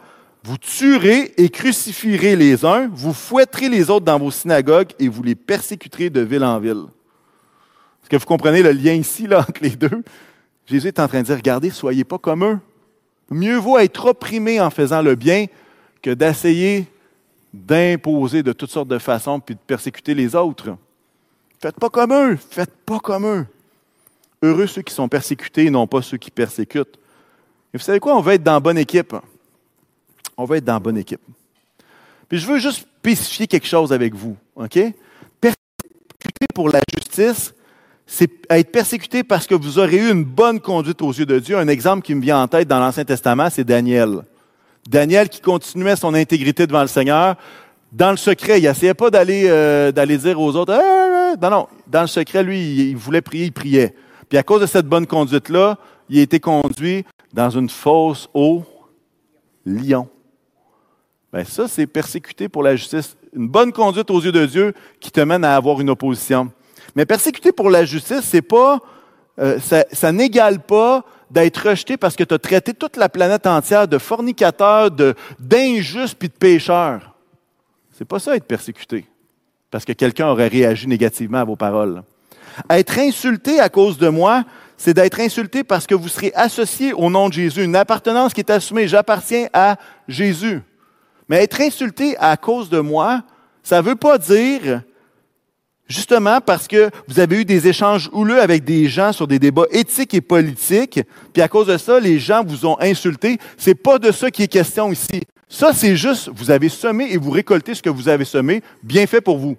vous 0.44 0.58
tuerez 0.58 1.34
et 1.36 1.48
crucifierez 1.48 2.36
les 2.36 2.64
uns, 2.64 2.88
vous 2.92 3.12
fouetterez 3.12 3.68
les 3.68 3.90
autres 3.90 4.04
dans 4.04 4.18
vos 4.18 4.30
synagogues 4.30 4.92
et 4.98 5.08
vous 5.08 5.22
les 5.22 5.34
persécuterez 5.34 6.10
de 6.10 6.20
ville 6.20 6.44
en 6.44 6.58
ville. 6.58 6.84
Est-ce 8.02 8.08
que 8.10 8.16
vous 8.16 8.26
comprenez 8.26 8.62
le 8.62 8.72
lien 8.72 8.94
ici 8.94 9.26
là, 9.26 9.40
entre 9.40 9.62
les 9.62 9.76
deux? 9.76 10.02
Jésus 10.66 10.88
est 10.88 11.00
en 11.00 11.08
train 11.08 11.20
de 11.20 11.26
dire, 11.26 11.36
regardez, 11.36 11.70
soyez 11.70 12.04
pas 12.04 12.18
comme 12.18 12.44
eux. 12.44 12.58
Mieux 13.30 13.56
vaut 13.56 13.78
être 13.78 14.06
opprimé 14.06 14.60
en 14.60 14.70
faisant 14.70 15.02
le 15.02 15.14
bien 15.14 15.46
que 16.00 16.10
d'essayer 16.10 16.86
d'imposer 17.52 18.42
de 18.42 18.52
toutes 18.52 18.70
sortes 18.70 18.88
de 18.88 18.98
façons 18.98 19.40
puis 19.40 19.54
de 19.54 19.60
persécuter 19.60 20.14
les 20.14 20.34
autres. 20.34 20.76
Faites 21.60 21.78
pas 21.78 21.90
comme 21.90 22.12
eux, 22.12 22.36
faites 22.36 22.74
pas 22.86 23.00
comme 23.00 23.26
eux. 23.26 23.46
Heureux 24.42 24.66
ceux 24.66 24.82
qui 24.82 24.94
sont 24.94 25.08
persécutés, 25.08 25.68
non 25.68 25.86
pas 25.86 26.00
ceux 26.00 26.16
qui 26.16 26.30
persécutent. 26.30 26.96
Et 27.74 27.78
vous 27.78 27.82
savez 27.82 27.98
quoi? 27.98 28.16
On 28.16 28.20
va 28.20 28.34
être 28.34 28.42
dans 28.42 28.52
la 28.52 28.60
bonne 28.60 28.78
équipe 28.78 29.14
on 30.38 30.44
va 30.44 30.56
être 30.56 30.64
dans 30.64 30.74
la 30.74 30.78
bonne 30.78 30.96
équipe. 30.96 31.20
Puis 32.28 32.38
je 32.38 32.46
veux 32.46 32.58
juste 32.58 32.86
spécifier 33.00 33.46
quelque 33.46 33.66
chose 33.66 33.92
avec 33.92 34.14
vous. 34.14 34.36
OK? 34.56 34.78
Pour 36.54 36.68
la 36.68 36.80
justice, 36.94 37.54
c'est 38.06 38.30
être 38.50 38.72
persécuté 38.72 39.22
parce 39.22 39.46
que 39.46 39.54
vous 39.54 39.78
aurez 39.78 39.96
eu 39.96 40.10
une 40.10 40.24
bonne 40.24 40.60
conduite 40.60 41.02
aux 41.02 41.12
yeux 41.12 41.26
de 41.26 41.38
Dieu. 41.38 41.58
Un 41.58 41.68
exemple 41.68 42.02
qui 42.02 42.14
me 42.14 42.20
vient 42.20 42.40
en 42.40 42.48
tête 42.48 42.66
dans 42.66 42.80
l'Ancien 42.80 43.04
Testament, 43.04 43.48
c'est 43.50 43.64
Daniel. 43.64 44.22
Daniel 44.88 45.28
qui 45.28 45.40
continuait 45.40 45.96
son 45.96 46.14
intégrité 46.14 46.66
devant 46.66 46.82
le 46.82 46.88
Seigneur. 46.88 47.36
Dans 47.92 48.10
le 48.10 48.16
secret, 48.16 48.60
il 48.60 48.64
n'essayait 48.64 48.94
pas 48.94 49.10
d'aller 49.10 49.44
euh, 49.46 49.92
d'aller 49.92 50.18
dire 50.18 50.40
aux 50.40 50.54
autres, 50.56 50.72
ah, 50.72 51.32
ah, 51.32 51.36
non, 51.40 51.50
non, 51.50 51.68
dans 51.86 52.02
le 52.02 52.06
secret, 52.06 52.42
lui, 52.42 52.90
il 52.90 52.96
voulait 52.96 53.22
prier, 53.22 53.46
il 53.46 53.52
priait. 53.52 53.94
Puis 54.28 54.38
à 54.38 54.42
cause 54.42 54.60
de 54.60 54.66
cette 54.66 54.86
bonne 54.86 55.06
conduite-là, 55.06 55.78
il 56.08 56.18
a 56.18 56.22
été 56.22 56.40
conduit 56.40 57.04
dans 57.32 57.50
une 57.50 57.68
fosse 57.68 58.28
au 58.34 58.62
lion. 59.64 60.08
Bien, 61.32 61.44
ça, 61.44 61.68
c'est 61.68 61.86
persécuter 61.86 62.48
pour 62.48 62.62
la 62.62 62.76
justice. 62.76 63.16
Une 63.34 63.48
bonne 63.48 63.72
conduite 63.72 64.10
aux 64.10 64.20
yeux 64.20 64.32
de 64.32 64.46
Dieu 64.46 64.74
qui 65.00 65.10
te 65.10 65.20
mène 65.20 65.44
à 65.44 65.56
avoir 65.56 65.80
une 65.80 65.90
opposition. 65.90 66.50
Mais 66.96 67.04
persécuter 67.04 67.52
pour 67.52 67.68
la 67.68 67.84
justice, 67.84 68.22
c'est 68.22 68.42
pas, 68.42 68.80
euh, 69.38 69.58
ça, 69.60 70.12
n'égale 70.12 70.60
pas 70.60 71.04
d'être 71.30 71.68
rejeté 71.68 71.98
parce 71.98 72.16
que 72.16 72.24
tu 72.24 72.32
as 72.32 72.38
traité 72.38 72.72
toute 72.72 72.96
la 72.96 73.10
planète 73.10 73.46
entière 73.46 73.86
de 73.86 73.98
fornicateurs, 73.98 74.90
d'injustes 75.38 76.14
puis 76.18 76.28
de 76.28 76.34
pécheurs. 76.34 77.14
C'est 77.96 78.06
pas 78.06 78.18
ça 78.18 78.34
être 78.34 78.46
persécuté. 78.46 79.04
Parce 79.70 79.84
que 79.84 79.92
quelqu'un 79.92 80.28
aurait 80.28 80.48
réagi 80.48 80.86
négativement 80.86 81.38
à 81.38 81.44
vos 81.44 81.56
paroles. 81.56 82.02
Être 82.70 82.98
insulté 82.98 83.60
à 83.60 83.68
cause 83.68 83.98
de 83.98 84.08
moi, 84.08 84.44
c'est 84.78 84.94
d'être 84.94 85.20
insulté 85.20 85.62
parce 85.62 85.86
que 85.86 85.94
vous 85.94 86.08
serez 86.08 86.32
associé 86.34 86.94
au 86.94 87.10
nom 87.10 87.28
de 87.28 87.34
Jésus. 87.34 87.64
Une 87.64 87.76
appartenance 87.76 88.32
qui 88.32 88.40
est 88.40 88.50
assumée. 88.50 88.88
J'appartiens 88.88 89.48
à 89.52 89.76
Jésus. 90.06 90.62
Mais 91.28 91.42
être 91.42 91.60
insulté 91.60 92.16
à 92.18 92.36
cause 92.36 92.68
de 92.70 92.80
moi, 92.80 93.22
ça 93.62 93.82
ne 93.82 93.86
veut 93.86 93.96
pas 93.96 94.18
dire, 94.18 94.82
justement 95.88 96.40
parce 96.40 96.68
que 96.68 96.90
vous 97.06 97.20
avez 97.20 97.40
eu 97.40 97.44
des 97.44 97.66
échanges 97.66 98.08
houleux 98.12 98.40
avec 98.40 98.64
des 98.64 98.88
gens 98.88 99.12
sur 99.12 99.26
des 99.26 99.38
débats 99.38 99.66
éthiques 99.70 100.14
et 100.14 100.20
politiques, 100.20 101.00
puis 101.32 101.42
à 101.42 101.48
cause 101.48 101.66
de 101.66 101.76
ça, 101.76 101.98
les 101.98 102.18
gens 102.18 102.44
vous 102.44 102.66
ont 102.66 102.78
insulté. 102.80 103.38
C'est 103.56 103.74
pas 103.74 103.98
de 103.98 104.12
ça 104.12 104.30
qui 104.30 104.42
est 104.42 104.48
question 104.48 104.92
ici. 104.92 105.22
Ça, 105.48 105.72
c'est 105.72 105.96
juste, 105.96 106.30
vous 106.34 106.50
avez 106.50 106.68
semé 106.68 107.10
et 107.10 107.16
vous 107.16 107.30
récoltez 107.30 107.74
ce 107.74 107.82
que 107.82 107.88
vous 107.88 108.08
avez 108.08 108.26
semé. 108.26 108.62
Bien 108.82 109.06
fait 109.06 109.22
pour 109.22 109.38
vous. 109.38 109.56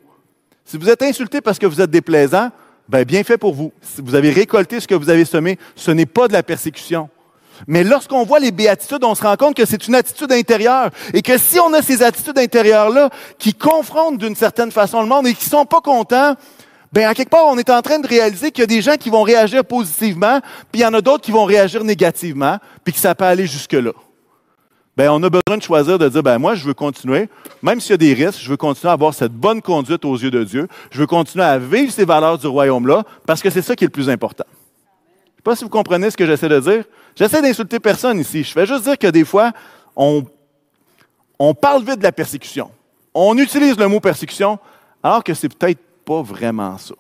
Si 0.63 0.77
vous 0.77 0.89
êtes 0.89 1.01
insulté 1.01 1.41
parce 1.41 1.57
que 1.57 1.65
vous 1.65 1.81
êtes 1.81 1.89
déplaisant, 1.89 2.51
ben 2.87 3.03
bien 3.03 3.23
fait 3.23 3.37
pour 3.37 3.53
vous. 3.53 3.71
Si 3.81 4.01
vous 4.01 4.13
avez 4.13 4.29
récolté 4.29 4.79
ce 4.79 4.87
que 4.87 4.95
vous 4.95 5.09
avez 5.09 5.25
semé, 5.25 5.57
ce 5.75 5.89
n'est 5.89 6.05
pas 6.05 6.27
de 6.27 6.33
la 6.33 6.43
persécution. 6.43 7.09
Mais 7.67 7.83
lorsqu'on 7.83 8.23
voit 8.23 8.39
les 8.39 8.51
béatitudes, 8.51 9.03
on 9.03 9.15
se 9.15 9.23
rend 9.23 9.35
compte 9.35 9.55
que 9.55 9.65
c'est 9.65 9.87
une 9.87 9.95
attitude 9.95 10.31
intérieure. 10.31 10.89
Et 11.13 11.21
que 11.21 11.37
si 11.37 11.59
on 11.59 11.73
a 11.73 11.81
ces 11.81 12.03
attitudes 12.03 12.37
intérieures-là 12.37 13.09
qui 13.37 13.53
confrontent 13.53 14.17
d'une 14.17 14.35
certaine 14.35 14.71
façon 14.71 15.01
le 15.01 15.07
monde 15.07 15.27
et 15.27 15.33
qui 15.33 15.45
sont 15.45 15.65
pas 15.65 15.81
contents, 15.81 16.35
ben 16.91 17.07
à 17.07 17.13
quelque 17.13 17.29
part, 17.29 17.45
on 17.45 17.57
est 17.57 17.69
en 17.69 17.81
train 17.81 17.99
de 17.99 18.07
réaliser 18.07 18.51
qu'il 18.51 18.61
y 18.61 18.63
a 18.63 18.67
des 18.67 18.81
gens 18.81 18.95
qui 18.95 19.09
vont 19.09 19.21
réagir 19.21 19.63
positivement, 19.63 20.39
puis 20.71 20.81
il 20.81 20.83
y 20.83 20.85
en 20.85 20.93
a 20.93 21.01
d'autres 21.01 21.23
qui 21.23 21.31
vont 21.31 21.45
réagir 21.45 21.83
négativement, 21.83 22.57
puis 22.83 22.93
que 22.93 22.99
ça 22.99 23.13
peut 23.13 23.25
aller 23.25 23.45
jusque-là. 23.45 23.91
Ben, 24.97 25.09
on 25.11 25.23
a 25.23 25.29
besoin 25.29 25.57
de 25.57 25.63
choisir 25.63 25.97
de 25.97 26.09
dire, 26.09 26.23
ben, 26.23 26.39
moi, 26.39 26.55
je 26.55 26.65
veux 26.65 26.73
continuer, 26.73 27.29
même 27.61 27.79
s'il 27.79 27.91
y 27.91 27.93
a 27.93 27.97
des 27.97 28.13
risques, 28.13 28.41
je 28.41 28.49
veux 28.49 28.57
continuer 28.57 28.89
à 28.89 28.93
avoir 28.93 29.13
cette 29.13 29.31
bonne 29.31 29.61
conduite 29.61 30.03
aux 30.03 30.17
yeux 30.17 30.31
de 30.31 30.43
Dieu. 30.43 30.67
Je 30.91 30.99
veux 30.99 31.07
continuer 31.07 31.45
à 31.45 31.57
vivre 31.57 31.91
ces 31.91 32.03
valeurs 32.03 32.37
du 32.37 32.47
royaume-là, 32.47 33.03
parce 33.25 33.41
que 33.41 33.49
c'est 33.49 33.61
ça 33.61 33.75
qui 33.75 33.85
est 33.85 33.87
le 33.87 33.91
plus 33.91 34.09
important. 34.09 34.43
Je 35.49 35.53
ne 35.53 35.55
sais 35.55 35.61
pas 35.61 35.65
si 35.65 35.71
vous 35.71 35.77
comprenez 35.77 36.11
ce 36.11 36.15
que 36.15 36.27
j'essaie 36.27 36.47
de 36.47 36.59
dire. 36.59 36.83
J'essaie 37.15 37.41
d'insulter 37.41 37.79
personne 37.79 38.19
ici. 38.19 38.43
Je 38.43 38.51
fais 38.51 38.67
juste 38.67 38.83
dire 38.83 38.99
que 38.99 39.07
des 39.07 39.25
fois, 39.25 39.51
on, 39.95 40.23
on 41.39 41.55
parle 41.55 41.83
vite 41.83 41.97
de 41.97 42.03
la 42.03 42.11
persécution. 42.11 42.69
On 43.15 43.35
utilise 43.35 43.75
le 43.75 43.87
mot 43.87 43.99
persécution, 43.99 44.59
alors 45.01 45.23
que 45.23 45.33
c'est 45.33 45.49
peut-être 45.49 45.79
pas 46.05 46.21
vraiment 46.21 46.77
ça. 46.77 46.93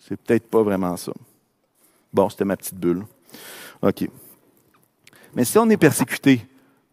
C'est 0.00 0.16
peut-être 0.16 0.50
pas 0.50 0.62
vraiment 0.62 0.96
ça. 0.96 1.12
Bon, 2.12 2.28
c'était 2.28 2.44
ma 2.44 2.56
petite 2.56 2.74
bulle. 2.74 3.04
OK. 3.82 4.10
Mais 5.36 5.44
si 5.44 5.56
on 5.56 5.70
est 5.70 5.76
persécuté 5.76 6.44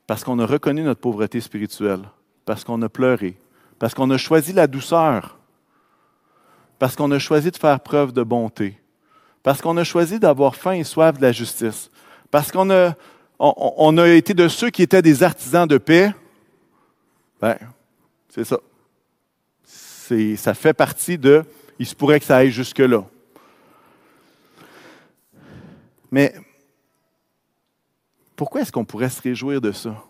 parce 0.06 0.24
qu'on 0.24 0.38
a 0.38 0.46
reconnu 0.46 0.84
notre 0.84 1.02
pauvreté 1.02 1.42
spirituelle, 1.42 2.02
parce 2.46 2.64
qu'on 2.64 2.80
a 2.84 2.90
pleuré, 2.90 3.36
parce 3.80 3.96
qu'on 3.96 4.12
a 4.12 4.18
choisi 4.18 4.54
la 4.54 4.68
douceur, 4.68 5.40
parce 6.78 6.96
qu'on 6.96 7.10
a 7.10 7.18
choisi 7.18 7.50
de 7.50 7.58
faire 7.58 7.80
preuve 7.80 8.14
de 8.14 8.22
bonté, 8.22 8.78
parce 9.44 9.62
qu'on 9.62 9.76
a 9.78 9.84
choisi 9.84 10.20
d'avoir 10.20 10.56
faim 10.56 10.72
et 10.72 10.86
soif 10.86 11.18
de 11.18 11.22
la 11.22 11.34
justice, 11.34 11.92
parce 12.32 12.52
qu'on 12.52 12.72
a, 12.72 12.96
on, 13.38 13.98
a 13.98 14.08
été 14.08 14.34
de 14.34 14.48
ceux 14.48 14.70
qui 14.70 14.82
étaient 14.82 15.02
des 15.02 15.22
artisans 15.22 15.68
de 15.68 15.78
paix, 15.78 16.16
ben, 17.42 17.58
c'est 18.30 18.46
ça. 18.46 18.58
C'est, 19.64 20.38
ça 20.38 20.54
fait 20.54 20.74
partie 20.74 21.18
de, 21.18 21.44
il 21.78 21.86
se 21.86 21.94
pourrait 21.94 22.20
que 22.20 22.26
ça 22.26 22.38
aille 22.38 22.52
jusque-là. 22.52 23.04
Mais 26.10 26.34
pourquoi 28.36 28.62
est-ce 28.62 28.72
qu'on 28.72 28.86
pourrait 28.86 29.10
se 29.10 29.22
réjouir 29.22 29.60
de 29.60 29.72
ça? 29.72 30.04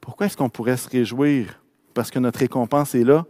Pourquoi 0.00 0.26
est-ce 0.26 0.36
qu'on 0.36 0.48
pourrait 0.48 0.76
se 0.76 0.88
réjouir? 0.88 1.60
Parce 1.94 2.10
que 2.10 2.18
notre 2.18 2.40
récompense 2.40 2.94
est 2.94 3.04
là, 3.04 3.24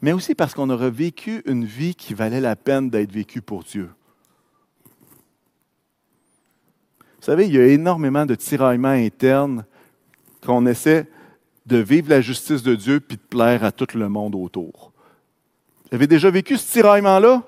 mais 0.00 0.12
aussi 0.12 0.34
parce 0.34 0.54
qu'on 0.54 0.70
aura 0.70 0.90
vécu 0.90 1.42
une 1.46 1.64
vie 1.64 1.94
qui 1.94 2.14
valait 2.14 2.40
la 2.40 2.56
peine 2.56 2.88
d'être 2.88 3.12
vécue 3.12 3.42
pour 3.42 3.64
Dieu. 3.64 3.90
Vous 7.22 7.26
savez, 7.26 7.46
il 7.46 7.54
y 7.54 7.58
a 7.58 7.68
énormément 7.68 8.26
de 8.26 8.34
tiraillements 8.34 8.88
internes 8.88 9.64
qu'on 10.44 10.66
essaie 10.66 11.06
de 11.66 11.76
vivre 11.76 12.10
la 12.10 12.20
justice 12.20 12.64
de 12.64 12.74
Dieu 12.74 12.98
puis 12.98 13.16
de 13.16 13.22
plaire 13.22 13.62
à 13.62 13.70
tout 13.70 13.86
le 13.94 14.08
monde 14.08 14.34
autour. 14.34 14.90
Vous 15.88 15.94
avez 15.94 16.08
déjà 16.08 16.30
vécu 16.30 16.56
ce 16.56 16.72
tiraillement-là? 16.72 17.44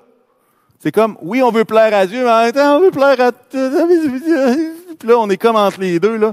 C'est 0.79 0.93
comme, 0.93 1.17
oui, 1.21 1.43
on 1.43 1.51
veut 1.51 1.65
plaire 1.65 1.93
à 1.93 2.05
Dieu, 2.05 2.23
mais 2.23 2.31
en 2.31 2.43
même 2.43 2.51
temps, 2.53 2.77
on 2.77 2.79
veut 2.79 2.91
plaire 2.91 3.19
à... 3.19 3.33
Puis 3.33 5.09
là, 5.09 5.19
on 5.19 5.29
est 5.29 5.35
comme 5.35 5.57
entre 5.57 5.81
les 5.81 5.99
deux, 5.99 6.15
là. 6.15 6.31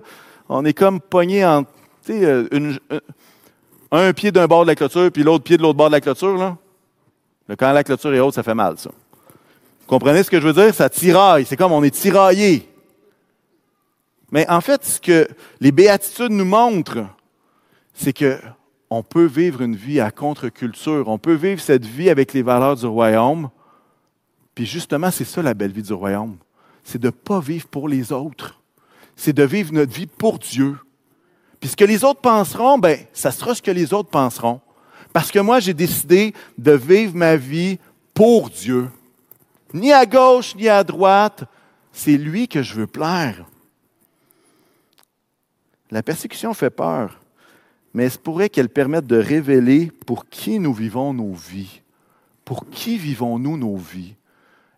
On 0.48 0.64
est 0.64 0.72
comme 0.72 1.00
pogné 1.00 1.44
entre, 1.44 1.68
tu 2.06 2.12
sais, 2.12 2.24
euh, 2.24 2.46
un 3.90 4.12
pied 4.12 4.30
d'un 4.30 4.46
bord 4.46 4.62
de 4.62 4.68
la 4.68 4.76
clôture, 4.76 5.10
puis 5.10 5.24
l'autre 5.24 5.42
pied 5.42 5.56
de 5.56 5.62
l'autre 5.62 5.78
bord 5.78 5.88
de 5.88 5.94
la 5.94 6.00
clôture, 6.00 6.38
là. 6.38 6.56
Quand 7.58 7.72
la 7.72 7.82
clôture 7.82 8.14
est 8.14 8.20
haute, 8.20 8.34
ça 8.34 8.44
fait 8.44 8.54
mal, 8.54 8.78
ça. 8.78 8.90
Vous 8.90 9.86
comprenez 9.88 10.22
ce 10.22 10.30
que 10.30 10.40
je 10.40 10.46
veux 10.46 10.52
dire? 10.52 10.72
Ça 10.72 10.88
tiraille. 10.88 11.44
C'est 11.44 11.56
comme 11.56 11.72
on 11.72 11.82
est 11.82 11.90
tiraillé. 11.90 12.68
Mais 14.32 14.48
en 14.48 14.60
fait, 14.60 14.84
ce 14.84 15.00
que 15.00 15.28
les 15.60 15.70
béatitudes 15.70 16.32
nous 16.32 16.46
montrent, 16.46 17.06
c'est 17.94 18.14
que 18.14 18.38
on 18.94 19.02
peut 19.02 19.24
vivre 19.24 19.62
une 19.62 19.74
vie 19.76 20.00
à 20.00 20.10
contre-culture. 20.10 21.08
On 21.08 21.16
peut 21.16 21.32
vivre 21.32 21.62
cette 21.62 21.86
vie 21.86 22.10
avec 22.10 22.34
les 22.34 22.42
valeurs 22.42 22.76
du 22.76 22.84
royaume. 22.84 23.48
Puis 24.54 24.66
justement, 24.66 25.10
c'est 25.10 25.24
ça 25.24 25.40
la 25.40 25.54
belle 25.54 25.72
vie 25.72 25.82
du 25.82 25.94
royaume. 25.94 26.36
C'est 26.84 27.00
de 27.00 27.06
ne 27.06 27.10
pas 27.10 27.40
vivre 27.40 27.66
pour 27.68 27.88
les 27.88 28.12
autres. 28.12 28.60
C'est 29.16 29.32
de 29.32 29.44
vivre 29.44 29.72
notre 29.72 29.92
vie 29.92 30.06
pour 30.06 30.38
Dieu. 30.38 30.76
Puis 31.58 31.70
ce 31.70 31.76
que 31.76 31.84
les 31.84 32.04
autres 32.04 32.20
penseront, 32.20 32.78
ben, 32.78 32.98
ça 33.14 33.30
sera 33.30 33.54
ce 33.54 33.62
que 33.62 33.70
les 33.70 33.94
autres 33.94 34.10
penseront. 34.10 34.60
Parce 35.14 35.30
que 35.30 35.38
moi, 35.38 35.58
j'ai 35.58 35.74
décidé 35.74 36.34
de 36.58 36.72
vivre 36.72 37.16
ma 37.16 37.36
vie 37.36 37.78
pour 38.12 38.50
Dieu. 38.50 38.90
Ni 39.72 39.90
à 39.90 40.04
gauche, 40.04 40.54
ni 40.54 40.68
à 40.68 40.84
droite. 40.84 41.44
C'est 41.92 42.18
lui 42.18 42.46
que 42.46 42.62
je 42.62 42.74
veux 42.74 42.86
plaire. 42.86 43.46
La 45.92 46.02
persécution 46.02 46.54
fait 46.54 46.70
peur, 46.70 47.20
mais 47.92 48.06
il 48.06 48.18
pourrait 48.18 48.48
qu'elle 48.48 48.70
permette 48.70 49.06
de 49.06 49.18
révéler 49.18 49.92
pour 50.06 50.26
qui 50.26 50.58
nous 50.58 50.72
vivons 50.72 51.12
nos 51.12 51.34
vies. 51.34 51.82
Pour 52.46 52.68
qui 52.70 52.96
vivons-nous 52.96 53.58
nos 53.58 53.76
vies? 53.76 54.14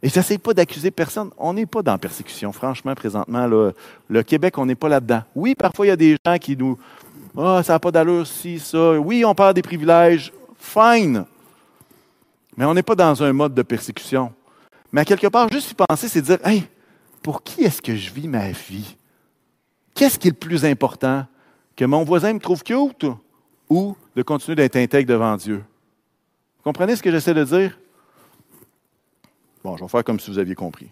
Et 0.02 0.08
je 0.08 0.18
n'essaie 0.18 0.38
pas 0.38 0.52
d'accuser 0.52 0.90
personne. 0.90 1.30
On 1.38 1.54
n'est 1.54 1.66
pas 1.66 1.82
dans 1.82 1.92
la 1.92 1.98
persécution, 1.98 2.52
franchement, 2.52 2.96
présentement. 2.96 3.46
Le 3.46 4.22
Québec, 4.24 4.58
on 4.58 4.66
n'est 4.66 4.74
pas 4.74 4.88
là-dedans. 4.88 5.22
Oui, 5.36 5.54
parfois, 5.54 5.86
il 5.86 5.90
y 5.90 5.92
a 5.92 5.96
des 5.96 6.16
gens 6.26 6.36
qui 6.36 6.56
nous. 6.56 6.76
Ah, 7.38 7.62
ça 7.64 7.74
n'a 7.74 7.78
pas 7.78 7.92
d'allure, 7.92 8.26
si, 8.26 8.58
ça. 8.58 8.98
Oui, 8.98 9.24
on 9.24 9.36
parle 9.36 9.54
des 9.54 9.62
privilèges. 9.62 10.32
Fine. 10.58 11.24
Mais 12.56 12.64
on 12.64 12.74
n'est 12.74 12.82
pas 12.82 12.96
dans 12.96 13.22
un 13.22 13.32
mode 13.32 13.54
de 13.54 13.62
persécution. 13.62 14.32
Mais 14.92 15.02
à 15.02 15.04
quelque 15.04 15.28
part, 15.28 15.48
juste 15.48 15.70
y 15.70 15.74
penser, 15.74 16.08
c'est 16.08 16.22
dire 16.22 16.38
Hey, 16.44 16.64
pour 17.22 17.44
qui 17.44 17.62
est-ce 17.62 17.80
que 17.80 17.94
je 17.94 18.12
vis 18.12 18.26
ma 18.26 18.50
vie? 18.50 18.96
Qu'est-ce 19.95 20.18
qui 20.18 20.28
est 20.28 20.32
le 20.32 20.36
plus 20.36 20.64
important? 20.64 21.26
Que 21.76 21.84
mon 21.84 22.05
voisin 22.05 22.32
me 22.32 22.40
trouve 22.40 22.62
cute 22.62 23.07
ou 23.68 23.97
de 24.14 24.22
continuer 24.22 24.57
d'être 24.57 24.76
intègre 24.76 25.09
devant 25.09 25.36
Dieu? 25.36 25.64
Vous 26.59 26.62
comprenez 26.64 26.97
ce 26.97 27.03
que 27.03 27.11
j'essaie 27.11 27.34
de 27.34 27.45
dire? 27.45 27.78
Bon, 29.62 29.76
je 29.76 29.84
vais 29.84 29.88
faire 29.88 30.05
comme 30.05 30.20
si 30.20 30.30
vous 30.30 30.38
aviez 30.38 30.55
compris. 30.55 30.88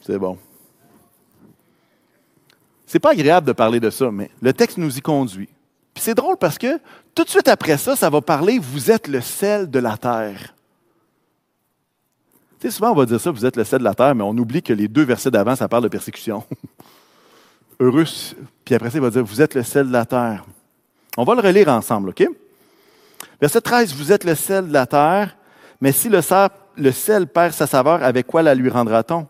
C'est 0.00 0.18
bon. 0.18 0.38
C'est 2.86 3.00
pas 3.00 3.10
agréable 3.10 3.46
de 3.46 3.52
parler 3.52 3.80
de 3.80 3.90
ça, 3.90 4.10
mais 4.10 4.30
le 4.40 4.52
texte 4.52 4.78
nous 4.78 4.96
y 4.96 5.00
conduit. 5.00 5.48
Puis 5.92 6.04
c'est 6.04 6.14
drôle 6.14 6.36
parce 6.36 6.58
que 6.58 6.78
tout 7.14 7.24
de 7.24 7.28
suite 7.28 7.48
après 7.48 7.78
ça, 7.78 7.96
ça 7.96 8.08
va 8.08 8.20
parler 8.20 8.58
vous 8.58 8.90
êtes 8.90 9.08
le 9.08 9.20
sel 9.20 9.68
de 9.68 9.78
la 9.78 9.96
terre. 9.96 10.54
Tu 12.60 12.68
sais, 12.68 12.70
souvent 12.70 12.92
on 12.92 12.94
va 12.94 13.06
dire 13.06 13.20
ça, 13.20 13.30
vous 13.30 13.44
êtes 13.44 13.56
le 13.56 13.64
sel 13.64 13.80
de 13.80 13.84
la 13.84 13.94
terre, 13.94 14.14
mais 14.14 14.22
on 14.22 14.36
oublie 14.36 14.62
que 14.62 14.72
les 14.72 14.88
deux 14.88 15.04
versets 15.04 15.30
d'avant, 15.30 15.56
ça 15.56 15.68
parle 15.68 15.82
de 15.82 15.88
persécution. 15.88 16.44
heureux. 17.80 18.04
Puis 18.64 18.74
après 18.74 18.90
ça, 18.90 18.98
il 18.98 19.00
va 19.00 19.10
dire, 19.10 19.24
vous 19.24 19.40
êtes 19.40 19.54
le 19.54 19.62
sel 19.62 19.88
de 19.88 19.92
la 19.92 20.04
terre. 20.04 20.44
On 21.16 21.24
va 21.24 21.34
le 21.34 21.40
relire 21.40 21.68
ensemble, 21.68 22.10
OK? 22.10 22.26
Verset 23.40 23.60
13, 23.60 23.94
vous 23.94 24.12
êtes 24.12 24.24
le 24.24 24.34
sel 24.34 24.68
de 24.68 24.72
la 24.72 24.86
terre, 24.86 25.36
mais 25.80 25.92
si 25.92 26.08
le, 26.08 26.20
le 26.76 26.92
sel 26.92 27.26
perd 27.26 27.52
sa 27.52 27.66
saveur, 27.66 28.02
avec 28.02 28.26
quoi 28.26 28.42
la 28.42 28.54
lui 28.54 28.70
rendra-t-on? 28.70 29.26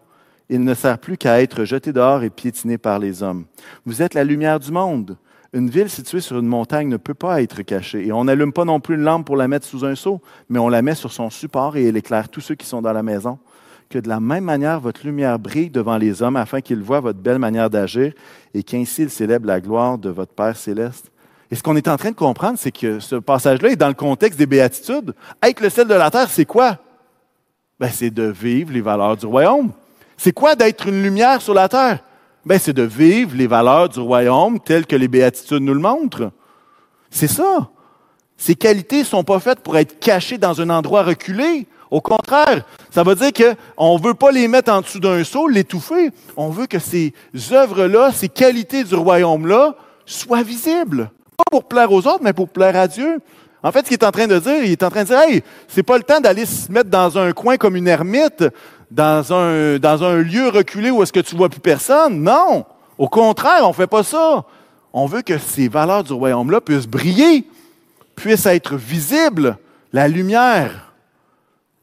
Il 0.49 0.63
ne 0.63 0.75
sert 0.75 0.99
plus 0.99 1.17
qu'à 1.17 1.43
être 1.43 1.65
jeté 1.65 1.93
dehors 1.93 2.23
et 2.23 2.31
piétiné 2.31 2.79
par 2.79 3.01
les 3.01 3.23
hommes. 3.23 3.47
Vous 3.85 4.01
êtes 4.01 4.15
la 4.15 4.23
lumière 4.23 4.61
du 4.61 4.71
monde. 4.71 5.17
Une 5.53 5.71
ville 5.71 5.91
située 5.91 6.21
sur 6.21 6.39
une 6.39 6.47
montagne 6.47 6.89
ne 6.89 6.97
peut 6.97 7.15
pas 7.15 7.43
être 7.43 7.63
cachée. 7.63 8.07
Et 8.07 8.13
on 8.13 8.25
n'allume 8.25 8.53
pas 8.53 8.65
non 8.65 8.79
plus 8.79 8.95
une 8.95 9.03
lampe 9.03 9.27
pour 9.27 9.37
la 9.37 9.49
mettre 9.49 9.67
sous 9.67 9.85
un 9.85 9.97
seau, 9.97 10.21
mais 10.49 10.59
on 10.59 10.69
la 10.69 10.83
met 10.83 10.95
sur 10.95 11.13
son 11.13 11.31
support 11.31 11.77
et 11.77 11.87
elle 11.87 11.97
éclaire 11.97 12.29
tous 12.29 12.41
ceux 12.41 12.55
qui 12.55 12.67
sont 12.67 12.83
dans 12.83 12.93
la 12.93 13.03
maison 13.03 13.39
que 13.89 13.99
de 13.99 14.09
la 14.09 14.21
même 14.21 14.45
manière 14.45 14.81
votre 14.81 15.05
lumière 15.05 15.39
brille 15.39 15.71
devant 15.71 15.97
les 15.97 16.23
hommes 16.23 16.37
afin 16.37 16.61
qu'ils 16.61 16.83
voient 16.83 17.01
votre 17.01 17.19
belle 17.19 17.39
manière 17.39 17.71
d'agir 17.71 18.13
et 18.55 18.63
qu'ainsi 18.63 19.03
ils 19.03 19.11
célèbrent 19.11 19.47
la 19.47 19.61
gloire 19.61 19.99
de 19.99 20.11
votre 20.11 20.33
Père 20.33 20.57
céleste. 20.57 21.11
Et 21.51 21.55
ce 21.55 21.63
qu'on 21.63 21.77
est 21.77 21.89
en 21.89 21.97
train 21.97 22.11
de 22.11 22.17
comprendre, 22.17 22.59
c'est 22.59 22.73
que 22.73 22.99
ce 22.99 23.17
passage-là 23.17 23.71
est 23.71 23.77
dans 23.77 23.89
le 23.89 23.95
contexte 23.95 24.39
des 24.39 24.47
béatitudes. 24.47 25.15
Être 25.43 25.61
le 25.61 25.71
sel 25.71 25.87
de 25.87 25.95
la 25.95 26.11
terre, 26.11 26.29
c'est 26.29 26.45
quoi? 26.45 26.79
Ben, 27.79 27.89
c'est 27.93 28.11
de 28.11 28.25
vivre 28.25 28.73
les 28.73 28.81
valeurs 28.81 29.17
du 29.17 29.27
royaume. 29.27 29.71
C'est 30.17 30.33
quoi 30.33 30.57
d'être 30.57 30.89
une 30.89 31.03
lumière 31.03 31.41
sur 31.41 31.55
la 31.55 31.69
terre? 31.69 32.01
Ben, 32.45 32.59
c'est 32.59 32.73
de 32.73 32.83
vivre 32.83 33.37
les 33.37 33.47
valeurs 33.47 33.89
du 33.89 34.01
royaume 34.01 34.59
telles 34.59 34.87
que 34.87 34.97
les 34.97 35.09
béatitudes 35.09 35.63
nous 35.63 35.75
le 35.75 35.81
montrent. 35.81 36.33
C'est 37.11 37.29
ça. 37.29 37.71
Ces 38.37 38.55
qualités 38.55 39.01
ne 39.01 39.05
sont 39.05 39.25
pas 39.25 39.41
faites 39.41 39.61
pour 39.61 39.77
être 39.77 39.99
cachées 39.99 40.39
dans 40.39 40.61
un 40.61 40.71
endroit 40.71 41.03
reculé. 41.03 41.67
Au 41.91 42.01
contraire, 42.01 42.65
ça 42.91 43.03
veut 43.03 43.15
dire 43.15 43.33
qu'on 43.33 43.99
ne 43.99 44.03
veut 44.03 44.15
pas 44.15 44.33
les 44.33 44.49
mettre 44.49 44.73
en 44.73 44.81
dessous 44.81 45.01
d'un 45.01 45.23
seau, 45.25 45.49
l'étouffer. 45.49 46.11
On 46.37 46.51
veut 46.51 46.67
que 46.67 46.79
ces 46.79 47.13
œuvres-là, 47.53 48.11
ces 48.13 48.29
qualités 48.29 48.85
du 48.85 48.95
royaume-là, 48.95 49.75
soient 50.05 50.43
visibles. 50.43 51.11
Pas 51.37 51.45
pour 51.51 51.65
plaire 51.65 51.93
aux 51.93 52.07
autres, 52.07 52.23
mais 52.23 52.33
pour 52.33 52.49
plaire 52.49 52.77
à 52.77 52.89
Dieu. 52.89 53.21
En 53.63 53.73
fait, 53.73 53.81
ce 53.81 53.85
qu'il 53.85 53.95
est 53.95 54.05
en 54.05 54.13
train 54.13 54.27
de 54.27 54.39
dire, 54.39 54.65
il 54.65 54.73
est 54.73 54.83
en 54.83 54.91
train 54.91 55.03
de 55.03 55.09
dire, 55.09 55.19
hey, 55.19 55.43
c'est 55.69 55.83
pas 55.83 55.97
le 55.97 56.05
temps 56.05 56.21
d'aller 56.21 56.47
se 56.47 56.71
mettre 56.71 56.91
dans 56.91 57.19
un 57.19 57.33
coin 57.33 57.57
comme 57.57 57.77
une 57.77 57.89
ermite, 57.89 58.45
dans 58.91 59.33
un, 59.33 59.79
dans 59.79 60.05
un 60.05 60.17
lieu 60.17 60.49
reculé 60.49 60.91
où 60.91 61.03
est-ce 61.03 61.13
que 61.13 61.21
tu 61.21 61.37
vois 61.37 61.49
plus 61.49 61.61
personne. 61.61 62.23
Non. 62.23 62.65
Au 62.99 63.09
contraire, 63.09 63.69
on 63.69 63.73
fait 63.73 63.87
pas 63.87 64.03
ça. 64.03 64.45
On 64.93 65.07
veut 65.07 65.23
que 65.23 65.37
ces 65.39 65.69
valeurs 65.69 66.05
du 66.05 66.13
royaume-là 66.13 66.61
puissent 66.61 66.87
briller, 66.87 67.47
puissent 68.15 68.47
être 68.47 68.77
visibles. 68.77 69.59
La 69.93 70.09
lumière, 70.09 70.86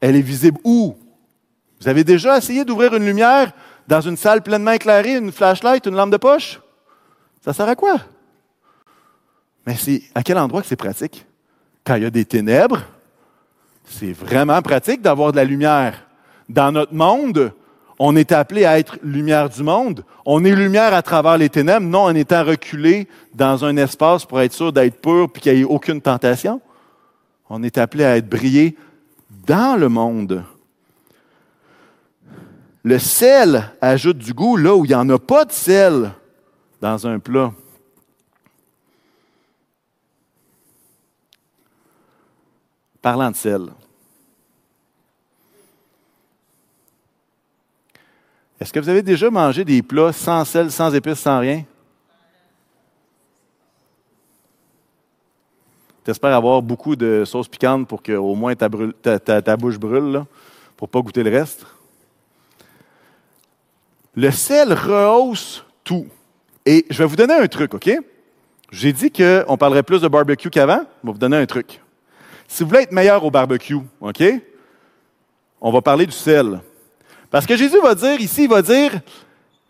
elle 0.04 0.18
est 0.18 0.22
visible 0.22 0.60
où? 0.66 0.98
Vous 1.80 1.88
avez 1.88 2.04
déjà 2.04 2.38
essayé 2.38 2.66
d'ouvrir 2.66 2.94
une 2.94 3.06
lumière 3.06 3.54
dans 3.88 4.02
une 4.02 4.18
salle 4.18 4.42
pleinement 4.42 4.72
éclairée, 4.72 5.16
une 5.16 5.32
flashlight, 5.32 5.86
une 5.86 5.96
lampe 5.96 6.12
de 6.12 6.18
poche? 6.18 6.60
Ça 7.44 7.54
sert 7.54 7.70
à 7.70 7.76
quoi? 7.78 7.96
Mais 9.66 9.76
c'est 9.76 10.04
à 10.14 10.22
quel 10.22 10.38
endroit 10.38 10.62
que 10.62 10.68
c'est 10.68 10.76
pratique? 10.76 11.26
Quand 11.86 11.96
il 11.96 12.04
y 12.04 12.06
a 12.06 12.10
des 12.10 12.26
ténèbres, 12.26 12.82
c'est 13.86 14.12
vraiment 14.12 14.62
pratique 14.62 15.02
d'avoir 15.02 15.32
de 15.32 15.38
la 15.38 15.46
lumière. 15.46 16.06
Dans 16.50 16.74
notre 16.74 16.94
monde, 16.94 17.54
on 17.98 18.14
est 18.18 18.34
appelé 18.34 18.66
à 18.66 18.80
être 18.80 18.98
lumière 19.04 19.48
du 19.48 19.64
monde. 19.64 20.04
On 20.26 20.44
est 20.44 20.54
lumière 20.54 20.94
à 20.94 21.02
travers 21.02 21.38
les 21.38 21.48
ténèbres, 21.50 21.88
non 21.88 22.04
en 22.04 22.16
étant 22.16 22.44
reculé 22.44 23.08
dans 23.34 23.64
un 23.64 23.78
espace 23.78 24.26
pour 24.26 24.42
être 24.42 24.52
sûr 24.52 24.74
d'être 24.74 25.00
pur 25.00 25.30
et 25.34 25.40
qu'il 25.40 25.54
n'y 25.54 25.62
ait 25.62 25.64
aucune 25.64 26.02
tentation. 26.02 26.60
On 27.50 27.64
est 27.64 27.78
appelé 27.78 28.04
à 28.04 28.18
être 28.18 28.28
brillé 28.28 28.76
dans 29.46 29.80
le 29.80 29.90
monde. 29.90 30.44
Le 32.84 33.00
sel 33.00 33.72
ajoute 33.82 34.18
du 34.18 34.34
goût 34.34 34.58
là 34.58 34.76
où 34.76 34.86
il 34.86 34.90
n'y 34.90 34.96
en 34.96 35.10
a 35.10 35.20
pas 35.20 35.46
de 35.46 35.52
sel 35.52 36.12
dans 36.82 37.08
un 37.08 37.20
plat. 37.20 37.54
Parlant 43.02 43.32
de 43.32 43.36
sel, 43.36 43.70
est-ce 48.60 48.72
que 48.72 48.80
vous 48.80 48.88
avez 48.88 49.02
déjà 49.02 49.30
mangé 49.30 49.66
des 49.66 49.82
plats 49.82 50.14
sans 50.14 50.46
sel, 50.46 50.72
sans 50.72 50.94
épices, 50.94 51.20
sans 51.20 51.40
rien? 51.40 51.66
T'espères 56.04 56.36
avoir 56.36 56.62
beaucoup 56.62 56.96
de 56.96 57.24
sauce 57.26 57.48
piquante 57.48 57.88
pour 57.88 58.04
que 58.04 58.12
au 58.12 58.36
moins 58.36 58.56
ta, 58.56 58.68
bouche 59.58 59.78
brûle, 59.80 60.24
pour 60.76 60.88
ne 60.88 60.92
pas 60.92 61.00
goûter 61.00 61.24
le 61.24 61.32
reste. 61.32 61.66
Le 64.16 64.30
sel 64.30 64.74
rehausse 64.74 65.64
tout. 65.84 66.06
Et 66.66 66.86
je 66.90 66.98
vais 66.98 67.06
vous 67.06 67.16
donner 67.16 67.36
un 67.36 67.48
truc, 67.48 67.74
OK? 67.74 67.90
J'ai 68.72 68.92
dit 68.92 69.12
qu'on 69.12 69.58
parlerait 69.58 69.84
plus 69.84 70.02
de 70.02 70.08
barbecue 70.08 70.50
qu'avant. 70.50 70.82
Je 71.04 71.08
vais 71.08 71.14
vous 71.14 71.18
donner 71.18 71.38
un 71.38 71.46
truc. 71.46 71.80
Si 72.48 72.64
vous 72.64 72.70
voulez 72.70 72.82
être 72.82 72.92
meilleur 72.92 73.24
au 73.24 73.32
barbecue, 73.32 73.80
OK? 74.02 74.24
On 75.62 75.72
va 75.72 75.82
parler 75.82 76.06
du 76.06 76.12
sel. 76.12 76.60
Parce 77.32 77.46
que 77.46 77.56
Jésus 77.56 77.80
va 77.82 77.96
dire 77.96 78.20
ici, 78.20 78.44
il 78.44 78.50
va 78.50 78.62
dire, 78.62 78.92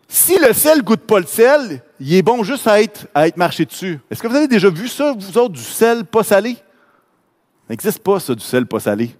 si 0.08 0.36
le 0.38 0.52
sel 0.52 0.82
goûte 0.82 1.02
pas 1.02 1.20
le 1.20 1.26
sel, 1.26 1.80
il 2.06 2.14
est 2.16 2.22
bon 2.22 2.42
juste 2.42 2.66
à 2.66 2.82
être, 2.82 3.06
à 3.14 3.26
être 3.26 3.38
marché 3.38 3.64
dessus. 3.64 3.98
Est-ce 4.10 4.22
que 4.22 4.28
vous 4.28 4.36
avez 4.36 4.46
déjà 4.46 4.68
vu 4.68 4.88
ça, 4.88 5.14
vous 5.18 5.38
autres, 5.38 5.54
du 5.54 5.62
sel 5.62 6.04
pas 6.04 6.22
salé? 6.22 6.52
Ça 6.52 7.70
n'existe 7.70 8.00
pas, 8.00 8.20
ça, 8.20 8.34
du 8.34 8.44
sel 8.44 8.66
pas 8.66 8.78
salé. 8.78 9.16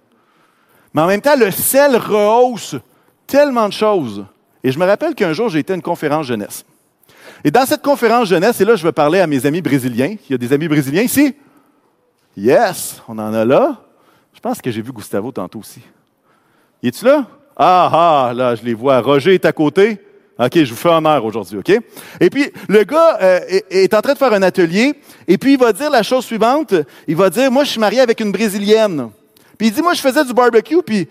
Mais 0.93 1.01
en 1.01 1.07
même 1.07 1.19
temps, 1.19 1.35
le 1.35 1.49
sel 1.49 1.97
rehausse 1.97 2.75
tellement 3.25 3.67
de 3.67 3.73
choses. 3.73 4.23
Et 4.63 4.71
je 4.71 4.77
me 4.77 4.85
rappelle 4.85 5.15
qu'un 5.15 5.33
jour, 5.33 5.49
j'ai 5.49 5.59
été 5.59 5.73
à 5.73 5.75
une 5.75 5.81
conférence 5.81 6.27
jeunesse. 6.27 6.63
Et 7.43 7.49
dans 7.49 7.65
cette 7.65 7.81
conférence 7.81 8.27
jeunesse, 8.27 8.61
et 8.61 8.65
là, 8.65 8.75
je 8.75 8.83
vais 8.83 8.91
parler 8.91 9.19
à 9.19 9.25
mes 9.25 9.43
amis 9.47 9.63
brésiliens. 9.63 10.15
Il 10.29 10.31
y 10.31 10.35
a 10.35 10.37
des 10.37 10.53
amis 10.53 10.67
brésiliens 10.67 11.01
ici? 11.01 11.35
Yes, 12.37 13.01
on 13.07 13.17
en 13.17 13.33
a 13.33 13.43
là. 13.43 13.81
Je 14.31 14.39
pense 14.39 14.61
que 14.61 14.69
j'ai 14.69 14.83
vu 14.83 14.91
Gustavo 14.91 15.31
tantôt 15.31 15.57
aussi. 15.57 15.81
Y 16.83 16.89
es-tu 16.89 17.03
là? 17.05 17.25
Ah, 17.57 17.89
ah, 18.27 18.33
là, 18.35 18.53
je 18.53 18.63
les 18.63 18.75
vois. 18.75 18.99
Roger 19.01 19.33
est 19.33 19.45
à 19.45 19.51
côté. 19.51 20.04
OK, 20.37 20.63
je 20.63 20.69
vous 20.69 20.75
fais 20.75 20.89
honneur 20.89 21.23
aujourd'hui, 21.23 21.57
OK? 21.57 21.71
Et 22.19 22.29
puis, 22.29 22.51
le 22.67 22.83
gars 22.83 23.17
euh, 23.21 23.39
est, 23.69 23.93
en 23.93 24.01
train 24.01 24.13
de 24.13 24.17
faire 24.17 24.33
un 24.33 24.41
atelier, 24.41 24.93
et 25.27 25.37
puis 25.37 25.53
il 25.53 25.59
va 25.59 25.71
dire 25.71 25.89
la 25.89 26.03
chose 26.03 26.25
suivante. 26.25 26.73
Il 27.07 27.15
va 27.15 27.29
dire, 27.29 27.49
moi, 27.49 27.63
je 27.63 27.71
suis 27.71 27.79
marié 27.79 28.01
avec 28.01 28.19
une 28.19 28.33
Brésilienne. 28.33 29.09
Puis 29.57 29.67
il 29.67 29.73
dit, 29.73 29.81
moi, 29.81 29.93
je 29.93 30.01
faisais 30.01 30.25
du 30.25 30.33
barbecue, 30.33 30.81
puis 30.85 31.07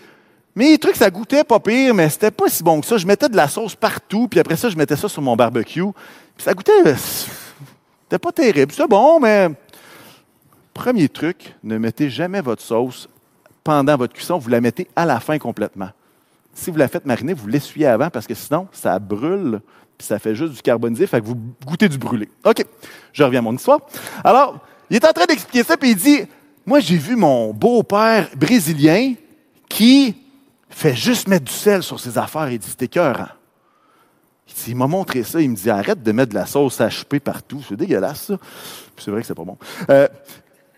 mes 0.55 0.77
trucs, 0.77 0.97
ça 0.97 1.11
goûtait 1.11 1.43
pas 1.43 1.59
pire, 1.59 1.95
mais 1.95 2.11
c'était 2.11 2.31
pas 2.31 2.49
si 2.49 2.63
bon 2.63 2.81
que 2.81 2.87
ça. 2.87 2.99
Je 2.99 3.07
mettais 3.07 3.29
de 3.31 3.37
la 3.37 3.49
sauce 3.49 3.75
partout, 3.75 4.29
puis 4.29 4.41
après 4.41 4.57
ça, 4.57 4.69
je 4.69 4.77
mettais 4.77 4.97
ça 4.97 5.09
sur 5.09 5.23
mon 5.23 5.37
barbecue. 5.37 5.83
Puis 6.37 6.45
ça 6.45 6.53
goûtait... 6.53 6.95
C'était 6.95 8.19
pas 8.19 8.33
terrible. 8.33 8.71
C'était 8.71 8.87
bon, 8.87 9.19
mais... 9.21 9.49
Premier 10.75 11.09
truc, 11.09 11.55
ne 11.63 11.79
mettez 11.79 12.11
jamais 12.11 12.41
votre 12.41 12.61
sauce 12.61 13.09
pendant 13.63 13.97
votre 13.97 14.13
cuisson. 14.13 14.39
Vous 14.39 14.51
la 14.51 14.61
mettez 14.61 14.89
à 14.97 15.07
la 15.07 15.21
fin 15.21 15.39
complètement. 15.39 15.91
Si 16.55 16.71
vous 16.71 16.77
la 16.77 16.89
faites 16.89 17.05
mariner, 17.05 17.35
vous 17.35 17.49
l'essuyez 17.49 17.87
avant 17.87 18.11
parce 18.11 18.27
que 18.27 18.35
sinon, 18.35 18.69
ça 18.73 18.99
brûle, 18.99 19.61
puis 19.99 20.07
ça 20.07 20.19
fait 20.19 20.35
juste 20.35 20.55
du 20.55 20.63
carbonisé, 20.63 21.07
fait 21.07 21.21
que 21.21 21.27
vous 21.27 21.37
goûtez 21.67 21.89
du 21.89 21.99
brûlé. 21.99 22.29
OK, 22.45 22.65
je 23.13 23.23
reviens 23.23 23.41
à 23.41 23.43
mon 23.43 23.55
histoire. 23.55 23.81
Alors, 24.23 24.61
il 24.89 24.97
est 24.97 25.05
en 25.05 25.13
train 25.13 25.27
d'expliquer 25.27 25.65
ça, 25.65 25.77
puis 25.77 25.91
il 25.91 25.97
dit, 25.97 26.23
moi, 26.65 26.81
j'ai 26.81 26.97
vu 26.97 27.17
mon 27.17 27.53
beau-père 27.53 28.29
brésilien 28.37 29.15
qui 29.69 30.17
fait 30.69 30.95
juste 30.95 31.29
mettre 31.29 31.45
du 31.45 31.53
sel 31.53 31.83
sur 31.83 32.01
ses 32.01 32.17
affaires. 32.19 32.51
Il 32.51 32.59
dit, 32.59 32.69
c'était 32.69 32.87
écœurant. 32.87 33.29
Il 34.69 34.77
m'a 34.77 34.87
montré 34.87 35.25
ça, 35.25 35.41
il 35.41 35.51
me 35.51 35.57
dit, 35.57 35.69
arrête 35.69 36.03
de 36.03 36.13
mettre 36.13 36.31
de 36.31 36.37
la 36.37 36.47
sauce 36.47 36.79
HP 36.79 37.19
partout, 37.19 37.63
c'est 37.69 37.77
dégueulasse, 37.77 38.27
ça. 38.27 38.39
c'est 38.97 39.11
vrai 39.11 39.21
que 39.21 39.27
c'est 39.27 39.35
pas 39.35 39.45
bon. 39.45 39.59
Euh, 39.91 40.07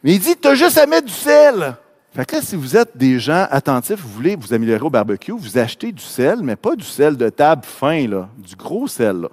mais 0.03 0.14
il 0.14 0.20
dit, 0.20 0.37
tu 0.37 0.49
as 0.49 0.55
juste 0.55 0.79
à 0.79 0.87
mettre 0.87 1.07
du 1.07 1.12
sel. 1.12 1.77
Fait 2.17 2.25
que 2.25 2.37
là, 2.37 2.41
si 2.41 2.57
vous 2.57 2.79
êtes 2.79 2.97
des 2.97 3.19
gens 3.19 3.47
attentifs, 3.51 4.01
vous 4.01 4.09
voulez 4.09 4.37
vous 4.37 4.55
améliorer 4.55 4.83
au 4.83 4.89
barbecue, 4.89 5.33
vous 5.33 5.59
achetez 5.59 5.93
du 5.93 6.03
sel, 6.03 6.39
mais 6.41 6.57
pas 6.57 6.75
du 6.75 6.83
sel 6.83 7.14
de 7.14 7.29
table 7.29 7.61
fin, 7.62 8.09
là, 8.09 8.31
du 8.39 8.57
gros 8.57 8.89
sel. 8.89 9.29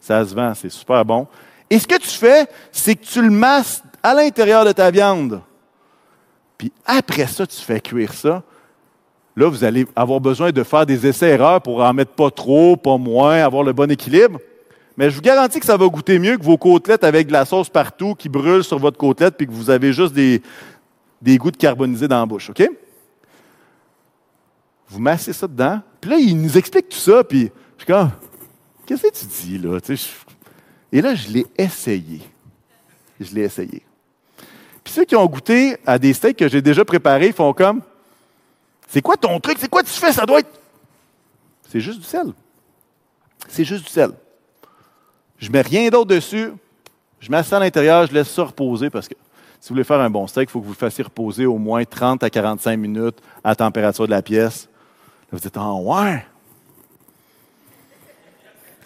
Ça 0.00 0.26
se 0.26 0.34
vend, 0.34 0.52
c'est 0.52 0.68
super 0.68 1.04
bon. 1.04 1.28
Et 1.70 1.78
ce 1.78 1.86
que 1.86 1.96
tu 1.96 2.08
fais, 2.08 2.48
c'est 2.72 2.96
que 2.96 3.04
tu 3.04 3.22
le 3.22 3.30
masses 3.30 3.80
à 4.02 4.12
l'intérieur 4.12 4.64
de 4.64 4.72
ta 4.72 4.90
viande. 4.90 5.40
Puis 6.58 6.72
après 6.84 7.28
ça, 7.28 7.46
tu 7.46 7.60
fais 7.60 7.78
cuire 7.78 8.12
ça. 8.12 8.42
Là, 9.36 9.48
vous 9.48 9.62
allez 9.62 9.86
avoir 9.94 10.18
besoin 10.18 10.50
de 10.50 10.64
faire 10.64 10.84
des 10.84 11.06
essais-erreurs 11.06 11.62
pour 11.62 11.80
en 11.80 11.94
mettre 11.94 12.10
pas 12.10 12.32
trop, 12.32 12.76
pas 12.76 12.98
moins, 12.98 13.34
avoir 13.34 13.62
le 13.62 13.72
bon 13.72 13.88
équilibre. 13.88 14.40
Mais 14.96 15.10
je 15.10 15.14
vous 15.14 15.22
garantis 15.22 15.60
que 15.60 15.66
ça 15.66 15.76
va 15.76 15.86
goûter 15.86 16.18
mieux 16.18 16.38
que 16.38 16.42
vos 16.42 16.56
côtelettes 16.56 17.04
avec 17.04 17.28
de 17.28 17.32
la 17.32 17.44
sauce 17.44 17.68
partout 17.68 18.14
qui 18.14 18.28
brûle 18.28 18.64
sur 18.64 18.80
votre 18.80 18.96
côtelette 18.96 19.36
puis 19.36 19.46
que 19.46 19.52
vous 19.52 19.68
avez 19.70 19.92
juste 19.92 20.14
des, 20.14 20.42
des 21.20 21.38
gouttes 21.38 21.56
carbonisées 21.56 22.08
dans 22.08 22.20
la 22.20 22.26
bouche, 22.26 22.50
OK? 22.50 22.68
Vous 24.88 25.00
massez 25.00 25.32
ça 25.32 25.46
dedans. 25.46 25.80
Puis 26.00 26.10
là, 26.10 26.18
il 26.18 26.40
nous 26.40 26.56
explique 26.56 26.88
tout 26.88 26.98
ça, 26.98 27.24
puis 27.24 27.50
je 27.76 27.84
suis 27.84 27.92
comme, 27.92 28.10
qu'est-ce 28.86 29.02
que 29.02 29.12
tu 29.12 29.26
dis, 29.26 29.58
là? 29.58 29.78
Et 30.92 31.00
là, 31.00 31.14
je 31.14 31.28
l'ai 31.28 31.46
essayé. 31.58 32.20
Je 33.18 33.34
l'ai 33.34 33.42
essayé. 33.42 33.82
Puis 34.84 34.92
ceux 34.92 35.04
qui 35.04 35.16
ont 35.16 35.26
goûté 35.26 35.76
à 35.84 35.98
des 35.98 36.12
steaks 36.12 36.36
que 36.36 36.48
j'ai 36.48 36.62
déjà 36.62 36.84
préparés 36.84 37.32
font 37.32 37.52
comme, 37.52 37.82
c'est 38.88 39.02
quoi 39.02 39.16
ton 39.16 39.40
truc? 39.40 39.58
C'est 39.58 39.68
quoi 39.68 39.82
tu 39.82 39.90
fais? 39.90 40.12
Ça 40.12 40.24
doit 40.24 40.40
être. 40.40 40.60
C'est 41.68 41.80
juste 41.80 41.98
du 41.98 42.04
sel. 42.04 42.32
C'est 43.48 43.64
juste 43.64 43.84
du 43.84 43.90
sel. 43.90 44.12
Je 45.38 45.50
mets 45.50 45.62
rien 45.62 45.88
d'autre 45.88 46.10
dessus. 46.14 46.52
Je 47.18 47.30
mets 47.30 47.42
ça 47.42 47.56
à 47.56 47.60
l'intérieur, 47.60 48.06
je 48.06 48.12
laisse 48.12 48.30
ça 48.30 48.44
reposer 48.44 48.90
parce 48.90 49.08
que 49.08 49.14
si 49.60 49.68
vous 49.68 49.74
voulez 49.74 49.84
faire 49.84 50.00
un 50.00 50.10
bon 50.10 50.26
steak, 50.26 50.48
il 50.48 50.52
faut 50.52 50.60
que 50.60 50.66
vous 50.66 50.72
le 50.72 50.76
fassiez 50.76 51.04
reposer 51.04 51.46
au 51.46 51.58
moins 51.58 51.84
30 51.84 52.22
à 52.22 52.30
45 52.30 52.76
minutes 52.76 53.18
à 53.42 53.50
la 53.50 53.56
température 53.56 54.06
de 54.06 54.10
la 54.10 54.22
pièce. 54.22 54.68
Là, 55.22 55.28
vous 55.32 55.40
dites, 55.40 55.56
ah 55.56 55.74
ouais. 55.74 56.24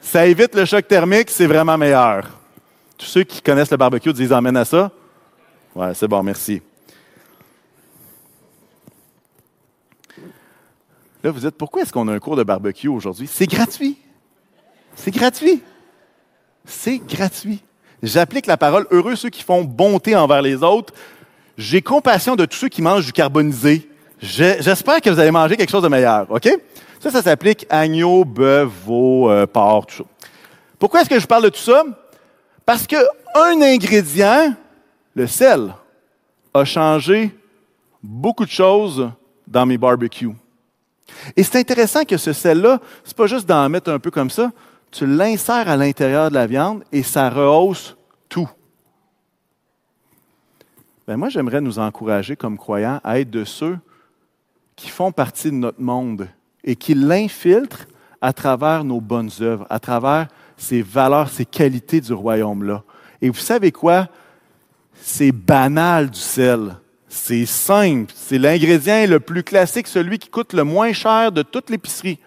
Ça 0.00 0.26
évite 0.26 0.54
le 0.54 0.64
choc 0.64 0.88
thermique, 0.88 1.30
c'est 1.30 1.46
vraiment 1.46 1.76
meilleur. 1.76 2.38
Tous 2.96 3.06
ceux 3.06 3.24
qui 3.24 3.42
connaissent 3.42 3.70
le 3.70 3.76
barbecue 3.76 4.12
disent 4.12 4.32
emmène 4.32 4.56
à 4.56 4.64
ça. 4.64 4.90
Ouais, 5.74 5.94
c'est 5.94 6.08
bon, 6.08 6.22
merci. 6.22 6.62
Là, 11.22 11.30
vous 11.30 11.40
dites, 11.40 11.56
pourquoi 11.56 11.82
est-ce 11.82 11.92
qu'on 11.92 12.08
a 12.08 12.14
un 12.14 12.18
cours 12.18 12.36
de 12.36 12.42
barbecue 12.42 12.88
aujourd'hui? 12.88 13.26
C'est 13.26 13.46
gratuit. 13.46 13.98
C'est 14.94 15.10
gratuit. 15.10 15.62
C'est 16.64 16.98
gratuit. 16.98 17.62
J'applique 18.02 18.46
la 18.46 18.56
parole 18.56 18.86
heureux 18.90 19.16
ceux 19.16 19.28
qui 19.28 19.42
font 19.42 19.62
bonté 19.62 20.16
envers 20.16 20.42
les 20.42 20.62
autres. 20.62 20.94
J'ai 21.58 21.82
compassion 21.82 22.36
de 22.36 22.46
tous 22.46 22.56
ceux 22.56 22.68
qui 22.68 22.80
mangent 22.80 23.06
du 23.06 23.12
carbonisé. 23.12 23.88
J'espère 24.20 25.00
que 25.00 25.10
vous 25.10 25.18
allez 25.18 25.30
manger 25.30 25.56
quelque 25.56 25.70
chose 25.70 25.82
de 25.82 25.88
meilleur, 25.88 26.30
OK? 26.30 26.48
Ça, 27.00 27.10
ça 27.10 27.22
s'applique 27.22 27.66
agneau, 27.70 28.24
bœuf, 28.24 28.68
veau, 28.84 29.30
euh, 29.30 29.46
porc, 29.46 29.86
tout 29.86 29.96
ça. 29.96 30.04
Pourquoi 30.78 31.00
est-ce 31.00 31.10
que 31.10 31.18
je 31.18 31.26
parle 31.26 31.44
de 31.44 31.48
tout 31.48 31.60
ça? 31.60 31.82
Parce 32.64 32.86
qu'un 32.86 33.62
ingrédient, 33.62 34.54
le 35.14 35.26
sel, 35.26 35.74
a 36.52 36.64
changé 36.64 37.30
beaucoup 38.02 38.44
de 38.44 38.50
choses 38.50 39.10
dans 39.46 39.66
mes 39.66 39.78
barbecues. 39.78 40.34
Et 41.36 41.42
c'est 41.42 41.58
intéressant 41.58 42.04
que 42.04 42.16
ce 42.16 42.32
sel-là, 42.32 42.80
c'est 43.04 43.16
pas 43.16 43.26
juste 43.26 43.46
d'en 43.46 43.68
mettre 43.68 43.90
un 43.90 43.98
peu 43.98 44.10
comme 44.10 44.30
ça, 44.30 44.52
tu 44.90 45.06
l'insères 45.06 45.68
à 45.68 45.76
l'intérieur 45.76 46.30
de 46.30 46.34
la 46.34 46.46
viande 46.46 46.84
et 46.92 47.02
ça 47.02 47.30
rehausse 47.30 47.96
tout. 48.28 48.48
Ben 51.06 51.16
moi, 51.16 51.28
j'aimerais 51.28 51.60
nous 51.60 51.78
encourager 51.78 52.36
comme 52.36 52.56
croyants 52.56 53.00
à 53.02 53.20
être 53.20 53.30
de 53.30 53.44
ceux 53.44 53.78
qui 54.76 54.88
font 54.88 55.12
partie 55.12 55.50
de 55.50 55.56
notre 55.56 55.80
monde 55.80 56.28
et 56.64 56.76
qui 56.76 56.94
l'infiltrent 56.94 57.86
à 58.20 58.32
travers 58.32 58.84
nos 58.84 59.00
bonnes 59.00 59.30
œuvres, 59.40 59.66
à 59.70 59.78
travers 59.78 60.28
ces 60.56 60.82
valeurs, 60.82 61.28
ces 61.30 61.46
qualités 61.46 62.00
du 62.00 62.12
royaume-là. 62.12 62.82
Et 63.22 63.28
vous 63.28 63.38
savez 63.38 63.72
quoi? 63.72 64.08
C'est 64.94 65.32
banal 65.32 66.10
du 66.10 66.18
sel. 66.18 66.76
C'est 67.08 67.46
simple. 67.46 68.12
C'est 68.14 68.38
l'ingrédient 68.38 69.06
le 69.06 69.20
plus 69.20 69.42
classique, 69.42 69.88
celui 69.88 70.18
qui 70.18 70.28
coûte 70.28 70.52
le 70.52 70.64
moins 70.64 70.92
cher 70.92 71.32
de 71.32 71.42
toute 71.42 71.70
l'épicerie 71.70 72.18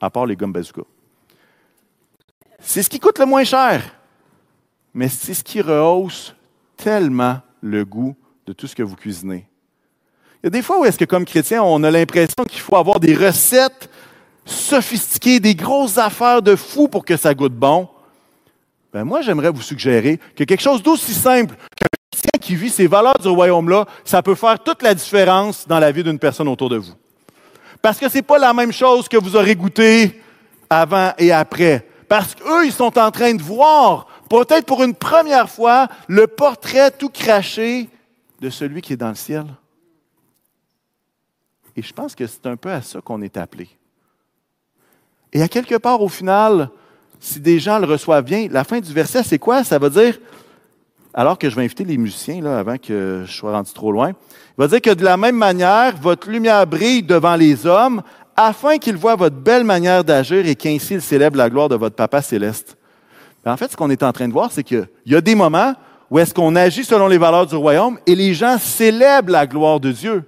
à 0.00 0.10
part 0.10 0.26
les 0.26 0.36
gommes. 0.36 0.54
C'est 2.60 2.82
ce 2.82 2.90
qui 2.90 3.00
coûte 3.00 3.18
le 3.18 3.26
moins 3.26 3.44
cher, 3.44 3.82
mais 4.94 5.08
c'est 5.08 5.34
ce 5.34 5.44
qui 5.44 5.60
rehausse 5.60 6.34
tellement 6.76 7.40
le 7.60 7.84
goût 7.84 8.16
de 8.46 8.52
tout 8.52 8.66
ce 8.66 8.74
que 8.74 8.82
vous 8.82 8.96
cuisinez. 8.96 9.46
Il 10.42 10.46
y 10.46 10.48
a 10.48 10.50
des 10.50 10.62
fois 10.62 10.80
où 10.80 10.84
est-ce 10.84 10.98
que 10.98 11.04
comme 11.04 11.24
chrétien, 11.24 11.62
on 11.62 11.82
a 11.82 11.90
l'impression 11.90 12.44
qu'il 12.48 12.60
faut 12.60 12.76
avoir 12.76 12.98
des 12.98 13.14
recettes 13.14 13.90
sophistiquées, 14.46 15.38
des 15.38 15.54
grosses 15.54 15.98
affaires 15.98 16.42
de 16.42 16.56
fou 16.56 16.88
pour 16.88 17.04
que 17.04 17.16
ça 17.16 17.34
goûte 17.34 17.54
bon. 17.54 17.88
Ben 18.92 19.04
moi, 19.04 19.20
j'aimerais 19.20 19.50
vous 19.50 19.62
suggérer 19.62 20.18
que 20.34 20.44
quelque 20.44 20.62
chose 20.62 20.82
d'aussi 20.82 21.14
simple 21.14 21.54
qu'un 21.54 21.88
chrétien 22.10 22.40
qui 22.40 22.56
vit 22.56 22.70
ces 22.70 22.86
valeurs 22.86 23.18
du 23.18 23.28
royaume-là, 23.28 23.86
ça 24.04 24.22
peut 24.22 24.34
faire 24.34 24.58
toute 24.62 24.82
la 24.82 24.94
différence 24.94 25.68
dans 25.68 25.78
la 25.78 25.92
vie 25.92 26.02
d'une 26.02 26.18
personne 26.18 26.48
autour 26.48 26.70
de 26.70 26.76
vous. 26.78 26.94
Parce 27.82 27.98
que 27.98 28.08
ce 28.08 28.16
n'est 28.16 28.22
pas 28.22 28.38
la 28.38 28.52
même 28.52 28.72
chose 28.72 29.08
que 29.08 29.16
vous 29.16 29.36
aurez 29.36 29.56
goûté 29.56 30.22
avant 30.68 31.12
et 31.18 31.32
après. 31.32 31.86
Parce 32.08 32.34
qu'eux, 32.34 32.66
ils 32.66 32.72
sont 32.72 32.98
en 32.98 33.10
train 33.10 33.34
de 33.34 33.42
voir, 33.42 34.06
peut-être 34.28 34.66
pour 34.66 34.82
une 34.82 34.94
première 34.94 35.48
fois, 35.48 35.88
le 36.08 36.26
portrait 36.26 36.90
tout 36.90 37.08
craché 37.08 37.88
de 38.40 38.50
celui 38.50 38.82
qui 38.82 38.94
est 38.94 38.96
dans 38.96 39.08
le 39.08 39.14
ciel. 39.14 39.46
Et 41.76 41.82
je 41.82 41.92
pense 41.92 42.14
que 42.14 42.26
c'est 42.26 42.46
un 42.46 42.56
peu 42.56 42.70
à 42.70 42.82
ça 42.82 43.00
qu'on 43.00 43.22
est 43.22 43.36
appelé. 43.36 43.68
Et 45.32 45.40
à 45.40 45.48
quelque 45.48 45.76
part, 45.76 46.02
au 46.02 46.08
final, 46.08 46.68
si 47.20 47.38
des 47.38 47.60
gens 47.60 47.78
le 47.78 47.86
reçoivent 47.86 48.24
bien, 48.24 48.48
la 48.50 48.64
fin 48.64 48.80
du 48.80 48.92
verset, 48.92 49.22
c'est 49.22 49.38
quoi? 49.38 49.62
Ça 49.62 49.78
va 49.78 49.88
dire, 49.88 50.18
alors 51.12 51.38
que 51.38 51.50
je 51.50 51.56
vais 51.56 51.64
inviter 51.64 51.84
les 51.84 51.96
musiciens, 51.96 52.40
là, 52.40 52.58
avant 52.58 52.78
que 52.78 53.24
je 53.26 53.32
sois 53.32 53.52
rendu 53.52 53.72
trop 53.72 53.90
loin, 53.90 54.10
il 54.10 54.58
va 54.58 54.68
dire 54.68 54.80
que 54.80 54.94
de 54.94 55.04
la 55.04 55.16
même 55.16 55.36
manière, 55.36 55.96
votre 55.96 56.30
lumière 56.30 56.66
brille 56.66 57.02
devant 57.02 57.36
les 57.36 57.66
hommes, 57.66 58.02
afin 58.36 58.78
qu'ils 58.78 58.96
voient 58.96 59.16
votre 59.16 59.36
belle 59.36 59.64
manière 59.64 60.04
d'agir 60.04 60.46
et 60.46 60.54
qu'ainsi 60.54 60.94
ils 60.94 61.02
célèbrent 61.02 61.36
la 61.36 61.50
gloire 61.50 61.68
de 61.68 61.74
votre 61.74 61.96
Papa 61.96 62.22
céleste. 62.22 62.76
en 63.44 63.56
fait, 63.56 63.72
ce 63.72 63.76
qu'on 63.76 63.90
est 63.90 64.02
en 64.02 64.12
train 64.12 64.28
de 64.28 64.32
voir, 64.32 64.52
c'est 64.52 64.62
qu'il 64.62 64.88
y 65.06 65.14
a 65.14 65.20
des 65.20 65.34
moments 65.34 65.74
où 66.10 66.18
est-ce 66.18 66.32
qu'on 66.34 66.56
agit 66.56 66.84
selon 66.84 67.06
les 67.06 67.18
valeurs 67.18 67.46
du 67.46 67.54
royaume 67.54 67.98
et 68.06 68.14
les 68.14 68.34
gens 68.34 68.58
célèbrent 68.58 69.30
la 69.30 69.46
gloire 69.46 69.78
de 69.78 69.92
Dieu. 69.92 70.24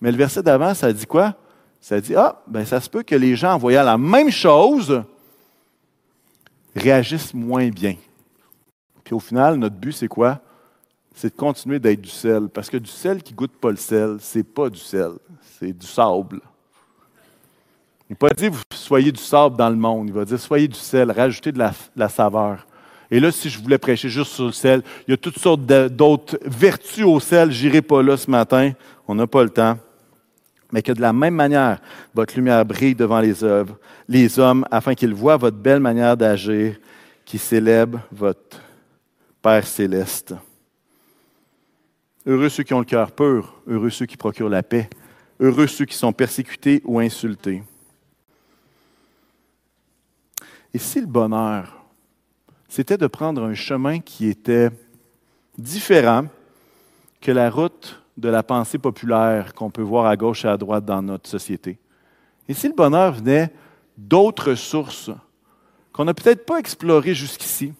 Mais 0.00 0.10
le 0.10 0.16
verset 0.16 0.42
d'avant, 0.42 0.74
ça 0.74 0.92
dit 0.92 1.06
quoi? 1.06 1.34
Ça 1.80 2.00
dit, 2.00 2.14
ah, 2.16 2.42
ben 2.46 2.64
ça 2.64 2.80
se 2.80 2.90
peut 2.90 3.02
que 3.02 3.14
les 3.14 3.36
gens, 3.36 3.52
en 3.54 3.58
voyant 3.58 3.84
la 3.84 3.96
même 3.96 4.30
chose, 4.30 5.02
réagissent 6.74 7.32
moins 7.32 7.68
bien. 7.68 7.94
Puis 9.06 9.14
au 9.14 9.20
final, 9.20 9.54
notre 9.54 9.76
but, 9.76 9.92
c'est 9.92 10.08
quoi? 10.08 10.40
C'est 11.14 11.30
de 11.32 11.36
continuer 11.38 11.78
d'être 11.78 12.00
du 12.00 12.10
sel. 12.10 12.48
Parce 12.52 12.68
que 12.68 12.76
du 12.76 12.90
sel 12.90 13.22
qui 13.22 13.34
goûte 13.34 13.52
pas 13.52 13.70
le 13.70 13.76
sel, 13.76 14.16
c'est 14.18 14.42
pas 14.42 14.68
du 14.68 14.80
sel, 14.80 15.12
c'est 15.60 15.72
du 15.72 15.86
sable. 15.86 16.40
Il 18.10 18.14
n'a 18.14 18.16
pas 18.16 18.30
dit 18.30 18.50
soyez 18.72 19.12
du 19.12 19.22
sable 19.22 19.56
dans 19.56 19.70
le 19.70 19.76
monde. 19.76 20.08
Il 20.08 20.12
va 20.12 20.24
dire 20.24 20.40
soyez 20.40 20.66
du 20.66 20.78
sel, 20.78 21.12
rajoutez 21.12 21.52
de 21.52 21.62
la, 21.94 22.08
saveur. 22.08 22.66
Et 23.08 23.20
là, 23.20 23.30
si 23.30 23.48
je 23.48 23.62
voulais 23.62 23.78
prêcher 23.78 24.08
juste 24.08 24.32
sur 24.32 24.46
le 24.46 24.52
sel, 24.52 24.82
il 25.06 25.12
y 25.12 25.14
a 25.14 25.16
toutes 25.16 25.38
sortes 25.38 25.60
d'autres 25.62 26.36
vertus 26.44 27.04
au 27.04 27.20
sel. 27.20 27.52
J'irai 27.52 27.82
pas 27.82 28.02
là 28.02 28.16
ce 28.16 28.28
matin. 28.28 28.72
On 29.06 29.14
n'a 29.14 29.28
pas 29.28 29.44
le 29.44 29.50
temps. 29.50 29.78
Mais 30.72 30.82
que 30.82 30.90
de 30.90 31.00
la 31.00 31.12
même 31.12 31.36
manière, 31.36 31.78
votre 32.12 32.34
lumière 32.34 32.64
brille 32.64 32.96
devant 32.96 33.20
les 33.20 33.44
œuvres, 33.44 33.78
les 34.08 34.40
hommes, 34.40 34.66
afin 34.72 34.96
qu'ils 34.96 35.14
voient 35.14 35.36
votre 35.36 35.58
belle 35.58 35.78
manière 35.78 36.16
d'agir, 36.16 36.74
qui 37.24 37.38
célèbre 37.38 38.00
votre 38.10 38.65
Père 39.46 39.64
céleste. 39.64 40.34
Heureux 42.26 42.48
ceux 42.48 42.64
qui 42.64 42.74
ont 42.74 42.80
le 42.80 42.84
cœur 42.84 43.12
pur, 43.12 43.54
heureux 43.68 43.90
ceux 43.90 44.04
qui 44.04 44.16
procurent 44.16 44.48
la 44.48 44.64
paix, 44.64 44.90
heureux 45.38 45.68
ceux 45.68 45.84
qui 45.84 45.94
sont 45.94 46.12
persécutés 46.12 46.82
ou 46.84 46.98
insultés. 46.98 47.62
Et 50.74 50.78
si 50.78 51.00
le 51.00 51.06
bonheur, 51.06 51.80
c'était 52.68 52.98
de 52.98 53.06
prendre 53.06 53.44
un 53.44 53.54
chemin 53.54 54.00
qui 54.00 54.26
était 54.26 54.70
différent 55.56 56.24
que 57.20 57.30
la 57.30 57.48
route 57.48 58.02
de 58.16 58.28
la 58.28 58.42
pensée 58.42 58.78
populaire 58.78 59.54
qu'on 59.54 59.70
peut 59.70 59.80
voir 59.80 60.06
à 60.06 60.16
gauche 60.16 60.44
et 60.44 60.48
à 60.48 60.56
droite 60.56 60.84
dans 60.84 61.02
notre 61.02 61.28
société. 61.28 61.78
Et 62.48 62.52
si 62.52 62.66
le 62.66 62.74
bonheur 62.74 63.12
venait 63.12 63.52
d'autres 63.96 64.56
sources 64.56 65.12
qu'on 65.92 66.04
n'a 66.04 66.14
peut-être 66.14 66.44
pas 66.44 66.58
explorées 66.58 67.14
jusqu'ici. 67.14 67.72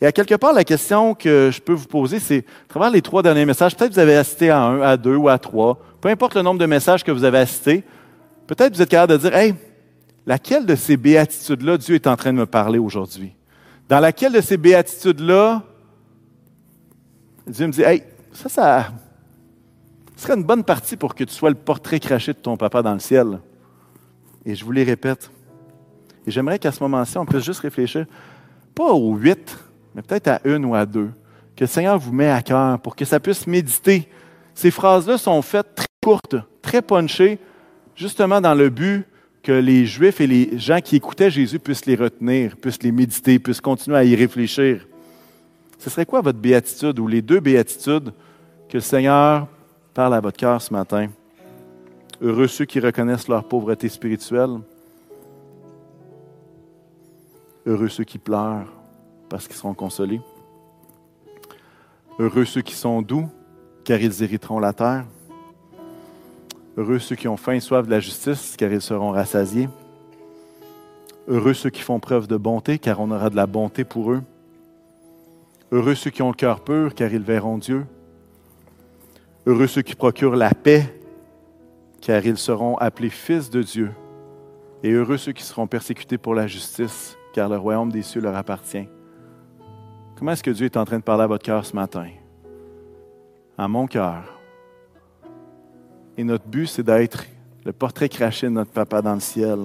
Et 0.00 0.06
à 0.06 0.12
quelque 0.12 0.34
part, 0.34 0.52
la 0.52 0.64
question 0.64 1.14
que 1.14 1.50
je 1.52 1.60
peux 1.60 1.72
vous 1.72 1.86
poser, 1.86 2.18
c'est, 2.18 2.44
à 2.66 2.68
travers 2.68 2.90
les 2.90 3.00
trois 3.00 3.22
derniers 3.22 3.46
messages, 3.46 3.74
peut-être 3.74 3.94
vous 3.94 3.98
avez 3.98 4.16
assisté 4.16 4.50
à 4.50 4.60
un, 4.60 4.80
à 4.82 4.96
deux 4.96 5.16
ou 5.16 5.28
à 5.28 5.38
trois, 5.38 5.78
peu 6.00 6.08
importe 6.08 6.34
le 6.34 6.42
nombre 6.42 6.60
de 6.60 6.66
messages 6.66 7.02
que 7.02 7.10
vous 7.10 7.24
avez 7.24 7.38
assistés, 7.38 7.82
peut-être 8.46 8.74
vous 8.74 8.82
êtes 8.82 8.90
capable 8.90 9.14
de 9.14 9.18
dire, 9.18 9.34
hey, 9.34 9.54
laquelle 10.26 10.66
de 10.66 10.74
ces 10.74 10.96
béatitudes-là 10.96 11.78
Dieu 11.78 11.94
est 11.94 12.06
en 12.06 12.16
train 12.16 12.32
de 12.32 12.38
me 12.38 12.46
parler 12.46 12.78
aujourd'hui? 12.78 13.32
Dans 13.88 14.00
laquelle 14.00 14.32
de 14.32 14.40
ces 14.40 14.58
béatitudes-là, 14.58 15.62
Dieu 17.46 17.66
me 17.66 17.72
dit, 17.72 17.82
hey, 17.82 18.02
ça, 18.32 18.48
ça 18.48 18.92
serait 20.16 20.34
une 20.34 20.44
bonne 20.44 20.64
partie 20.64 20.96
pour 20.96 21.14
que 21.14 21.24
tu 21.24 21.32
sois 21.32 21.50
le 21.50 21.56
portrait 21.56 22.00
craché 22.00 22.32
de 22.32 22.38
ton 22.38 22.56
papa 22.56 22.82
dans 22.82 22.92
le 22.92 22.98
ciel. 22.98 23.38
Et 24.44 24.54
je 24.54 24.64
vous 24.64 24.72
les 24.72 24.84
répète. 24.84 25.30
Et 26.26 26.30
j'aimerais 26.30 26.58
qu'à 26.58 26.72
ce 26.72 26.82
moment-ci, 26.82 27.16
on 27.16 27.24
puisse 27.24 27.44
juste 27.44 27.60
réfléchir, 27.60 28.06
pas 28.74 28.92
aux 28.92 29.14
huit, 29.14 29.56
mais 29.96 30.02
peut-être 30.02 30.28
à 30.28 30.40
une 30.44 30.66
ou 30.66 30.74
à 30.74 30.84
deux, 30.84 31.10
que 31.56 31.64
le 31.64 31.66
Seigneur 31.66 31.98
vous 31.98 32.12
met 32.12 32.28
à 32.28 32.42
cœur 32.42 32.78
pour 32.80 32.94
que 32.94 33.06
ça 33.06 33.18
puisse 33.18 33.46
méditer. 33.46 34.06
Ces 34.54 34.70
phrases-là 34.70 35.16
sont 35.16 35.40
faites 35.40 35.74
très 35.74 35.86
courtes, 36.04 36.36
très 36.60 36.82
punchées, 36.82 37.38
justement 37.94 38.42
dans 38.42 38.54
le 38.54 38.68
but 38.68 39.06
que 39.42 39.52
les 39.52 39.86
Juifs 39.86 40.20
et 40.20 40.26
les 40.26 40.58
gens 40.58 40.80
qui 40.82 40.96
écoutaient 40.96 41.30
Jésus 41.30 41.58
puissent 41.58 41.86
les 41.86 41.94
retenir, 41.94 42.56
puissent 42.56 42.82
les 42.82 42.92
méditer, 42.92 43.38
puissent 43.38 43.62
continuer 43.62 43.96
à 43.96 44.04
y 44.04 44.14
réfléchir. 44.14 44.86
Ce 45.78 45.88
serait 45.88 46.04
quoi 46.04 46.20
votre 46.20 46.38
béatitude 46.38 46.98
ou 46.98 47.08
les 47.08 47.22
deux 47.22 47.40
béatitudes 47.40 48.12
que 48.68 48.76
le 48.76 48.80
Seigneur 48.80 49.46
parle 49.94 50.14
à 50.14 50.20
votre 50.20 50.36
cœur 50.36 50.60
ce 50.60 50.74
matin? 50.74 51.08
Heureux 52.20 52.48
ceux 52.48 52.66
qui 52.66 52.80
reconnaissent 52.80 53.28
leur 53.28 53.44
pauvreté 53.44 53.88
spirituelle. 53.88 54.58
Heureux 57.64 57.88
ceux 57.88 58.04
qui 58.04 58.18
pleurent 58.18 58.75
parce 59.28 59.46
qu'ils 59.46 59.56
seront 59.56 59.74
consolés. 59.74 60.20
Heureux 62.18 62.44
ceux 62.44 62.62
qui 62.62 62.74
sont 62.74 63.02
doux, 63.02 63.28
car 63.84 64.00
ils 64.00 64.22
hériteront 64.22 64.58
la 64.58 64.72
terre. 64.72 65.04
Heureux 66.76 66.98
ceux 66.98 67.16
qui 67.16 67.28
ont 67.28 67.36
faim 67.36 67.52
et 67.52 67.60
soif 67.60 67.86
de 67.86 67.90
la 67.90 68.00
justice, 68.00 68.54
car 68.56 68.72
ils 68.72 68.80
seront 68.80 69.10
rassasiés. 69.10 69.68
Heureux 71.28 71.54
ceux 71.54 71.70
qui 71.70 71.82
font 71.82 72.00
preuve 72.00 72.26
de 72.26 72.36
bonté, 72.36 72.78
car 72.78 73.00
on 73.00 73.10
aura 73.10 73.30
de 73.30 73.36
la 73.36 73.46
bonté 73.46 73.84
pour 73.84 74.12
eux. 74.12 74.22
Heureux 75.72 75.94
ceux 75.94 76.10
qui 76.10 76.22
ont 76.22 76.28
le 76.28 76.34
cœur 76.34 76.60
pur, 76.60 76.94
car 76.94 77.12
ils 77.12 77.22
verront 77.22 77.58
Dieu. 77.58 77.84
Heureux 79.46 79.66
ceux 79.66 79.82
qui 79.82 79.94
procurent 79.94 80.36
la 80.36 80.54
paix, 80.54 80.98
car 82.00 82.24
ils 82.24 82.38
seront 82.38 82.76
appelés 82.76 83.10
fils 83.10 83.50
de 83.50 83.62
Dieu. 83.62 83.90
Et 84.82 84.90
heureux 84.90 85.16
ceux 85.16 85.32
qui 85.32 85.42
seront 85.42 85.66
persécutés 85.66 86.18
pour 86.18 86.34
la 86.34 86.46
justice, 86.46 87.16
car 87.32 87.48
le 87.48 87.56
royaume 87.56 87.90
des 87.90 88.02
cieux 88.02 88.20
leur 88.20 88.36
appartient. 88.36 88.86
Comment 90.18 90.32
est-ce 90.32 90.42
que 90.42 90.50
Dieu 90.50 90.64
est 90.64 90.78
en 90.78 90.86
train 90.86 90.96
de 90.96 91.02
parler 91.02 91.24
à 91.24 91.26
votre 91.26 91.44
cœur 91.44 91.66
ce 91.66 91.76
matin? 91.76 92.08
À 93.58 93.68
mon 93.68 93.86
cœur. 93.86 94.40
Et 96.16 96.24
notre 96.24 96.46
but, 96.46 96.66
c'est 96.66 96.82
d'être 96.82 97.26
le 97.66 97.72
portrait 97.74 98.08
craché 98.08 98.46
de 98.46 98.52
notre 98.52 98.70
papa 98.70 99.02
dans 99.02 99.12
le 99.12 99.20
ciel. 99.20 99.58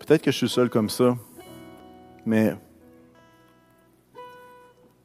Peut-être 0.00 0.22
que 0.22 0.32
je 0.32 0.36
suis 0.36 0.48
seul 0.48 0.68
comme 0.68 0.90
ça, 0.90 1.16
mais 2.26 2.56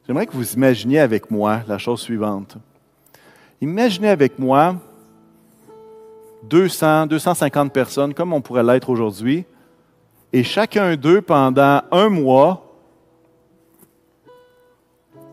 j'aimerais 0.04 0.26
que 0.26 0.32
vous 0.32 0.52
imaginiez 0.54 0.98
avec 0.98 1.30
moi 1.30 1.62
la 1.68 1.78
chose 1.78 2.00
suivante. 2.00 2.56
Imaginez 3.60 4.08
avec 4.08 4.36
moi 4.38 4.74
200, 6.44 7.06
250 7.06 7.72
personnes, 7.72 8.14
comme 8.14 8.32
on 8.32 8.40
pourrait 8.40 8.64
l'être 8.64 8.88
aujourd'hui, 8.88 9.44
et 10.32 10.44
chacun 10.44 10.96
d'eux, 10.96 11.20
pendant 11.20 11.82
un 11.90 12.08
mois, 12.08 12.66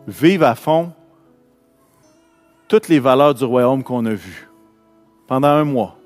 vivent 0.06 0.42
à 0.42 0.54
fond 0.54 0.92
toutes 2.66 2.88
les 2.88 2.98
valeurs 2.98 3.34
du 3.34 3.44
royaume 3.44 3.82
qu'on 3.82 4.04
a 4.06 4.14
vues. 4.14 4.48
Pendant 5.26 5.48
un 5.48 5.64
mois. 5.64 5.96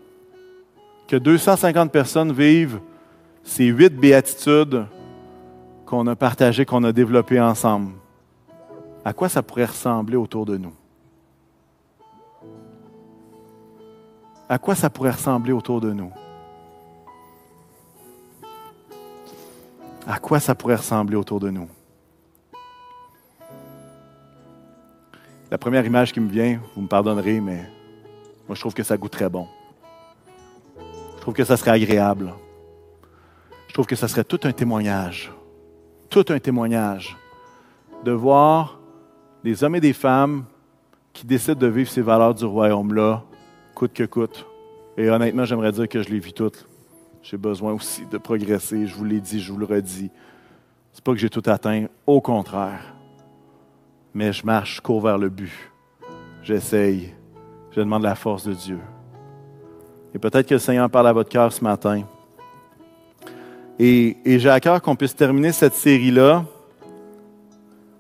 Que 1.09 1.17
250 1.17 1.91
personnes 1.91 2.33
vivent 2.33 2.81
ces 3.43 3.65
huit 3.65 3.95
béatitudes 3.95 4.87
qu'on 5.87 6.07
a 6.07 6.17
partagées, 6.17 6.65
qu'on 6.65 6.85
a 6.85 6.93
développées 6.93 7.41
ensemble. 7.41 7.93
À 9.05 9.13
quoi 9.13 9.29
ça 9.29 9.43
pourrait 9.43 9.67
ressembler 9.67 10.17
autour 10.17 10.47
de 10.47 10.57
nous? 10.57 10.73
À 14.53 14.59
quoi 14.59 14.75
ça 14.75 14.91
pourrait 14.91 15.13
ressembler 15.13 15.51
autour 15.53 15.81
de 15.81 15.95
nous? 15.95 16.13
à 20.07 20.19
quoi 20.19 20.41
ça 20.41 20.55
pourrait 20.55 20.75
ressembler 20.75 21.17
autour 21.17 21.41
de 21.41 21.49
nous? 21.49 21.67
La 25.51 25.57
première 25.57 25.87
image 25.87 26.13
qui 26.13 26.21
me 26.21 26.29
vient, 26.29 26.61
vous 26.77 26.83
me 26.83 26.87
pardonnerez, 26.87 27.41
mais 27.41 27.67
moi 28.47 28.55
je 28.55 28.61
trouve 28.61 28.75
que 28.75 28.83
ça 28.83 28.99
goûte 28.99 29.13
très 29.13 29.31
bon. 29.31 29.49
Je 31.17 31.21
trouve 31.23 31.33
que 31.33 31.45
ça 31.45 31.57
serait 31.57 31.71
agréable. 31.71 32.35
Je 33.69 33.73
trouve 33.73 33.87
que 33.87 33.97
ça 33.97 34.07
serait 34.07 34.25
tout 34.25 34.41
un 34.45 34.53
témoignage, 34.53 35.33
tout 36.11 36.27
un 36.29 36.39
témoignage 36.39 37.17
de 38.05 38.13
voir 38.13 38.79
des 39.43 39.65
hommes 39.65 39.77
et 39.77 39.81
des 39.81 39.95
femmes 39.95 40.45
qui 41.15 41.25
décident 41.25 41.59
de 41.59 41.69
vivre 41.69 41.89
ces 41.89 42.03
valeurs 42.03 42.35
du 42.35 42.45
royaume-là, 42.45 43.25
coûte 43.83 43.95
que 43.95 44.05
coûte. 44.05 44.47
Et 44.97 45.11
honnêtement, 45.11 45.45
j'aimerais 45.45 45.73
dire 45.73 45.89
que 45.89 46.01
je 46.05 46.09
les 46.09 46.21
vis 46.21 46.33
toutes. 46.33 46.69
J'ai 47.21 47.37
besoin 47.37 47.73
aussi 47.73 48.07
de 48.07 48.17
progresser. 48.17 48.87
Je 48.87 48.95
vous 48.95 49.05
l'ai 49.05 49.21
dit, 49.21 49.41
je 49.41 49.51
vous 49.51 49.59
le 49.59 49.67
redis. 49.67 50.09
C'est 50.93 51.03
pas 51.03 51.11
que 51.11 51.19
j'ai 51.19 51.29
tout 51.29 51.43
atteint, 51.47 51.87
au 52.07 52.21
contraire. 52.21 52.95
Mais 54.15 54.33
je 54.33 54.47
marche, 54.47 54.77
je 54.77 54.81
cours 54.81 55.01
vers 55.01 55.19
le 55.19 55.29
but. 55.29 55.51
J'essaye. 56.45 57.13
Je 57.73 57.81
demande 57.81 58.05
la 58.05 58.15
force 58.15 58.47
de 58.47 58.53
Dieu. 58.53 58.79
Et 60.15 60.21
peut-être 60.21 60.47
que 60.47 60.55
le 60.55 60.61
Seigneur 60.61 60.89
parle 60.89 61.09
à 61.09 61.13
votre 61.13 61.31
cœur 61.31 61.53
ce 61.53 61.65
matin. 61.65 62.05
Et, 63.81 64.17
et 64.25 64.39
j'ai 64.39 64.51
à 64.51 64.61
cœur 64.61 64.81
qu'on 64.81 64.95
puisse 64.95 65.17
terminer 65.17 65.51
cette 65.51 65.75
série-là 65.75 66.45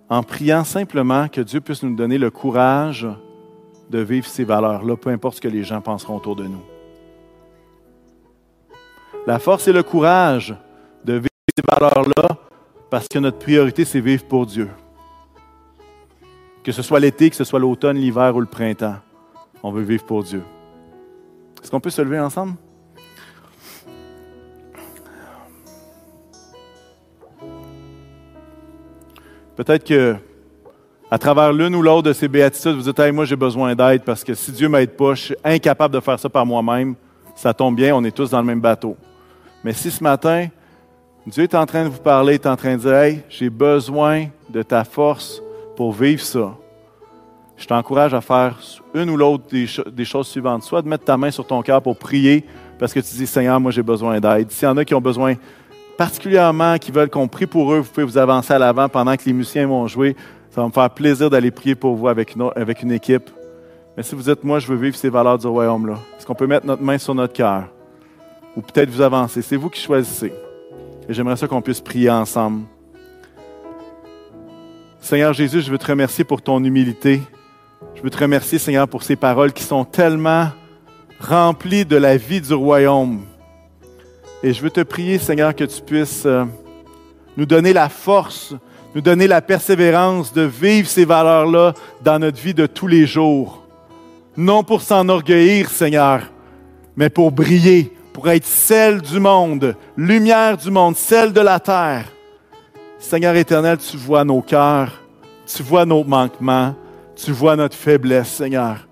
en 0.09 0.23
priant 0.23 0.63
simplement 0.63 1.27
que 1.27 1.41
Dieu 1.41 1.61
puisse 1.61 1.83
nous 1.83 1.97
donner 1.97 2.19
le 2.19 2.31
courage 2.31 3.09
de 3.93 3.99
vivre 3.99 4.27
ces 4.27 4.45
valeurs-là, 4.45 4.97
peu 4.97 5.11
importe 5.11 5.37
ce 5.37 5.41
que 5.43 5.49
les 5.49 5.65
gens 5.65 5.83
penseront 5.83 6.17
autour 6.17 6.35
de 6.35 6.45
nous. 6.45 6.63
La 9.27 9.39
force 9.39 9.69
et 9.69 9.73
le 9.73 9.83
courage 9.83 10.57
de 11.05 11.13
vivre 11.13 11.29
ces 11.55 11.63
valeurs-là 11.71 12.39
parce 12.89 13.07
que 13.07 13.19
notre 13.19 13.39
priorité, 13.39 13.85
c'est 13.85 14.01
vivre 14.01 14.25
pour 14.25 14.47
Dieu. 14.47 14.71
Que 16.65 16.73
ce 16.73 16.81
soit 16.81 17.01
l'été, 17.01 17.29
que 17.29 17.37
ce 17.37 17.45
soit 17.45 17.59
l'automne, 17.59 17.99
l'hiver 17.99 18.35
ou 18.35 18.41
le 18.41 18.47
printemps, 18.47 18.97
on 19.63 19.71
veut 19.71 19.83
vivre 19.83 20.05
pour 20.05 20.25
Dieu. 20.25 20.43
Est-ce 21.63 21.71
qu'on 21.71 21.81
peut 21.81 21.91
se 21.91 22.01
lever 22.01 22.19
ensemble? 22.19 22.55
Peut-être 29.55 29.85
que 29.85 30.17
à 31.13 31.19
travers 31.19 31.53
l'une 31.53 31.75
ou 31.75 31.83
l'autre 31.83 32.05
de 32.05 32.15
ces 32.15 32.27
béatitudes, 32.27 32.75
vous 32.75 32.85
dites 32.85 32.99
hey, 32.99 33.13
moi 33.13 33.27
j'ai 33.27 33.37
besoin 33.37 33.75
d'aide 33.75 34.03
parce 34.03 34.25
que 34.25 34.33
si 34.33 34.51
Dieu 34.51 34.67
m'aide 34.71 34.97
pas, 34.97 35.13
je 35.13 35.25
suis 35.25 35.37
incapable 35.45 35.93
de 35.93 36.01
faire 36.01 36.19
ça 36.19 36.31
par 36.31 36.47
moi-même. 36.47 36.95
Ça 37.35 37.53
tombe 37.53 37.77
bien, 37.77 37.95
on 37.95 38.03
est 38.03 38.17
tous 38.17 38.31
dans 38.31 38.39
le 38.39 38.47
même 38.47 38.63
bateau. 38.63 38.97
Mais 39.63 39.75
si 39.75 39.91
ce 39.91 40.03
matin, 40.03 40.47
Dieu 41.27 41.43
est 41.43 41.55
en 41.55 41.67
train 41.67 41.85
de 41.85 41.91
vous 41.91 42.01
parler, 42.01 42.37
est 42.37 42.47
en 42.47 42.57
train 42.57 42.77
de 42.77 42.81
dire 42.81 42.95
Hey, 42.95 43.21
j'ai 43.29 43.51
besoin 43.51 44.29
de 44.49 44.63
ta 44.63 44.85
force 44.85 45.43
pour 45.77 45.93
vivre 45.93 46.23
ça. 46.23 46.55
Je 47.59 47.67
t'encourage 47.67 48.15
à 48.15 48.23
faire 48.23 48.59
une 48.95 49.11
ou 49.11 49.19
l'autre 49.19 49.45
des, 49.51 49.67
des, 49.93 50.07
choses 50.07 50.29
suivantes. 50.29 50.63
Soit 50.63 50.81
de 50.81 50.89
mettre 50.89 51.05
ta 51.05 51.19
main 51.19 51.31
sur 51.31 51.47
ton 51.47 51.61
cœur 51.61 51.83
pour 51.83 51.99
prier 51.99 52.43
parce 52.79 52.95
que 52.95 53.01
tu 53.01 53.15
dis 53.17 53.27
Seigneur, 53.27 53.61
moi 53.61 53.71
j'ai 53.71 53.83
besoin 53.83 54.19
d'aide. 54.19 54.51
S'il 54.51 54.67
y 54.67 54.71
en 54.71 54.79
a 54.79 54.85
qui 54.87 54.95
ont 54.95 55.01
besoin 55.03 55.35
particulièrement, 55.99 56.79
qui 56.79 56.91
veulent 56.91 57.11
qu'on 57.11 57.29
prie 57.29 57.47
pour 57.47 57.75
eux, 57.75 57.81
vous 57.81 57.91
pouvez 57.91 58.07
vous 58.07 58.17
avancer 58.17 58.55
à 58.55 58.59
l'avant 58.59 58.89
pendant 58.89 59.15
que 59.15 59.25
les 59.27 59.35
musiciens 59.35 59.67
vont 59.67 59.87
jouer. 59.87 60.17
Ça 60.55 60.61
va 60.61 60.67
me 60.67 60.73
faire 60.73 60.91
plaisir 60.91 61.31
d'aller 61.31 61.51
prier 61.51 61.75
pour 61.75 61.97
vous 61.97 62.09
avec 62.09 62.35
une, 62.35 62.51
avec 62.55 62.83
une 62.83 62.93
équipe. 62.93 63.31
Mais 63.97 64.03
si 64.03 64.15
vous 64.15 64.29
êtes 64.29 64.45
moi, 64.45 64.59
je 64.59 64.67
veux 64.67 64.77
vivre 64.77 64.95
ces 64.95 65.09
valeurs 65.09 65.39
du 65.39 65.47
royaume-là, 65.47 65.99
est-ce 66.19 66.27
qu'on 66.27 66.35
peut 66.35 66.47
mettre 66.47 66.67
notre 66.67 66.83
main 66.83 66.99
sur 66.99 67.15
notre 67.15 67.33
cœur? 67.33 67.69
Ou 68.55 68.61
peut-être 68.61 68.91
vous 68.91 69.01
avancer. 69.01 69.41
C'est 69.41 69.57
vous 69.57 69.71
qui 69.71 69.81
choisissez. 69.81 70.31
Et 71.09 71.15
j'aimerais 71.15 71.37
ça 71.37 71.49
qu'on 71.49 71.63
puisse 71.63 71.81
prier 71.81 72.11
ensemble. 72.11 72.65
Seigneur 75.01 75.33
Jésus, 75.33 75.63
je 75.63 75.71
veux 75.71 75.79
te 75.79 75.87
remercier 75.87 76.23
pour 76.23 76.43
ton 76.43 76.63
humilité. 76.63 77.23
Je 77.95 78.03
veux 78.03 78.11
te 78.11 78.19
remercier, 78.19 78.59
Seigneur, 78.59 78.87
pour 78.87 79.05
ces 79.05 79.17
paroles 79.17 79.55
qui 79.55 79.63
sont 79.63 79.87
tellement 79.87 80.49
remplies 81.19 81.87
de 81.87 81.97
la 81.97 82.19
vie 82.19 82.43
du 82.43 82.53
royaume. 82.53 83.25
Et 84.43 84.53
je 84.53 84.61
veux 84.61 84.71
te 84.71 84.83
prier, 84.83 85.17
Seigneur, 85.17 85.57
que 85.57 85.65
tu 85.65 85.81
puisses 85.81 86.27
euh, 86.27 86.45
nous 87.39 87.47
donner 87.47 87.73
la 87.73 87.89
force 87.89 88.55
nous 88.95 89.01
donner 89.01 89.27
la 89.27 89.41
persévérance 89.41 90.33
de 90.33 90.43
vivre 90.43 90.89
ces 90.89 91.05
valeurs-là 91.05 91.75
dans 92.03 92.19
notre 92.19 92.41
vie 92.41 92.55
de 92.55 92.67
tous 92.67 92.87
les 92.87 93.07
jours. 93.07 93.67
Non 94.37 94.65
pour 94.65 94.83
s'enorgueillir, 94.83 95.71
Seigneur, 95.71 96.23
mais 96.97 97.11
pour 97.11 97.33
briller, 97.33 97.93
pour 98.13 98.29
être 98.29 98.47
celle 98.47 99.01
du 99.01 99.21
monde, 99.21 99.77
lumière 99.97 100.57
du 100.57 100.71
monde, 100.71 100.97
celle 100.97 101.33
de 101.33 101.41
la 101.41 101.61
terre. 101.61 102.05
Seigneur 102.99 103.35
éternel, 103.35 103.79
tu 103.79 103.97
vois 103.97 104.25
nos 104.25 104.43
cœurs, 104.43 105.03
tu 105.47 105.63
vois 105.63 105.85
nos 105.85 106.05
manquements, 106.05 106.75
tu 107.17 107.33
vois 107.33 107.57
notre 107.57 107.77
faiblesse, 107.77 108.29
Seigneur. 108.29 108.87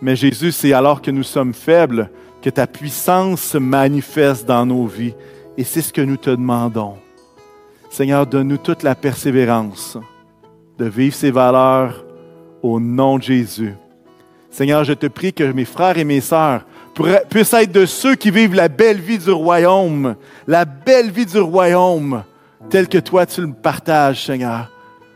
Mais 0.00 0.16
Jésus, 0.16 0.52
c'est 0.52 0.72
alors 0.72 1.02
que 1.02 1.10
nous 1.10 1.22
sommes 1.22 1.54
faibles 1.54 2.10
que 2.40 2.50
ta 2.50 2.66
puissance 2.66 3.40
se 3.42 3.58
manifeste 3.58 4.46
dans 4.46 4.64
nos 4.64 4.86
vies. 4.86 5.14
Et 5.58 5.64
c'est 5.64 5.82
ce 5.82 5.92
que 5.92 6.00
nous 6.00 6.16
te 6.16 6.30
demandons. 6.30 6.96
Seigneur, 7.90 8.24
donne-nous 8.24 8.58
toute 8.58 8.84
la 8.84 8.94
persévérance 8.94 9.98
de 10.78 10.84
vivre 10.84 11.14
ces 11.14 11.32
valeurs 11.32 12.04
au 12.62 12.78
nom 12.78 13.18
de 13.18 13.24
Jésus. 13.24 13.74
Seigneur, 14.48 14.84
je 14.84 14.92
te 14.92 15.06
prie 15.06 15.32
que 15.32 15.44
mes 15.44 15.64
frères 15.64 15.98
et 15.98 16.04
mes 16.04 16.20
sœurs 16.20 16.64
puissent 17.28 17.52
être 17.52 17.72
de 17.72 17.86
ceux 17.86 18.14
qui 18.14 18.30
vivent 18.30 18.54
la 18.54 18.68
belle 18.68 19.00
vie 19.00 19.18
du 19.18 19.30
royaume, 19.30 20.14
la 20.46 20.64
belle 20.64 21.10
vie 21.10 21.26
du 21.26 21.40
royaume, 21.40 22.22
telle 22.68 22.88
que 22.88 22.98
toi 22.98 23.26
tu 23.26 23.40
le 23.40 23.52
partages, 23.52 24.24
Seigneur. 24.24 24.70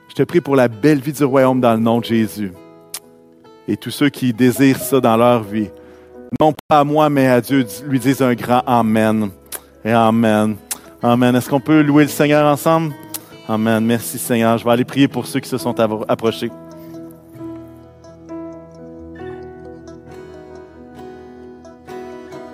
Je 0.09 0.15
te 0.15 0.23
prie 0.25 0.41
pour 0.41 0.57
la 0.57 0.67
belle 0.67 1.01
vie 1.01 1.13
du 1.13 1.25
royaume 1.25 1.61
dans 1.61 1.75
le 1.75 1.81
nom 1.81 2.01
de 2.01 2.05
Jésus. 2.05 2.53
Et 3.69 3.77
tous 3.77 3.91
ceux 3.91 4.09
qui 4.09 4.33
désirent 4.33 4.79
ça 4.79 5.01
dans 5.01 5.17
leur 5.17 5.45
vie, 5.45 5.71
non 6.41 6.53
pas 6.69 6.81
à 6.81 6.85
moi, 6.85 7.09
mais 7.09 7.29
à 7.29 7.41
Dieu, 7.41 7.65
lui 7.87 8.01
disent 8.01 8.23
un 8.23 8.35
grand 8.35 8.63
Amen 8.67 9.31
et 9.85 9.93
Amen. 9.93 10.57
Amen. 11.05 11.37
Est-ce 11.37 11.51
qu'on 11.51 11.61
peut 11.61 11.83
louer 11.83 12.05
le 12.05 12.09
Seigneur 12.09 12.51
ensemble? 12.51 12.95
Amen. 13.47 13.85
Merci 13.85 14.19
Seigneur. 14.19 14.57
Je 14.57 14.65
vais 14.65 14.71
aller 14.71 14.87
prier 14.87 15.07
pour 15.07 15.27
ceux 15.27 15.39
qui 15.39 15.51
se 15.51 15.59
sont 15.59 15.79
approchés. 16.09 16.51